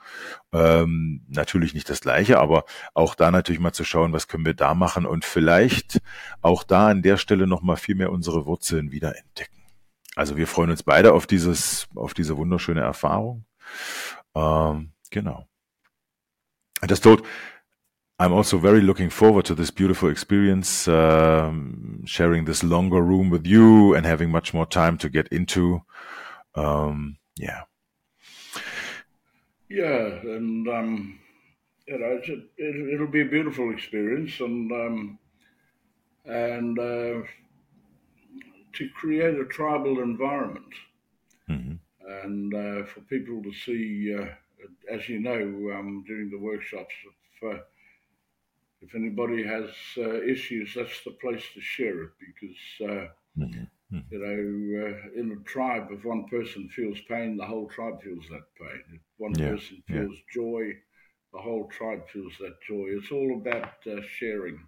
Ähm, 0.52 1.26
natürlich 1.28 1.74
nicht 1.74 1.90
das 1.90 2.02
gleiche, 2.02 2.40
aber 2.40 2.66
auch 2.94 3.16
da 3.16 3.32
natürlich 3.32 3.60
mal 3.60 3.74
zu 3.74 3.84
schauen, 3.84 4.14
was 4.14 4.28
können 4.28 4.46
wir 4.46 4.54
da 4.54 4.74
machen 4.74 5.06
und 5.06 5.26
vielleicht 5.26 6.02
auch 6.42 6.64
da 6.64 6.88
an 6.88 7.02
der 7.02 7.18
Stelle 7.18 7.48
nochmal 7.48 7.78
viel 7.78 7.96
mehr 7.96 8.12
unsere 8.12 8.46
Wurzeln 8.46 8.92
wieder 8.92 9.18
entdecken. 9.18 9.64
Also 10.16 10.38
wir 10.38 10.48
freuen 10.48 10.70
uns 10.70 10.84
beide 10.84 11.14
auf 11.14 11.26
dieses, 11.26 11.88
auf 11.96 12.14
diese 12.14 12.38
wunderschöne 12.38 12.82
Erfahrung. 12.82 13.46
Ähm, 14.36 14.92
genau. 15.10 15.48
Das 16.82 17.02
Tod, 17.02 17.24
I'm 18.20 18.34
also 18.34 18.60
very 18.60 18.82
looking 18.82 19.10
forward 19.10 19.48
to 19.48 19.56
this 19.56 19.72
beautiful 19.72 20.10
experience, 20.10 20.88
um, 20.88 22.04
sharing 22.06 22.46
this 22.46 22.62
longer 22.62 23.02
room 23.02 23.32
with 23.32 23.48
you 23.48 23.96
and 23.96 24.06
having 24.06 24.30
much 24.30 24.54
more 24.54 24.68
time 24.68 24.98
to 25.00 25.10
get 25.10 25.30
into. 25.30 25.82
Um, 26.54 27.18
yeah. 27.40 27.64
Yeah, 29.74 30.20
and 30.22 30.68
um, 30.68 31.20
you 31.88 31.98
know, 31.98 32.22
it, 32.58 33.00
will 33.00 33.08
be 33.08 33.22
a 33.22 33.26
beautiful 33.26 33.74
experience, 33.74 34.40
and 34.40 34.72
um, 34.72 35.20
and 36.26 36.78
uh, 36.78 37.22
to 38.74 38.90
create 38.94 39.34
a 39.40 39.46
tribal 39.46 40.04
environment, 40.04 40.74
mm-hmm. 41.50 41.74
and 42.24 42.54
uh, 42.54 42.86
for 42.86 43.02
people 43.10 43.42
to 43.42 43.52
see, 43.52 44.16
uh, 44.16 44.28
as 44.92 45.10
you 45.10 45.18
know, 45.20 45.42
um, 45.76 46.04
during 46.06 46.30
the 46.30 46.38
workshops, 46.38 46.94
if, 47.42 47.56
uh, 47.56 47.62
if 48.82 48.94
anybody 48.94 49.44
has 49.44 49.72
uh, 49.98 50.22
issues, 50.22 50.76
that's 50.76 51.04
the 51.04 51.12
place 51.20 51.46
to 51.56 51.62
share 51.62 52.04
it 52.04 52.12
because. 52.20 52.92
Uh, 52.92 53.08
mm-hmm. 53.40 53.64
Mm. 53.94 54.04
You 54.10 54.20
know, 54.20 54.88
uh, 54.88 55.20
in 55.20 55.32
a 55.32 55.44
tribe, 55.44 55.88
if 55.92 56.04
one 56.04 56.26
person 56.26 56.68
feels 56.70 56.98
pain, 57.08 57.38
the 57.38 57.46
whole 57.46 57.70
tribe 57.70 58.02
feels 58.02 58.26
that 58.30 58.44
pain. 58.60 58.82
If 58.94 59.02
one 59.18 59.34
yeah. 59.38 59.50
person 59.50 59.84
feels 59.88 60.16
yeah. 60.16 60.42
joy, 60.42 60.72
the 61.32 61.40
whole 61.40 61.68
tribe 61.68 62.08
feels 62.10 62.34
that 62.40 62.56
joy. 62.68 62.86
It's 62.90 63.12
all 63.12 63.38
about 63.38 63.76
uh, 63.86 64.02
sharing 64.18 64.60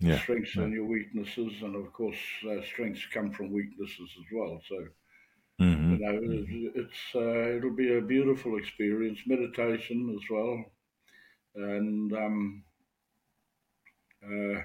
yeah. 0.00 0.18
strengths 0.20 0.56
and 0.56 0.72
your 0.72 0.86
weaknesses, 0.86 1.52
and 1.62 1.76
of 1.76 1.92
course, 1.92 2.16
uh, 2.50 2.62
strengths 2.64 3.06
come 3.12 3.30
from 3.30 3.52
weaknesses 3.52 4.10
as 4.18 4.26
well. 4.32 4.60
So, 4.68 4.86
mm-hmm. 5.60 5.92
you 5.92 5.98
know, 5.98 6.20
mm-hmm. 6.20 6.80
it's 6.80 7.14
uh, 7.14 7.56
it'll 7.56 7.76
be 7.76 7.96
a 7.96 8.00
beautiful 8.00 8.58
experience, 8.58 9.20
meditation 9.26 10.16
as 10.16 10.30
well, 10.30 10.64
and 11.54 12.12
um, 12.14 12.64
uh, 14.24 14.60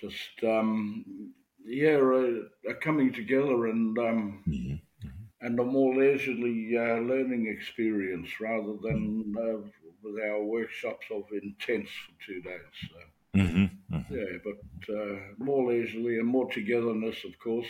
just 0.00 0.44
um, 0.44 1.32
yeah, 1.66 1.96
a, 1.98 2.70
a, 2.70 2.74
coming 2.80 3.12
together 3.12 3.66
and 3.66 3.98
um, 3.98 4.42
mm-hmm. 4.48 5.08
and 5.40 5.58
a 5.58 5.64
more 5.64 5.94
leisurely 5.94 6.76
uh, 6.76 6.98
learning 7.00 7.46
experience 7.46 8.28
rather 8.40 8.74
than 8.82 9.34
uh, 9.38 9.58
with 10.02 10.22
our 10.22 10.42
workshops 10.42 11.06
of 11.10 11.24
intense 11.42 11.88
for 11.88 12.26
two 12.26 12.40
days. 12.40 12.60
So, 12.82 13.40
mm-hmm. 13.40 13.94
Mm-hmm. 13.94 14.14
Yeah, 14.14 14.38
but 14.44 14.94
uh, 14.94 15.16
more 15.38 15.72
leisurely 15.72 16.18
and 16.18 16.26
more 16.26 16.50
togetherness, 16.50 17.24
of 17.24 17.38
course, 17.38 17.66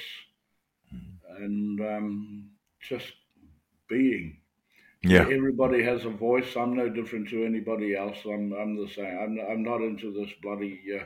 mm-hmm. 0.95 1.45
and 1.45 1.81
um, 1.81 2.51
just 2.81 3.13
being. 3.89 4.37
Yeah. 5.03 5.23
Everybody 5.23 5.83
has 5.83 6.05
a 6.05 6.11
voice. 6.11 6.57
I'm 6.57 6.77
no 6.77 6.91
different 6.91 7.31
to 7.31 7.45
anybody 7.45 7.97
else. 7.97 8.19
I'm 8.27 8.53
I'm 8.53 8.77
the 8.77 8.89
same. 8.95 9.19
I'm 9.19 9.39
I'm 9.51 9.63
not 9.63 9.81
into 9.81 10.13
this 10.13 10.31
bloody 10.43 10.79
uh, 10.95 11.05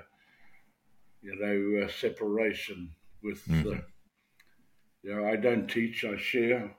you 1.24 1.36
know 1.40 1.84
uh, 1.84 1.88
separation 1.88 2.90
with. 3.22 3.44
Mm-hmm. 3.46 3.70
Uh, 3.70 3.80
you 5.02 5.14
know, 5.14 5.26
I 5.26 5.36
don't 5.36 5.68
teach. 5.68 6.04
I 6.04 6.16
share. 6.16 6.74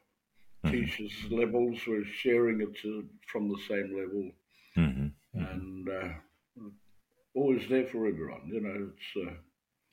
Mm-hmm. 0.63 0.71
Teachers 0.71 1.13
levels. 1.29 1.79
We're 1.87 2.05
sharing 2.05 2.61
it 2.61 2.75
to, 2.81 3.05
from 3.31 3.49
the 3.49 3.59
same 3.67 3.89
level, 3.95 4.31
mm-hmm. 4.77 5.07
mm-hmm. 5.37 5.45
and 5.45 5.89
uh, 5.89 6.69
always 7.35 7.67
there 7.69 7.85
for 7.85 8.07
everyone. 8.07 8.41
You 8.47 8.61
know, 8.61 8.89
it's. 8.91 9.29
Uh, 9.29 9.35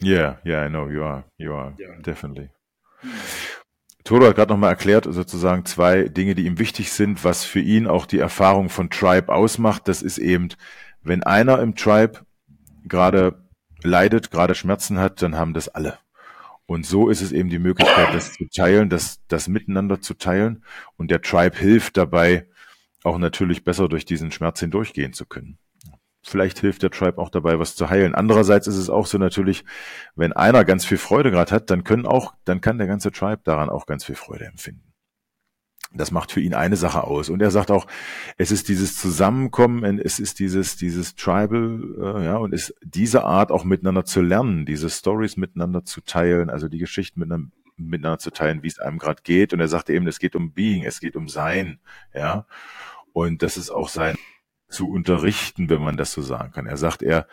yeah, 0.00 0.36
yeah, 0.44 0.60
I 0.62 0.68
know 0.68 0.88
you 0.88 1.04
are. 1.04 1.24
You 1.38 1.54
are 1.54 1.74
yeah. 1.78 2.00
definitely. 2.02 2.50
Mm. 3.04 3.10
Toto 4.04 4.26
hat 4.26 4.34
gerade 4.34 4.52
nochmal 4.52 4.70
erklärt, 4.70 5.04
sozusagen 5.08 5.64
zwei 5.64 6.08
Dinge, 6.08 6.34
die 6.34 6.46
ihm 6.46 6.58
wichtig 6.58 6.90
sind, 6.90 7.22
was 7.24 7.44
für 7.44 7.60
ihn 7.60 7.86
auch 7.86 8.04
die 8.04 8.18
Erfahrung 8.18 8.68
von 8.68 8.90
Tribe 8.90 9.32
ausmacht. 9.32 9.86
Das 9.86 10.02
ist 10.02 10.18
eben, 10.18 10.48
wenn 11.02 11.22
einer 11.22 11.60
im 11.60 11.76
Tribe 11.76 12.26
gerade 12.84 13.41
leidet, 13.84 14.30
gerade 14.30 14.54
Schmerzen 14.54 14.98
hat, 14.98 15.22
dann 15.22 15.36
haben 15.36 15.54
das 15.54 15.68
alle. 15.68 15.98
Und 16.66 16.86
so 16.86 17.08
ist 17.08 17.20
es 17.20 17.32
eben 17.32 17.50
die 17.50 17.58
Möglichkeit, 17.58 18.14
das 18.14 18.32
zu 18.32 18.48
teilen, 18.48 18.88
das, 18.88 19.20
das 19.28 19.48
miteinander 19.48 20.00
zu 20.00 20.14
teilen. 20.14 20.64
Und 20.96 21.10
der 21.10 21.20
Tribe 21.20 21.56
hilft 21.56 21.96
dabei, 21.96 22.46
auch 23.04 23.18
natürlich 23.18 23.64
besser 23.64 23.88
durch 23.88 24.04
diesen 24.04 24.30
Schmerz 24.30 24.60
hindurchgehen 24.60 25.12
zu 25.12 25.26
können. 25.26 25.58
Vielleicht 26.24 26.60
hilft 26.60 26.84
der 26.84 26.90
Tribe 26.90 27.20
auch 27.20 27.30
dabei, 27.30 27.58
was 27.58 27.74
zu 27.74 27.90
heilen. 27.90 28.14
Andererseits 28.14 28.68
ist 28.68 28.76
es 28.76 28.88
auch 28.88 29.06
so 29.06 29.18
natürlich, 29.18 29.64
wenn 30.14 30.32
einer 30.32 30.64
ganz 30.64 30.84
viel 30.84 30.98
Freude 30.98 31.32
gerade 31.32 31.50
hat, 31.50 31.68
dann 31.68 31.82
können 31.82 32.06
auch, 32.06 32.34
dann 32.44 32.60
kann 32.60 32.78
der 32.78 32.86
ganze 32.86 33.10
Tribe 33.10 33.42
daran 33.44 33.68
auch 33.68 33.86
ganz 33.86 34.04
viel 34.04 34.14
Freude 34.14 34.44
empfinden. 34.44 34.91
Das 35.94 36.10
macht 36.10 36.32
für 36.32 36.40
ihn 36.40 36.54
eine 36.54 36.76
Sache 36.76 37.04
aus. 37.04 37.28
Und 37.28 37.42
er 37.42 37.50
sagt 37.50 37.70
auch, 37.70 37.86
es 38.38 38.50
ist 38.50 38.68
dieses 38.68 38.96
Zusammenkommen, 38.96 39.98
es 39.98 40.18
ist 40.18 40.38
dieses, 40.38 40.76
dieses 40.76 41.14
Tribal, 41.14 41.80
äh, 42.00 42.24
ja, 42.24 42.36
und 42.36 42.54
ist 42.54 42.74
diese 42.82 43.24
Art 43.24 43.50
auch 43.50 43.64
miteinander 43.64 44.04
zu 44.04 44.22
lernen, 44.22 44.64
diese 44.64 44.88
Stories 44.88 45.36
miteinander 45.36 45.84
zu 45.84 46.00
teilen, 46.00 46.50
also 46.50 46.68
die 46.68 46.78
Geschichten 46.78 47.20
miteinander, 47.20 47.50
miteinander 47.76 48.18
zu 48.18 48.30
teilen, 48.30 48.62
wie 48.62 48.68
es 48.68 48.78
einem 48.78 48.98
gerade 48.98 49.22
geht. 49.22 49.52
Und 49.52 49.60
er 49.60 49.68
sagte 49.68 49.92
eben, 49.92 50.06
es 50.06 50.18
geht 50.18 50.36
um 50.36 50.52
Being, 50.52 50.84
es 50.84 51.00
geht 51.00 51.16
um 51.16 51.28
Sein, 51.28 51.78
ja. 52.14 52.46
Und 53.12 53.42
das 53.42 53.56
ist 53.56 53.70
auch 53.70 53.88
sein 53.88 54.16
zu 54.68 54.90
unterrichten, 54.90 55.68
wenn 55.68 55.82
man 55.82 55.96
das 55.96 56.12
so 56.12 56.22
sagen 56.22 56.52
kann. 56.52 56.66
Er 56.66 56.78
sagt, 56.78 57.02
er 57.02 57.26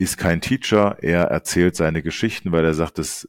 ist 0.00 0.16
kein 0.16 0.40
Teacher, 0.40 0.96
er 1.02 1.24
erzählt 1.24 1.76
seine 1.76 2.02
Geschichten, 2.02 2.52
weil 2.52 2.64
er 2.64 2.74
sagt, 2.74 2.98
das 2.98 3.28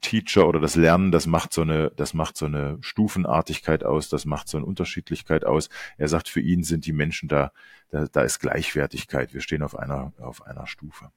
Teacher 0.00 0.46
oder 0.46 0.60
das 0.60 0.76
Lernen, 0.76 1.12
das 1.12 1.26
macht 1.26 1.52
so 1.52 1.62
eine, 1.62 1.90
das 1.96 2.12
macht 2.14 2.36
so 2.36 2.46
eine 2.46 2.78
Stufenartigkeit 2.80 3.84
aus, 3.84 4.08
das 4.08 4.24
macht 4.24 4.48
so 4.48 4.58
eine 4.58 4.66
Unterschiedlichkeit 4.66 5.44
aus. 5.44 5.70
Er 5.96 6.08
sagt, 6.08 6.28
für 6.28 6.40
ihn 6.40 6.62
sind 6.62 6.86
die 6.86 6.92
Menschen 6.92 7.28
da, 7.28 7.52
da, 7.90 8.06
da 8.06 8.20
ist 8.22 8.40
Gleichwertigkeit. 8.40 9.32
Wir 9.32 9.40
stehen 9.40 9.62
auf 9.62 9.78
einer, 9.78 10.12
auf 10.18 10.46
einer 10.46 10.66
Stufe. 10.66 11.10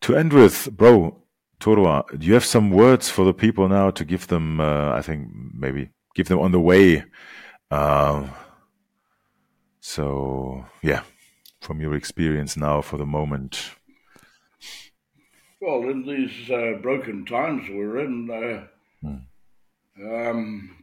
To 0.00 0.12
end 0.12 0.34
with, 0.34 0.70
bro, 0.76 1.22
Toroa, 1.60 2.04
do 2.12 2.26
you 2.26 2.34
have 2.34 2.44
some 2.44 2.74
words 2.74 3.08
for 3.08 3.24
the 3.24 3.32
people 3.32 3.68
now 3.68 3.90
to 3.90 4.04
give 4.04 4.26
them, 4.26 4.60
uh, 4.60 4.98
I 4.98 5.02
think 5.02 5.30
maybe 5.32 5.90
give 6.14 6.28
them 6.28 6.38
on 6.40 6.52
the 6.52 6.58
way 6.58 7.04
Um, 7.74 8.30
so, 9.80 10.64
yeah, 10.82 11.02
from 11.64 11.80
your 11.80 11.94
experience 11.94 12.56
now 12.56 12.82
for 12.82 12.98
the 12.98 13.06
moment. 13.06 13.70
Well, 15.60 15.88
in 15.88 16.04
these 16.04 16.50
uh, 16.50 16.78
broken 16.82 17.24
times 17.24 17.66
we're 17.70 18.00
in, 18.00 18.28
uh, 18.30 18.66
hmm. 19.00 20.14
um, 20.14 20.76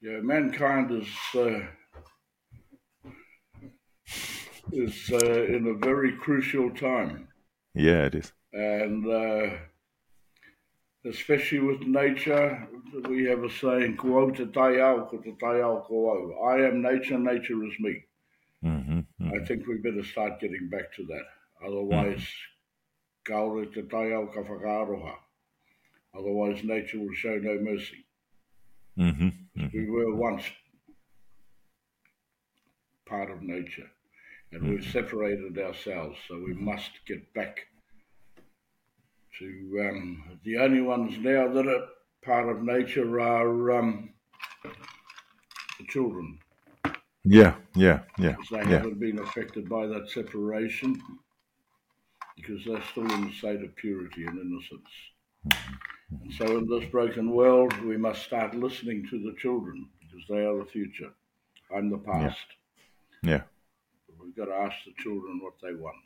yeah, 0.00 0.20
mankind 0.20 0.90
is 0.90 1.08
uh, 1.34 1.60
is 4.72 5.10
uh, 5.12 5.44
in 5.44 5.66
a 5.66 5.74
very 5.86 6.12
crucial 6.12 6.70
time. 6.70 7.28
Yeah, 7.74 8.06
it 8.06 8.14
is. 8.14 8.32
And 8.54 9.06
uh, 9.06 9.50
especially 11.04 11.60
with 11.60 11.80
nature, 11.80 12.66
we 13.08 13.24
have 13.24 13.44
a 13.44 13.50
saying, 13.50 13.98
I 16.50 16.56
am 16.68 16.82
nature, 16.82 17.18
nature 17.18 17.64
is 17.64 17.78
me. 17.80 18.04
Mm-hmm, 18.64 18.98
mm-hmm. 18.98 19.30
I 19.34 19.44
think 19.44 19.66
we 19.66 19.76
better 19.78 20.02
start 20.04 20.40
getting 20.40 20.68
back 20.70 20.94
to 20.96 21.04
that. 21.04 21.24
Otherwise, 21.66 22.26
mm-hmm. 23.28 23.40
Otherwise, 26.16 26.64
nature 26.64 26.98
will 26.98 27.14
show 27.14 27.36
no 27.36 27.58
mercy. 27.60 28.06
Mm-hmm, 28.98 29.28
mm-hmm. 29.58 29.68
We 29.72 29.90
were 29.90 30.14
once 30.14 30.44
part 33.06 33.30
of 33.30 33.42
nature, 33.42 33.90
and 34.52 34.68
we've 34.68 34.80
mm-hmm. 34.80 34.90
separated 34.90 35.58
ourselves, 35.58 36.18
so 36.28 36.42
we 36.44 36.54
must 36.54 36.90
get 37.06 37.34
back 37.34 37.66
to 39.38 39.88
um, 39.90 40.38
the 40.44 40.58
only 40.58 40.80
ones 40.80 41.18
now 41.18 41.48
that 41.48 41.66
are 41.66 41.86
part 42.24 42.48
of 42.48 42.62
nature 42.62 43.20
are 43.20 43.72
um, 43.72 44.10
the 44.62 45.86
children. 45.88 46.38
Yeah, 47.24 47.54
yeah, 47.74 48.00
yeah. 48.18 48.36
They 48.50 48.58
yeah. 48.58 48.64
haven't 48.64 49.00
been 49.00 49.18
affected 49.18 49.68
by 49.68 49.86
that 49.86 50.10
separation 50.10 51.00
because 52.36 52.64
they're 52.64 52.82
still 52.90 53.10
in 53.10 53.28
a 53.28 53.32
state 53.32 53.62
of 53.62 53.74
purity 53.76 54.26
and 54.26 54.38
innocence. 54.38 54.90
Mm-hmm. 55.48 56.16
And 56.22 56.34
so, 56.34 56.58
in 56.58 56.68
this 56.68 56.88
broken 56.90 57.30
world, 57.30 57.78
we 57.82 57.96
must 57.96 58.22
start 58.22 58.54
listening 58.54 59.06
to 59.08 59.18
the 59.18 59.34
children 59.38 59.88
because 60.00 60.24
they 60.28 60.44
are 60.44 60.58
the 60.58 60.66
future. 60.66 61.10
I'm 61.74 61.90
the 61.90 61.98
past. 61.98 62.44
Yeah. 63.22 63.30
yeah. 63.30 63.40
We've 64.22 64.36
got 64.36 64.46
to 64.46 64.54
ask 64.54 64.76
the 64.84 64.92
children 65.02 65.40
what 65.42 65.54
they 65.62 65.74
want. 65.74 65.96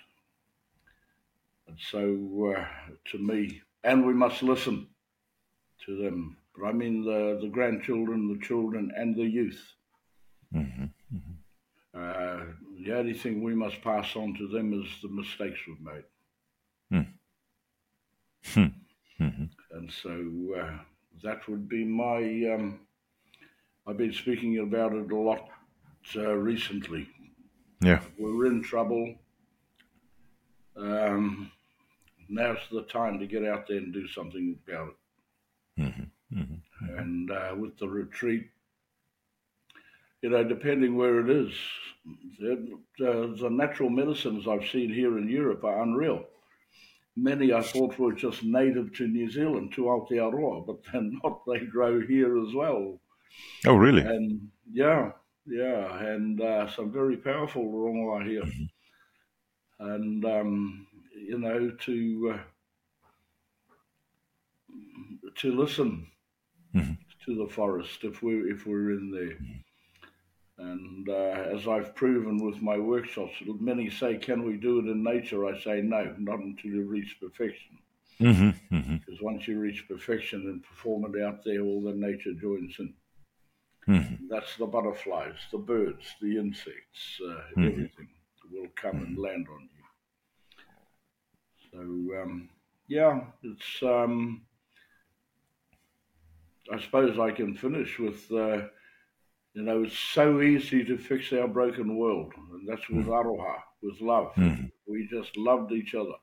And 1.66 1.76
so, 1.90 2.54
uh, 2.56 2.64
to 3.10 3.18
me, 3.18 3.60
and 3.84 4.06
we 4.06 4.14
must 4.14 4.42
listen 4.42 4.86
to 5.84 5.96
them. 5.96 6.36
But 6.56 6.66
I 6.66 6.72
mean 6.72 7.04
the, 7.04 7.38
the 7.40 7.48
grandchildren, 7.48 8.32
the 8.32 8.44
children, 8.44 8.92
and 8.96 9.16
the 9.16 9.24
youth. 9.24 9.60
Mm-hmm. 10.54 10.86
Uh, 11.98 12.44
the 12.84 12.96
only 12.96 13.14
thing 13.14 13.42
we 13.42 13.54
must 13.54 13.82
pass 13.82 14.14
on 14.14 14.34
to 14.34 14.46
them 14.48 14.72
is 14.72 14.88
the 15.02 15.08
mistakes 15.08 15.58
we've 15.66 15.80
made. 15.80 16.04
Mm. 16.92 17.06
Mm-hmm. 19.20 19.44
And 19.72 19.92
so 19.92 20.60
uh, 20.60 20.78
that 21.22 21.48
would 21.48 21.68
be 21.68 21.84
my. 21.84 22.18
Um, 22.54 22.80
I've 23.86 23.96
been 23.96 24.12
speaking 24.12 24.58
about 24.58 24.92
it 24.92 25.10
a 25.10 25.16
lot 25.16 25.48
uh, 26.14 26.34
recently. 26.34 27.08
Yeah. 27.80 28.00
We're 28.18 28.46
in 28.46 28.62
trouble. 28.62 29.14
Um, 30.76 31.50
now's 32.28 32.58
the 32.70 32.82
time 32.82 33.18
to 33.18 33.26
get 33.26 33.44
out 33.44 33.66
there 33.66 33.78
and 33.78 33.92
do 33.92 34.06
something 34.08 34.56
about 34.66 34.88
it. 34.88 35.82
Mm-hmm, 35.82 36.38
mm-hmm, 36.38 36.98
and 36.98 37.30
uh, 37.30 37.54
with 37.56 37.76
the 37.78 37.88
retreat, 37.88 38.48
you 40.22 40.30
know, 40.30 40.44
depending 40.44 40.96
where 40.96 41.20
it 41.20 41.30
is, 41.30 41.52
the, 42.38 42.78
the 42.98 43.48
natural 43.50 43.90
medicines 43.90 44.48
I've 44.48 44.68
seen 44.68 44.92
here 44.92 45.18
in 45.18 45.28
Europe 45.28 45.64
are 45.64 45.82
unreal. 45.82 46.24
Many 47.16 47.52
I 47.52 47.62
thought 47.62 47.98
were 47.98 48.12
just 48.12 48.44
native 48.44 48.94
to 48.94 49.08
New 49.08 49.30
Zealand, 49.30 49.72
to 49.74 49.82
Aotearoa, 49.82 50.66
but 50.66 50.76
they're 50.92 51.02
not. 51.24 51.42
They 51.46 51.66
grow 51.66 52.00
here 52.00 52.38
as 52.38 52.54
well. 52.54 53.00
Oh, 53.66 53.74
really? 53.74 54.02
And 54.02 54.48
yeah, 54.72 55.10
yeah, 55.46 55.98
and 56.04 56.40
uh, 56.40 56.68
some 56.68 56.92
very 56.92 57.16
powerful 57.16 57.64
rongoa 57.64 58.24
here. 58.24 58.42
Mm-hmm. 58.42 59.88
And 59.90 60.24
um, 60.24 60.86
you 61.12 61.38
know, 61.38 61.70
to 61.70 62.34
uh, 62.34 62.38
to 65.36 65.52
listen 65.52 66.06
mm-hmm. 66.74 66.92
to 67.24 67.34
the 67.36 67.52
forest 67.52 68.04
if 68.04 68.22
we 68.22 68.34
if 68.50 68.66
we're 68.66 68.92
in 68.92 69.10
there. 69.10 69.36
Mm-hmm. 69.36 69.58
And 70.58 71.08
uh, 71.08 71.44
as 71.54 71.68
I've 71.68 71.94
proven 71.94 72.44
with 72.44 72.60
my 72.60 72.78
workshops, 72.78 73.32
many 73.60 73.90
say, 73.90 74.16
"Can 74.16 74.42
we 74.44 74.56
do 74.56 74.80
it 74.80 74.90
in 74.90 75.04
nature?" 75.04 75.46
I 75.46 75.58
say, 75.60 75.80
"No, 75.82 76.14
not 76.18 76.40
until 76.40 76.72
you 76.72 76.84
reach 76.84 77.16
perfection." 77.20 77.78
Mm-hmm, 78.20 78.76
mm-hmm. 78.76 78.96
Because 78.96 79.22
once 79.22 79.46
you 79.46 79.60
reach 79.60 79.86
perfection 79.86 80.42
and 80.42 80.64
perform 80.64 81.14
it 81.14 81.22
out 81.22 81.44
there, 81.44 81.60
all 81.60 81.80
the 81.80 81.92
nature 81.92 82.32
joins 82.32 82.74
in. 82.80 82.92
Mm-hmm. 83.88 84.26
That's 84.28 84.56
the 84.56 84.66
butterflies, 84.66 85.36
the 85.52 85.58
birds, 85.58 86.04
the 86.20 86.36
insects, 86.36 87.20
uh, 87.24 87.28
mm-hmm. 87.28 87.66
everything. 87.66 88.08
will 88.50 88.66
come 88.74 88.96
and 88.96 89.16
land 89.16 89.46
on 89.52 89.68
you. 89.76 89.84
So 91.70 92.22
um, 92.22 92.48
yeah, 92.88 93.20
it's. 93.44 93.82
Um, 93.82 94.42
I 96.70 96.80
suppose 96.80 97.16
I 97.16 97.30
can 97.30 97.54
finish 97.54 98.00
with. 98.00 98.30
Uh, 98.32 98.62
you 99.54 99.62
know, 99.62 99.82
it's 99.84 99.98
so 99.98 100.40
easy 100.40 100.84
to 100.84 100.96
fix 100.98 101.32
our 101.32 101.48
broken 101.48 101.96
world, 101.96 102.32
and 102.52 102.68
that's 102.68 102.88
with 102.88 103.06
aroha, 103.06 103.56
with 103.82 104.00
love. 104.00 104.32
Mhm. 104.34 104.70
We 104.86 105.08
just 105.10 105.36
loved 105.36 105.72
each 105.72 105.94
other. 105.94 106.14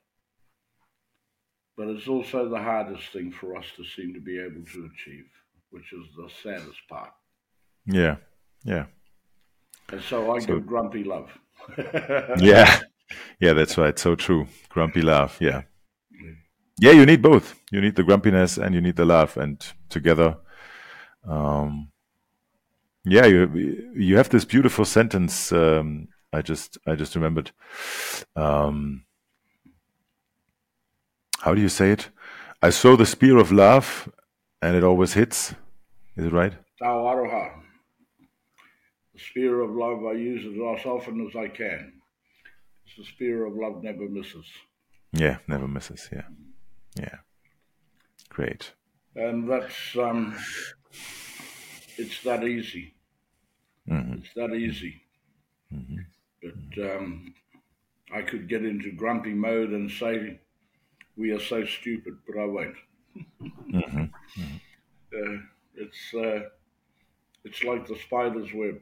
But 1.78 1.90
it's 1.90 2.08
also 2.08 2.48
the 2.48 2.60
hardest 2.62 3.10
thing 3.12 3.32
for 3.32 3.58
us 3.58 3.66
to 3.76 3.84
seem 3.84 4.14
to 4.14 4.22
be 4.22 4.40
able 4.40 4.64
to 4.64 4.90
achieve, 4.94 5.26
which 5.72 5.92
is 5.92 6.06
the 6.16 6.30
saddest 6.42 6.80
part. 6.90 7.12
Yeah. 7.86 8.18
Yeah. 8.64 8.86
And 9.90 10.02
so 10.02 10.34
I 10.34 10.40
So- 10.40 10.48
give 10.48 10.66
grumpy 10.68 11.04
love. 11.04 11.30
Yeah. 12.40 12.80
Yeah, 13.40 13.54
that's 13.54 13.78
right. 13.78 13.98
So 14.00 14.16
true. 14.16 14.48
Grumpy 14.70 15.02
love. 15.02 15.38
Yeah. 15.42 15.64
Yeah, 16.80 16.92
you 16.92 17.06
need 17.06 17.22
both. 17.22 17.60
You 17.72 17.82
need 17.82 17.96
the 17.96 18.04
grumpiness 18.04 18.58
and 18.58 18.74
you 18.74 18.82
need 18.82 18.96
the 18.96 19.06
love, 19.06 19.38
and 19.38 19.60
together, 19.90 20.38
um, 21.24 21.92
yeah, 23.06 23.26
you 23.26 23.94
you 23.96 24.18
have 24.18 24.30
this 24.30 24.46
beautiful 24.46 24.86
sentence. 24.86 25.52
Um, 25.52 26.08
I 26.34 26.42
just 26.42 26.78
I 26.88 26.96
just 26.96 27.16
remembered. 27.16 27.52
Um, 28.36 29.06
how 31.40 31.54
do 31.54 31.62
you 31.62 31.70
say 31.70 31.92
it? 31.92 32.10
I 32.62 32.72
throw 32.72 32.96
the 32.96 33.06
spear 33.06 33.38
of 33.38 33.52
love, 33.52 34.10
and 34.62 34.76
it 34.76 34.84
always 34.84 35.14
hits. 35.14 35.54
Is 36.18 36.26
it 36.26 36.34
right? 36.34 36.54
Tau 36.80 37.04
aroha. 37.04 37.62
The 39.14 39.20
spear 39.20 39.62
of 39.62 39.72
love, 39.72 40.04
I 40.06 40.14
use 40.14 40.44
it 40.44 40.80
as 40.80 40.86
often 40.86 41.26
as 41.28 41.36
I 41.36 41.48
can. 41.48 42.02
The 42.98 43.04
spear 43.06 43.46
of 43.46 43.56
love 43.56 43.84
never 43.84 44.10
misses. 44.10 44.46
Yeah, 45.12 45.38
never 45.48 45.68
misses. 45.68 46.10
Yeah, 46.12 46.24
yeah, 46.98 47.18
great. 48.30 48.74
And 49.16 49.50
that's, 49.50 49.96
um, 49.98 50.36
it's 51.98 52.22
that 52.24 52.44
easy. 52.44 52.95
Mhm. 53.88 54.20
It's 54.20 54.34
that 54.36 54.54
easy. 54.54 55.02
But 56.42 56.96
um, 56.96 57.34
I 58.14 58.22
could 58.22 58.48
get 58.48 58.64
into 58.66 58.92
grumpy 58.92 59.34
mode 59.34 59.72
and 59.72 59.90
say, 59.90 60.40
we 61.18 61.32
are 61.32 61.40
so 61.40 61.66
stupid, 61.66 62.18
but 62.28 62.38
I 62.40 62.46
won't. 62.46 62.78
Mhm. 63.72 64.12
Uh, 65.14 65.38
it's, 65.76 66.14
uh, 66.14 66.50
it's 67.46 67.64
like 67.64 67.88
the 67.88 67.96
spider's 68.00 68.52
web. 68.54 68.82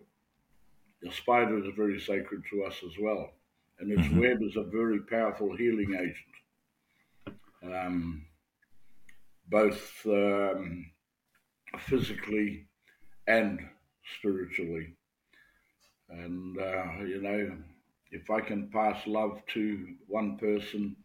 The 1.04 1.12
spider 1.12 1.60
is 1.64 1.76
very 1.76 2.00
sacred 2.00 2.44
to 2.50 2.64
us 2.64 2.82
as 2.84 2.94
well. 3.00 3.34
And 3.80 3.92
its 3.92 4.10
web 4.10 4.42
is 4.42 4.56
a 4.56 4.64
very 4.64 5.00
powerful 5.02 5.56
healing 5.56 5.94
agent. 5.94 7.36
Um, 7.64 8.26
both 9.50 10.02
um, 10.08 10.90
physically 11.78 12.66
and 13.28 13.60
spiritually. 14.20 14.96
And, 16.10 16.58
uh, 16.60 17.04
you 17.04 17.22
know, 17.22 17.58
if 18.12 18.30
I 18.30 18.42
can 18.42 18.70
pass 18.70 19.08
love 19.08 19.42
to 19.54 19.96
one 20.08 20.38
person 20.38 20.96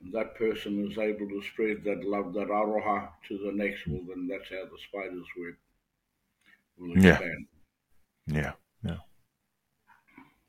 and 0.00 0.12
that 0.12 0.34
person 0.36 0.90
is 0.90 0.98
able 0.98 1.28
to 1.28 1.42
spread 1.52 1.84
that 1.84 2.04
love, 2.04 2.32
that 2.34 2.48
aroha 2.48 3.08
to 3.28 3.38
the 3.38 3.52
next, 3.52 3.86
well, 3.86 4.02
then 4.08 4.26
that's 4.28 4.48
how 4.50 4.64
the 4.64 4.78
spider's 4.88 5.26
web 5.36 5.54
will 6.78 6.96
Yeah. 6.96 7.10
expand. 7.10 7.46
Yeah, 8.26 8.52
yeah, 8.84 8.98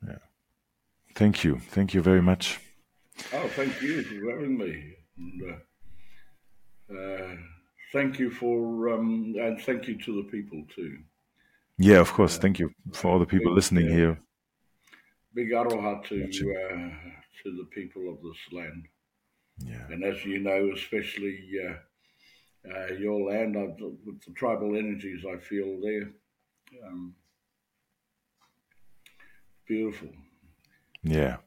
yeah. 0.06 0.18
Thank 1.16 1.44
you, 1.44 1.60
thank 1.60 1.94
you 1.94 2.02
very 2.02 2.22
much. 2.22 2.60
Oh, 3.34 3.48
thank 3.50 3.82
you 3.82 4.04
for 4.04 4.32
having 4.32 4.58
me. 4.58 4.96
And, 5.18 5.44
uh, 6.90 6.94
uh, 6.98 7.36
thank 7.94 8.20
you 8.20 8.32
for, 8.32 8.90
um, 8.90 9.36
and 9.40 9.62
thank 9.62 9.88
you 9.88 9.98
to 10.00 10.24
the 10.24 10.30
people 10.30 10.64
too. 10.76 11.00
Yeah, 11.80 12.00
of 12.00 12.12
course. 12.14 12.38
Thank 12.38 12.60
you 12.60 12.72
for 12.94 13.10
all 13.10 13.20
the 13.20 13.26
people 13.26 13.52
Big, 13.52 13.56
listening 13.56 13.88
uh, 13.88 13.96
here. 13.96 14.20
Big 15.34 15.50
aroha 15.52 16.04
to, 16.10 16.26
Gotcha. 16.26 16.46
uh, 16.46 16.90
to 17.44 17.58
the 17.58 17.66
people 17.72 18.10
of 18.12 18.22
this 18.22 18.38
land. 18.52 18.86
Yeah, 19.60 19.86
And 19.90 20.04
as 20.04 20.24
you 20.26 20.40
know, 20.40 20.72
especially 20.76 21.40
uh, 21.66 21.76
uh, 22.70 22.94
your 22.94 23.32
land, 23.32 23.58
I've, 23.58 23.80
with 24.06 24.22
the 24.26 24.34
tribal 24.34 24.76
energies 24.76 25.26
I 25.26 25.38
feel 25.38 25.80
there, 25.82 26.10
um, 26.86 27.16
beautiful. 29.68 30.10
yeah, 31.04 31.38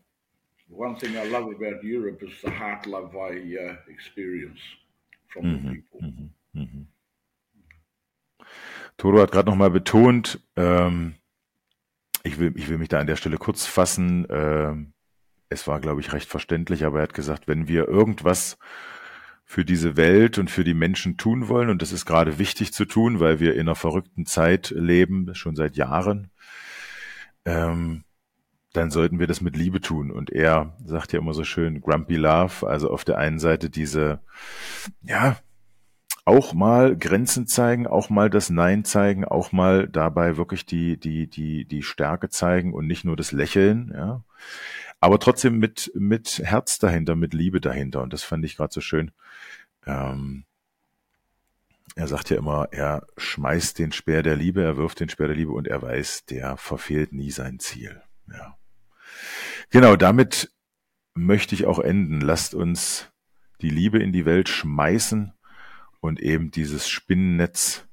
One 0.69 0.97
thing 0.97 1.17
I 1.19 1.25
love 1.25 1.49
about 1.49 1.85
Europe 1.85 2.23
is 2.23 2.33
the 2.43 2.51
heart 2.51 2.87
love 2.87 3.15
I 3.17 3.31
uh, 3.65 3.77
experience 3.89 4.61
from 5.29 5.45
Mhm, 5.45 5.63
the 5.65 5.75
people. 5.75 6.01
mhm, 6.01 6.29
mhm. 6.57 6.87
Toto 8.97 9.21
hat 9.21 9.33
gerade 9.33 9.51
nochmal 9.51 9.71
betont, 9.71 10.41
ähm, 10.57 11.15
ich, 12.25 12.39
will, 12.39 12.53
ich 12.57 12.69
will 12.69 12.79
mich 12.79 12.89
da 12.89 12.99
an 12.99 13.07
der 13.07 13.17
Stelle 13.17 13.37
kurz 13.37 13.67
fassen. 13.67 14.27
Ähm, 14.31 14.93
es 15.49 15.67
war, 15.67 15.81
glaube 15.81 16.01
ich, 16.01 16.13
recht 16.13 16.29
verständlich, 16.29 16.85
aber 16.85 16.99
er 16.99 17.05
hat 17.05 17.15
gesagt, 17.15 17.49
wenn 17.49 17.69
wir 17.69 17.89
irgendwas 17.89 18.59
für 19.45 19.65
diese 19.65 19.97
Welt 19.97 20.39
und 20.39 20.51
für 20.51 20.65
die 20.65 20.75
Menschen 20.75 21.17
tun 21.17 21.49
wollen, 21.49 21.69
und 21.69 21.83
das 21.83 21.93
ist 21.93 22.07
gerade 22.07 22.39
wichtig 22.39 22.73
zu 22.73 22.85
tun, 22.85 23.21
weil 23.21 23.41
wir 23.41 23.55
in 23.55 23.63
einer 23.63 23.75
verrückten 23.75 24.25
Zeit 24.25 24.71
leben, 24.71 25.35
schon 25.35 25.57
seit 25.57 25.77
Jahren, 25.77 26.31
ähm, 27.45 28.05
dann 28.73 28.91
sollten 28.91 29.19
wir 29.19 29.27
das 29.27 29.43
mit 29.43 29.57
Liebe 29.57 29.81
tun. 29.81 30.11
Und 30.11 30.31
er 30.31 30.77
sagt 30.85 31.13
ja 31.13 31.19
immer 31.19 31.35
so 31.35 31.45
schön, 31.45 31.81
Grumpy 31.81 32.17
Love, 32.17 32.67
also 32.67 32.91
auf 32.91 33.05
der 33.05 33.19
einen 33.19 33.39
Seite 33.39 33.69
diese, 33.69 34.21
ja, 35.03 35.37
auch 36.25 36.55
mal 36.55 36.97
Grenzen 36.97 37.47
zeigen, 37.47 37.87
auch 37.87 38.09
mal 38.09 38.31
das 38.31 38.49
Nein 38.49 38.85
zeigen, 38.85 39.25
auch 39.25 39.51
mal 39.53 39.89
dabei 39.89 40.37
wirklich 40.37 40.65
die, 40.65 40.97
die, 40.97 41.27
die, 41.27 41.65
die 41.65 41.83
Stärke 41.83 42.29
zeigen 42.29 42.73
und 42.73 42.87
nicht 42.87 43.05
nur 43.05 43.17
das 43.17 43.33
Lächeln, 43.33 43.93
ja. 43.95 44.23
Aber 45.01 45.19
trotzdem 45.19 45.59
mit, 45.59 45.91
mit 45.97 46.41
Herz 46.45 46.79
dahinter, 46.79 47.17
mit 47.17 47.35
Liebe 47.35 47.61
dahinter. 47.61 48.03
Und 48.03 48.13
das 48.13 48.23
fand 48.23 48.45
ich 48.45 48.57
gerade 48.57 48.73
so 48.73 48.81
schön. 48.81 49.11
Ähm, 49.85 50.45
er 51.97 52.07
sagt 52.07 52.31
ja 52.31 52.37
immer, 52.37 52.69
er 52.71 53.05
schmeißt 53.17 53.81
den 53.81 53.91
Speer 53.91 54.23
der 54.23 54.37
Liebe, 54.37 54.63
er 54.63 54.77
wirft 54.77 55.01
den 55.01 55.09
Speer 55.09 55.27
der 55.27 55.37
Liebe 55.37 55.51
und 55.51 55.67
er 55.67 55.83
weiß, 55.83 56.27
der 56.27 56.57
verfehlt 56.57 57.13
nie 57.13 57.33
sein 57.33 57.59
Ziel. 57.59 58.01
Ja. 58.33 58.57
Genau, 59.71 59.97
damit 59.97 60.53
möchte 61.15 61.57
ich 61.57 61.67
auch 61.67 61.81
enden. 61.81 62.21
Lasst 62.21 62.55
uns 62.55 63.11
die 63.61 63.71
Liebe 63.71 63.99
in 63.99 64.13
die 64.13 64.25
Welt 64.25 64.49
schmeißen 64.49 65.33
und 66.03 66.21
eben 66.21 66.51
dieses 66.51 66.89
Spinnennetz, 66.89 67.87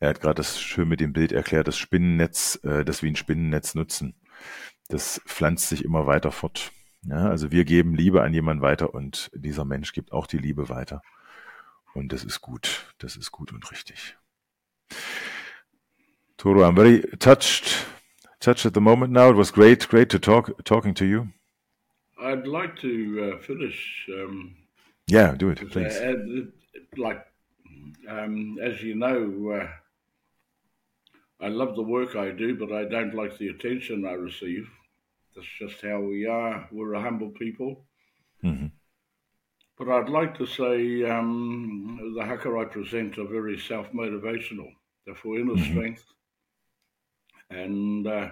er 0.00 0.10
hat 0.10 0.20
gerade 0.20 0.34
das 0.34 0.60
schön 0.60 0.86
mit 0.86 1.00
dem 1.00 1.14
Bild 1.14 1.32
erklärt, 1.32 1.66
das 1.66 1.78
Spinnennetz, 1.78 2.60
äh, 2.62 2.84
das 2.84 3.02
wie 3.02 3.08
ein 3.08 3.16
Spinnennetz 3.16 3.74
nutzen. 3.74 4.14
Das 4.88 5.20
pflanzt 5.26 5.70
sich 5.70 5.82
immer 5.82 6.06
weiter 6.06 6.30
fort. 6.30 6.70
Ja, 7.02 7.30
also 7.30 7.50
wir 7.50 7.64
geben 7.64 7.94
Liebe 7.94 8.22
an 8.22 8.34
jemanden 8.34 8.62
weiter 8.62 8.92
und 8.92 9.30
dieser 9.34 9.64
Mensch 9.64 9.92
gibt 9.94 10.12
auch 10.12 10.26
die 10.26 10.36
Liebe 10.36 10.68
weiter. 10.68 11.00
Und 11.94 12.12
das 12.12 12.22
ist 12.22 12.42
gut. 12.42 12.92
Das 12.98 13.16
ist 13.16 13.32
gut 13.32 13.50
und 13.52 13.70
richtig. 13.70 14.16
Toro, 16.36 16.64
I'm 16.64 16.74
very 16.76 17.00
touched, 17.18 17.86
touched 18.40 18.66
at 18.66 18.74
the 18.74 18.80
moment 18.80 19.10
now. 19.12 19.30
It 19.30 19.38
was 19.38 19.50
great, 19.52 19.88
great 19.88 20.10
to 20.10 20.18
talk, 20.18 20.52
talking 20.64 20.94
to 20.96 21.04
you. 21.06 21.28
I'd 22.20 22.46
like 22.46 22.76
to 22.82 22.88
uh, 23.36 23.38
finish, 23.40 24.06
um, 24.12 24.54
Yeah, 25.08 25.34
do 25.34 25.48
it, 25.50 25.70
please. 25.70 25.98
uh, 25.98 26.50
like, 26.98 27.26
um, 28.08 28.58
as 28.62 28.82
you 28.82 28.94
know, 28.94 29.50
uh, 29.52 29.68
I 31.40 31.48
love 31.48 31.76
the 31.76 31.82
work 31.82 32.14
I 32.14 32.30
do, 32.30 32.54
but 32.58 32.70
I 32.72 32.84
don't 32.84 33.14
like 33.14 33.38
the 33.38 33.48
attention 33.48 34.04
I 34.04 34.12
receive. 34.12 34.70
That's 35.34 35.48
just 35.58 35.80
how 35.82 36.00
we 36.00 36.26
are. 36.26 36.68
We're 36.72 36.94
a 36.94 37.02
humble 37.02 37.30
people. 37.30 37.86
Mhm. 38.42 38.68
But 39.78 39.88
I'd 39.88 40.10
like 40.10 40.36
to 40.36 40.44
say 40.46 41.02
um, 41.04 42.12
the 42.14 42.26
haka 42.26 42.54
I 42.58 42.66
present 42.66 43.16
are 43.16 43.24
very 43.26 43.58
self 43.58 43.90
motivational. 43.90 44.74
They're 45.06 45.14
for 45.14 45.38
inner 45.38 45.56
Mhm. 45.56 45.56
strength. 45.56 46.04
And 47.50 48.06
uh, 48.06 48.30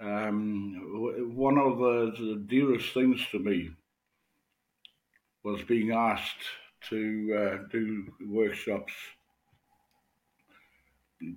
um, 0.00 0.74
w- 0.92 1.30
one 1.30 1.56
of 1.58 1.78
the, 1.78 2.12
the 2.24 2.36
dearest 2.48 2.92
things 2.92 3.24
to 3.30 3.38
me 3.38 3.70
was 5.42 5.62
being 5.64 5.90
asked 5.90 6.44
to 6.88 7.34
uh, 7.34 7.68
do 7.70 8.12
workshops 8.26 8.92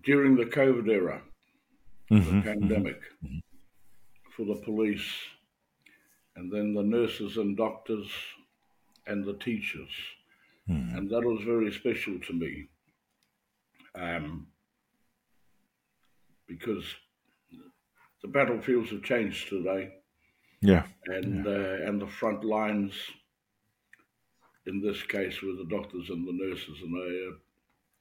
during 0.04 0.36
the 0.36 0.46
COVID 0.46 0.88
era, 0.90 1.22
the 2.10 2.16
Mhm. 2.16 2.44
pandemic, 2.44 3.02
for 4.32 4.46
the 4.46 4.62
police, 4.64 5.10
and 6.36 6.52
then 6.52 6.74
the 6.74 6.84
nurses 6.84 7.38
and 7.38 7.58
doctors 7.58 8.10
and 9.08 9.26
the 9.26 9.34
teachers. 9.34 9.92
Mhm. 10.70 10.98
And 10.98 11.10
that 11.10 11.24
was 11.24 11.44
very 11.44 11.72
special 11.72 12.20
to 12.20 12.34
me. 12.34 12.70
Um, 13.96 14.48
because 16.48 16.86
the 18.22 18.28
battlefields 18.28 18.90
have 18.92 19.04
changed 19.04 19.50
today. 19.50 20.02
Yeah. 20.62 20.88
And 21.06 21.46
yeah. 21.46 21.52
Uh, 21.52 21.88
and 21.88 22.02
the 22.02 22.08
front 22.08 22.44
lines, 22.44 22.94
in 24.66 24.82
this 24.82 25.02
case, 25.04 25.42
with 25.42 25.58
the 25.58 25.76
doctors 25.76 26.10
and 26.10 26.28
the 26.28 26.34
nurses, 26.34 26.82
and 26.82 26.96
I, 26.96 27.30
uh, 27.30 27.36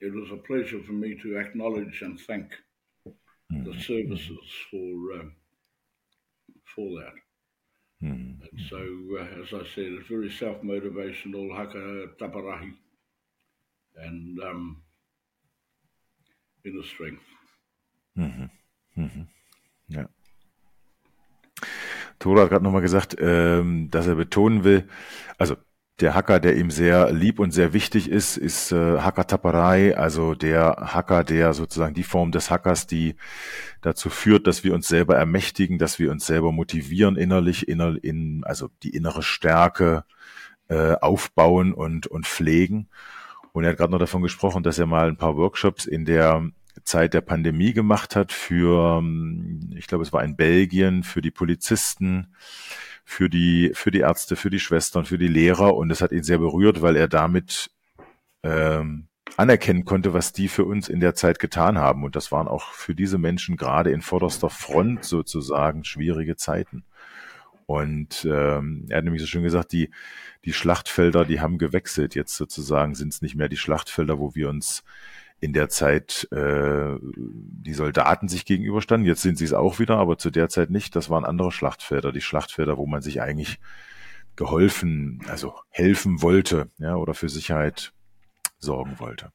it 0.00 0.12
was 0.12 0.30
a 0.30 0.36
pleasure 0.36 0.82
for 0.82 0.92
me 0.92 1.16
to 1.22 1.38
acknowledge 1.38 2.02
and 2.02 2.18
thank 2.20 2.52
mm. 3.06 3.64
the 3.64 3.80
services 3.80 4.48
for 4.70 5.12
um, 5.14 5.32
for 6.64 7.00
that. 7.00 7.14
Mm. 8.02 8.40
And 8.40 8.60
so, 8.68 8.78
uh, 9.18 9.42
as 9.42 9.52
I 9.52 9.64
said, 9.74 9.86
it's 9.92 10.08
very 10.08 10.30
self 10.30 10.62
motivational, 10.62 11.54
haka 11.56 12.08
taparahi, 12.20 12.72
and 13.96 14.40
um, 14.40 14.82
inner 16.64 16.82
strength. 16.82 17.22
Mhm. 18.16 18.50
Mhm. 18.96 19.28
Ja. 19.88 20.08
Toro 22.18 22.40
hat 22.40 22.50
gerade 22.50 22.64
nochmal 22.64 22.82
gesagt, 22.82 23.16
ähm, 23.18 23.90
dass 23.90 24.06
er 24.06 24.14
betonen 24.14 24.64
will, 24.64 24.88
also 25.38 25.56
der 26.03 26.14
Hacker, 26.14 26.40
der 26.40 26.57
ihm 26.57 26.70
sehr 26.70 27.12
lieb 27.12 27.38
und 27.38 27.53
sehr 27.53 27.72
wichtig 27.72 28.11
ist, 28.11 28.36
ist 28.36 28.72
äh, 28.72 28.98
Hacker 28.98 29.26
Tapperei, 29.26 29.96
also 29.96 30.34
der 30.34 30.76
Hacker, 30.92 31.22
der 31.22 31.55
sozusagen 31.55 31.94
die 31.94 32.03
Form 32.03 32.32
des 32.32 32.50
Hackers, 32.50 32.86
die 32.86 33.14
dazu 33.80 34.11
führt, 34.11 34.46
dass 34.46 34.64
wir 34.64 34.74
uns 34.74 34.88
selber 34.88 35.16
ermächtigen, 35.16 35.78
dass 35.78 35.98
wir 35.98 36.11
uns 36.11 36.26
selber 36.26 36.50
motivieren 36.50 37.16
innerlich, 37.16 37.68
inner, 37.68 37.96
in, 38.03 38.42
also 38.44 38.68
die 38.82 38.90
innere 38.90 39.22
Stärke 39.22 40.05
äh, 40.68 40.94
aufbauen 41.00 41.72
und, 41.72 42.09
und 42.09 42.26
pflegen. 42.26 42.88
Und 43.53 43.64
er 43.64 43.70
hat 43.70 43.78
gerade 43.78 43.92
noch 43.92 43.98
davon 43.98 44.22
gesprochen, 44.22 44.62
dass 44.62 44.78
er 44.78 44.86
mal 44.86 45.09
ein 45.09 45.16
paar 45.16 45.36
Workshops 45.36 45.86
in 45.86 46.05
der 46.05 46.50
Zeit 46.84 47.14
der 47.14 47.20
Pandemie 47.20 47.72
gemacht 47.72 48.16
hat 48.16 48.32
für, 48.32 48.98
ähm, 48.98 49.70
ich 49.76 49.86
glaube, 49.86 50.03
es 50.03 50.12
war 50.12 50.24
in 50.24 50.36
Belgien, 50.36 51.05
für 51.05 51.22
die 51.22 51.30
Polizisten, 51.30 52.34
für 53.12 53.28
die, 53.28 53.72
für 53.74 53.90
die 53.90 54.00
Ärzte, 54.00 54.36
für 54.36 54.48
die 54.48 54.58
Schwestern, 54.58 55.04
für 55.04 55.18
die 55.18 55.28
Lehrer. 55.28 55.76
Und 55.76 55.90
es 55.90 56.00
hat 56.00 56.12
ihn 56.12 56.22
sehr 56.22 56.38
berührt, 56.38 56.80
weil 56.80 56.96
er 56.96 57.08
damit 57.08 57.70
ähm, 58.42 59.08
anerkennen 59.36 59.84
konnte, 59.84 60.14
was 60.14 60.32
die 60.32 60.48
für 60.48 60.64
uns 60.64 60.88
in 60.88 61.00
der 61.00 61.14
Zeit 61.14 61.38
getan 61.38 61.76
haben. 61.76 62.04
Und 62.04 62.16
das 62.16 62.32
waren 62.32 62.48
auch 62.48 62.72
für 62.72 62.94
diese 62.94 63.18
Menschen 63.18 63.56
gerade 63.56 63.90
in 63.90 64.00
vorderster 64.00 64.48
Front 64.48 65.04
sozusagen 65.04 65.84
schwierige 65.84 66.36
Zeiten. 66.36 66.84
Und 67.66 68.24
ähm, 68.24 68.86
er 68.88 68.98
hat 68.98 69.04
nämlich 69.04 69.22
so 69.22 69.28
schön 69.28 69.42
gesagt, 69.42 69.72
die, 69.72 69.90
die 70.46 70.54
Schlachtfelder, 70.54 71.26
die 71.26 71.40
haben 71.40 71.58
gewechselt. 71.58 72.14
Jetzt 72.14 72.34
sozusagen 72.36 72.94
sind 72.94 73.12
es 73.12 73.20
nicht 73.20 73.34
mehr 73.34 73.50
die 73.50 73.58
Schlachtfelder, 73.58 74.18
wo 74.18 74.34
wir 74.34 74.48
uns 74.48 74.84
in 75.43 75.53
der 75.53 75.68
Zeit 75.68 76.28
äh, 76.30 76.95
die 77.03 77.74
Soldaten 77.74 78.28
sich 78.28 78.45
gegenüberstanden. 78.45 79.09
Jetzt 79.09 79.22
sind 79.22 79.36
sie 79.36 79.45
es 79.45 79.53
auch 79.53 79.80
wieder, 79.80 79.97
aber 79.97 80.16
zu 80.16 80.30
der 80.30 80.49
Zeit 80.49 80.70
nicht. 80.70 80.95
Das 80.95 81.11
waren 81.11 81.24
andere 81.24 81.51
Schlachtfelder, 81.51 82.12
die 82.12 82.20
Schlachtfelder, 82.20 82.78
wo 82.78 82.86
man 82.86 83.03
sich 83.03 83.20
eigentlich 83.20 83.59
geholfen, 84.36 85.20
also 85.26 85.55
helfen 85.68 86.22
wollte, 86.22 86.70
ja, 86.78 86.95
oder 86.95 87.12
für 87.12 87.28
Sicherheit 87.28 87.93
sorgen 88.61 89.01
wollte. 89.01 89.32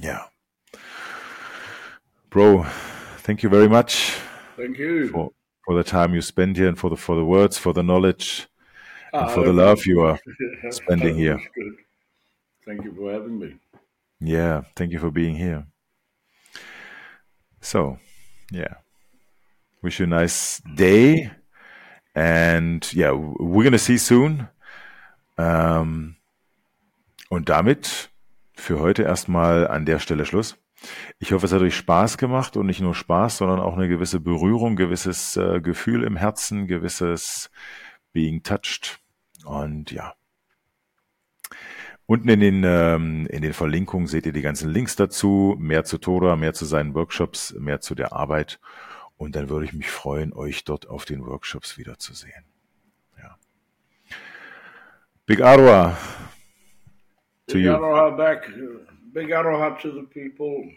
Ja. 0.00 0.28
Bro, 2.28 2.66
thank 3.22 3.44
you 3.44 3.50
very 3.50 3.68
much. 3.68 4.14
Thank 4.56 4.76
you. 4.76 5.06
For, 5.06 5.30
for 5.64 5.80
the 5.80 5.88
time 5.88 6.16
you 6.16 6.20
spend 6.20 6.56
here 6.56 6.68
and 6.68 6.76
for 6.76 6.90
the 6.90 6.96
for 6.96 7.14
the 7.14 7.24
words, 7.24 7.56
for 7.56 7.72
the 7.72 7.82
knowledge, 7.82 8.48
ah, 9.12 9.22
and 9.22 9.30
for 9.30 9.44
the 9.44 9.52
love 9.52 9.86
you 9.86 10.02
are 10.02 10.18
spending 10.70 11.16
here. 11.16 11.38
Thank 12.66 12.84
you 12.84 12.92
for 12.92 13.12
having 13.12 13.38
me. 13.38 13.54
Yeah, 14.20 14.62
thank 14.74 14.92
you 14.92 14.98
for 14.98 15.12
being 15.12 15.36
here. 15.36 15.66
So, 17.60 17.98
yeah, 18.52 18.74
wish 19.82 20.00
you 20.00 20.06
a 20.06 20.08
nice 20.08 20.60
day, 20.76 21.30
and 22.14 22.86
yeah, 22.92 23.12
we're 23.12 23.64
gonna 23.64 23.78
see 23.78 23.98
soon. 23.98 24.48
Ähm, 25.36 26.16
und 27.30 27.48
damit 27.48 28.10
für 28.54 28.80
heute 28.80 29.04
erstmal 29.04 29.68
an 29.68 29.86
der 29.86 30.00
Stelle 30.00 30.26
Schluss. 30.26 30.56
Ich 31.18 31.32
hoffe, 31.32 31.46
es 31.46 31.52
hat 31.52 31.62
euch 31.62 31.76
Spaß 31.76 32.18
gemacht 32.18 32.56
und 32.56 32.66
nicht 32.66 32.80
nur 32.80 32.94
Spaß, 32.94 33.38
sondern 33.38 33.60
auch 33.60 33.76
eine 33.76 33.88
gewisse 33.88 34.20
Berührung, 34.20 34.76
gewisses 34.76 35.36
äh, 35.36 35.60
Gefühl 35.60 36.04
im 36.04 36.16
Herzen, 36.16 36.66
gewisses 36.66 37.50
Being 38.12 38.42
touched. 38.42 39.00
Und 39.44 39.90
ja, 39.90 40.14
Unten 42.10 42.30
in 42.30 42.40
den, 42.40 42.64
ähm, 42.64 43.26
in 43.26 43.42
den 43.42 43.52
Verlinkungen 43.52 44.06
seht 44.06 44.24
ihr 44.24 44.32
die 44.32 44.40
ganzen 44.40 44.70
Links 44.70 44.96
dazu, 44.96 45.56
mehr 45.58 45.84
zu 45.84 45.98
Tora, 45.98 46.36
mehr 46.36 46.54
zu 46.54 46.64
seinen 46.64 46.94
Workshops, 46.94 47.52
mehr 47.58 47.82
zu 47.82 47.94
der 47.94 48.14
Arbeit. 48.14 48.60
Und 49.18 49.36
dann 49.36 49.50
würde 49.50 49.66
ich 49.66 49.74
mich 49.74 49.90
freuen, 49.90 50.32
euch 50.32 50.64
dort 50.64 50.88
auf 50.88 51.04
den 51.04 51.26
Workshops 51.26 51.76
wiederzusehen. 51.76 52.46
Ja. 53.18 53.36
Big 55.26 55.42
Arwa. 55.42 55.98
To 57.48 57.54
Big 57.54 57.64
you. 57.66 57.72
Aroha 57.72 58.08
back. 58.16 58.50
Big 59.12 59.30
Aroha 59.30 59.78
to 59.78 59.92
the 59.92 60.06
people 60.06 60.72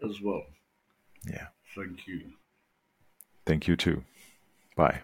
as 0.00 0.22
well. 0.22 0.46
Yeah. 1.28 1.48
Thank 1.74 2.06
you. 2.06 2.20
Thank 3.44 3.66
you 3.66 3.74
too. 3.74 4.04
Bye. 4.76 5.02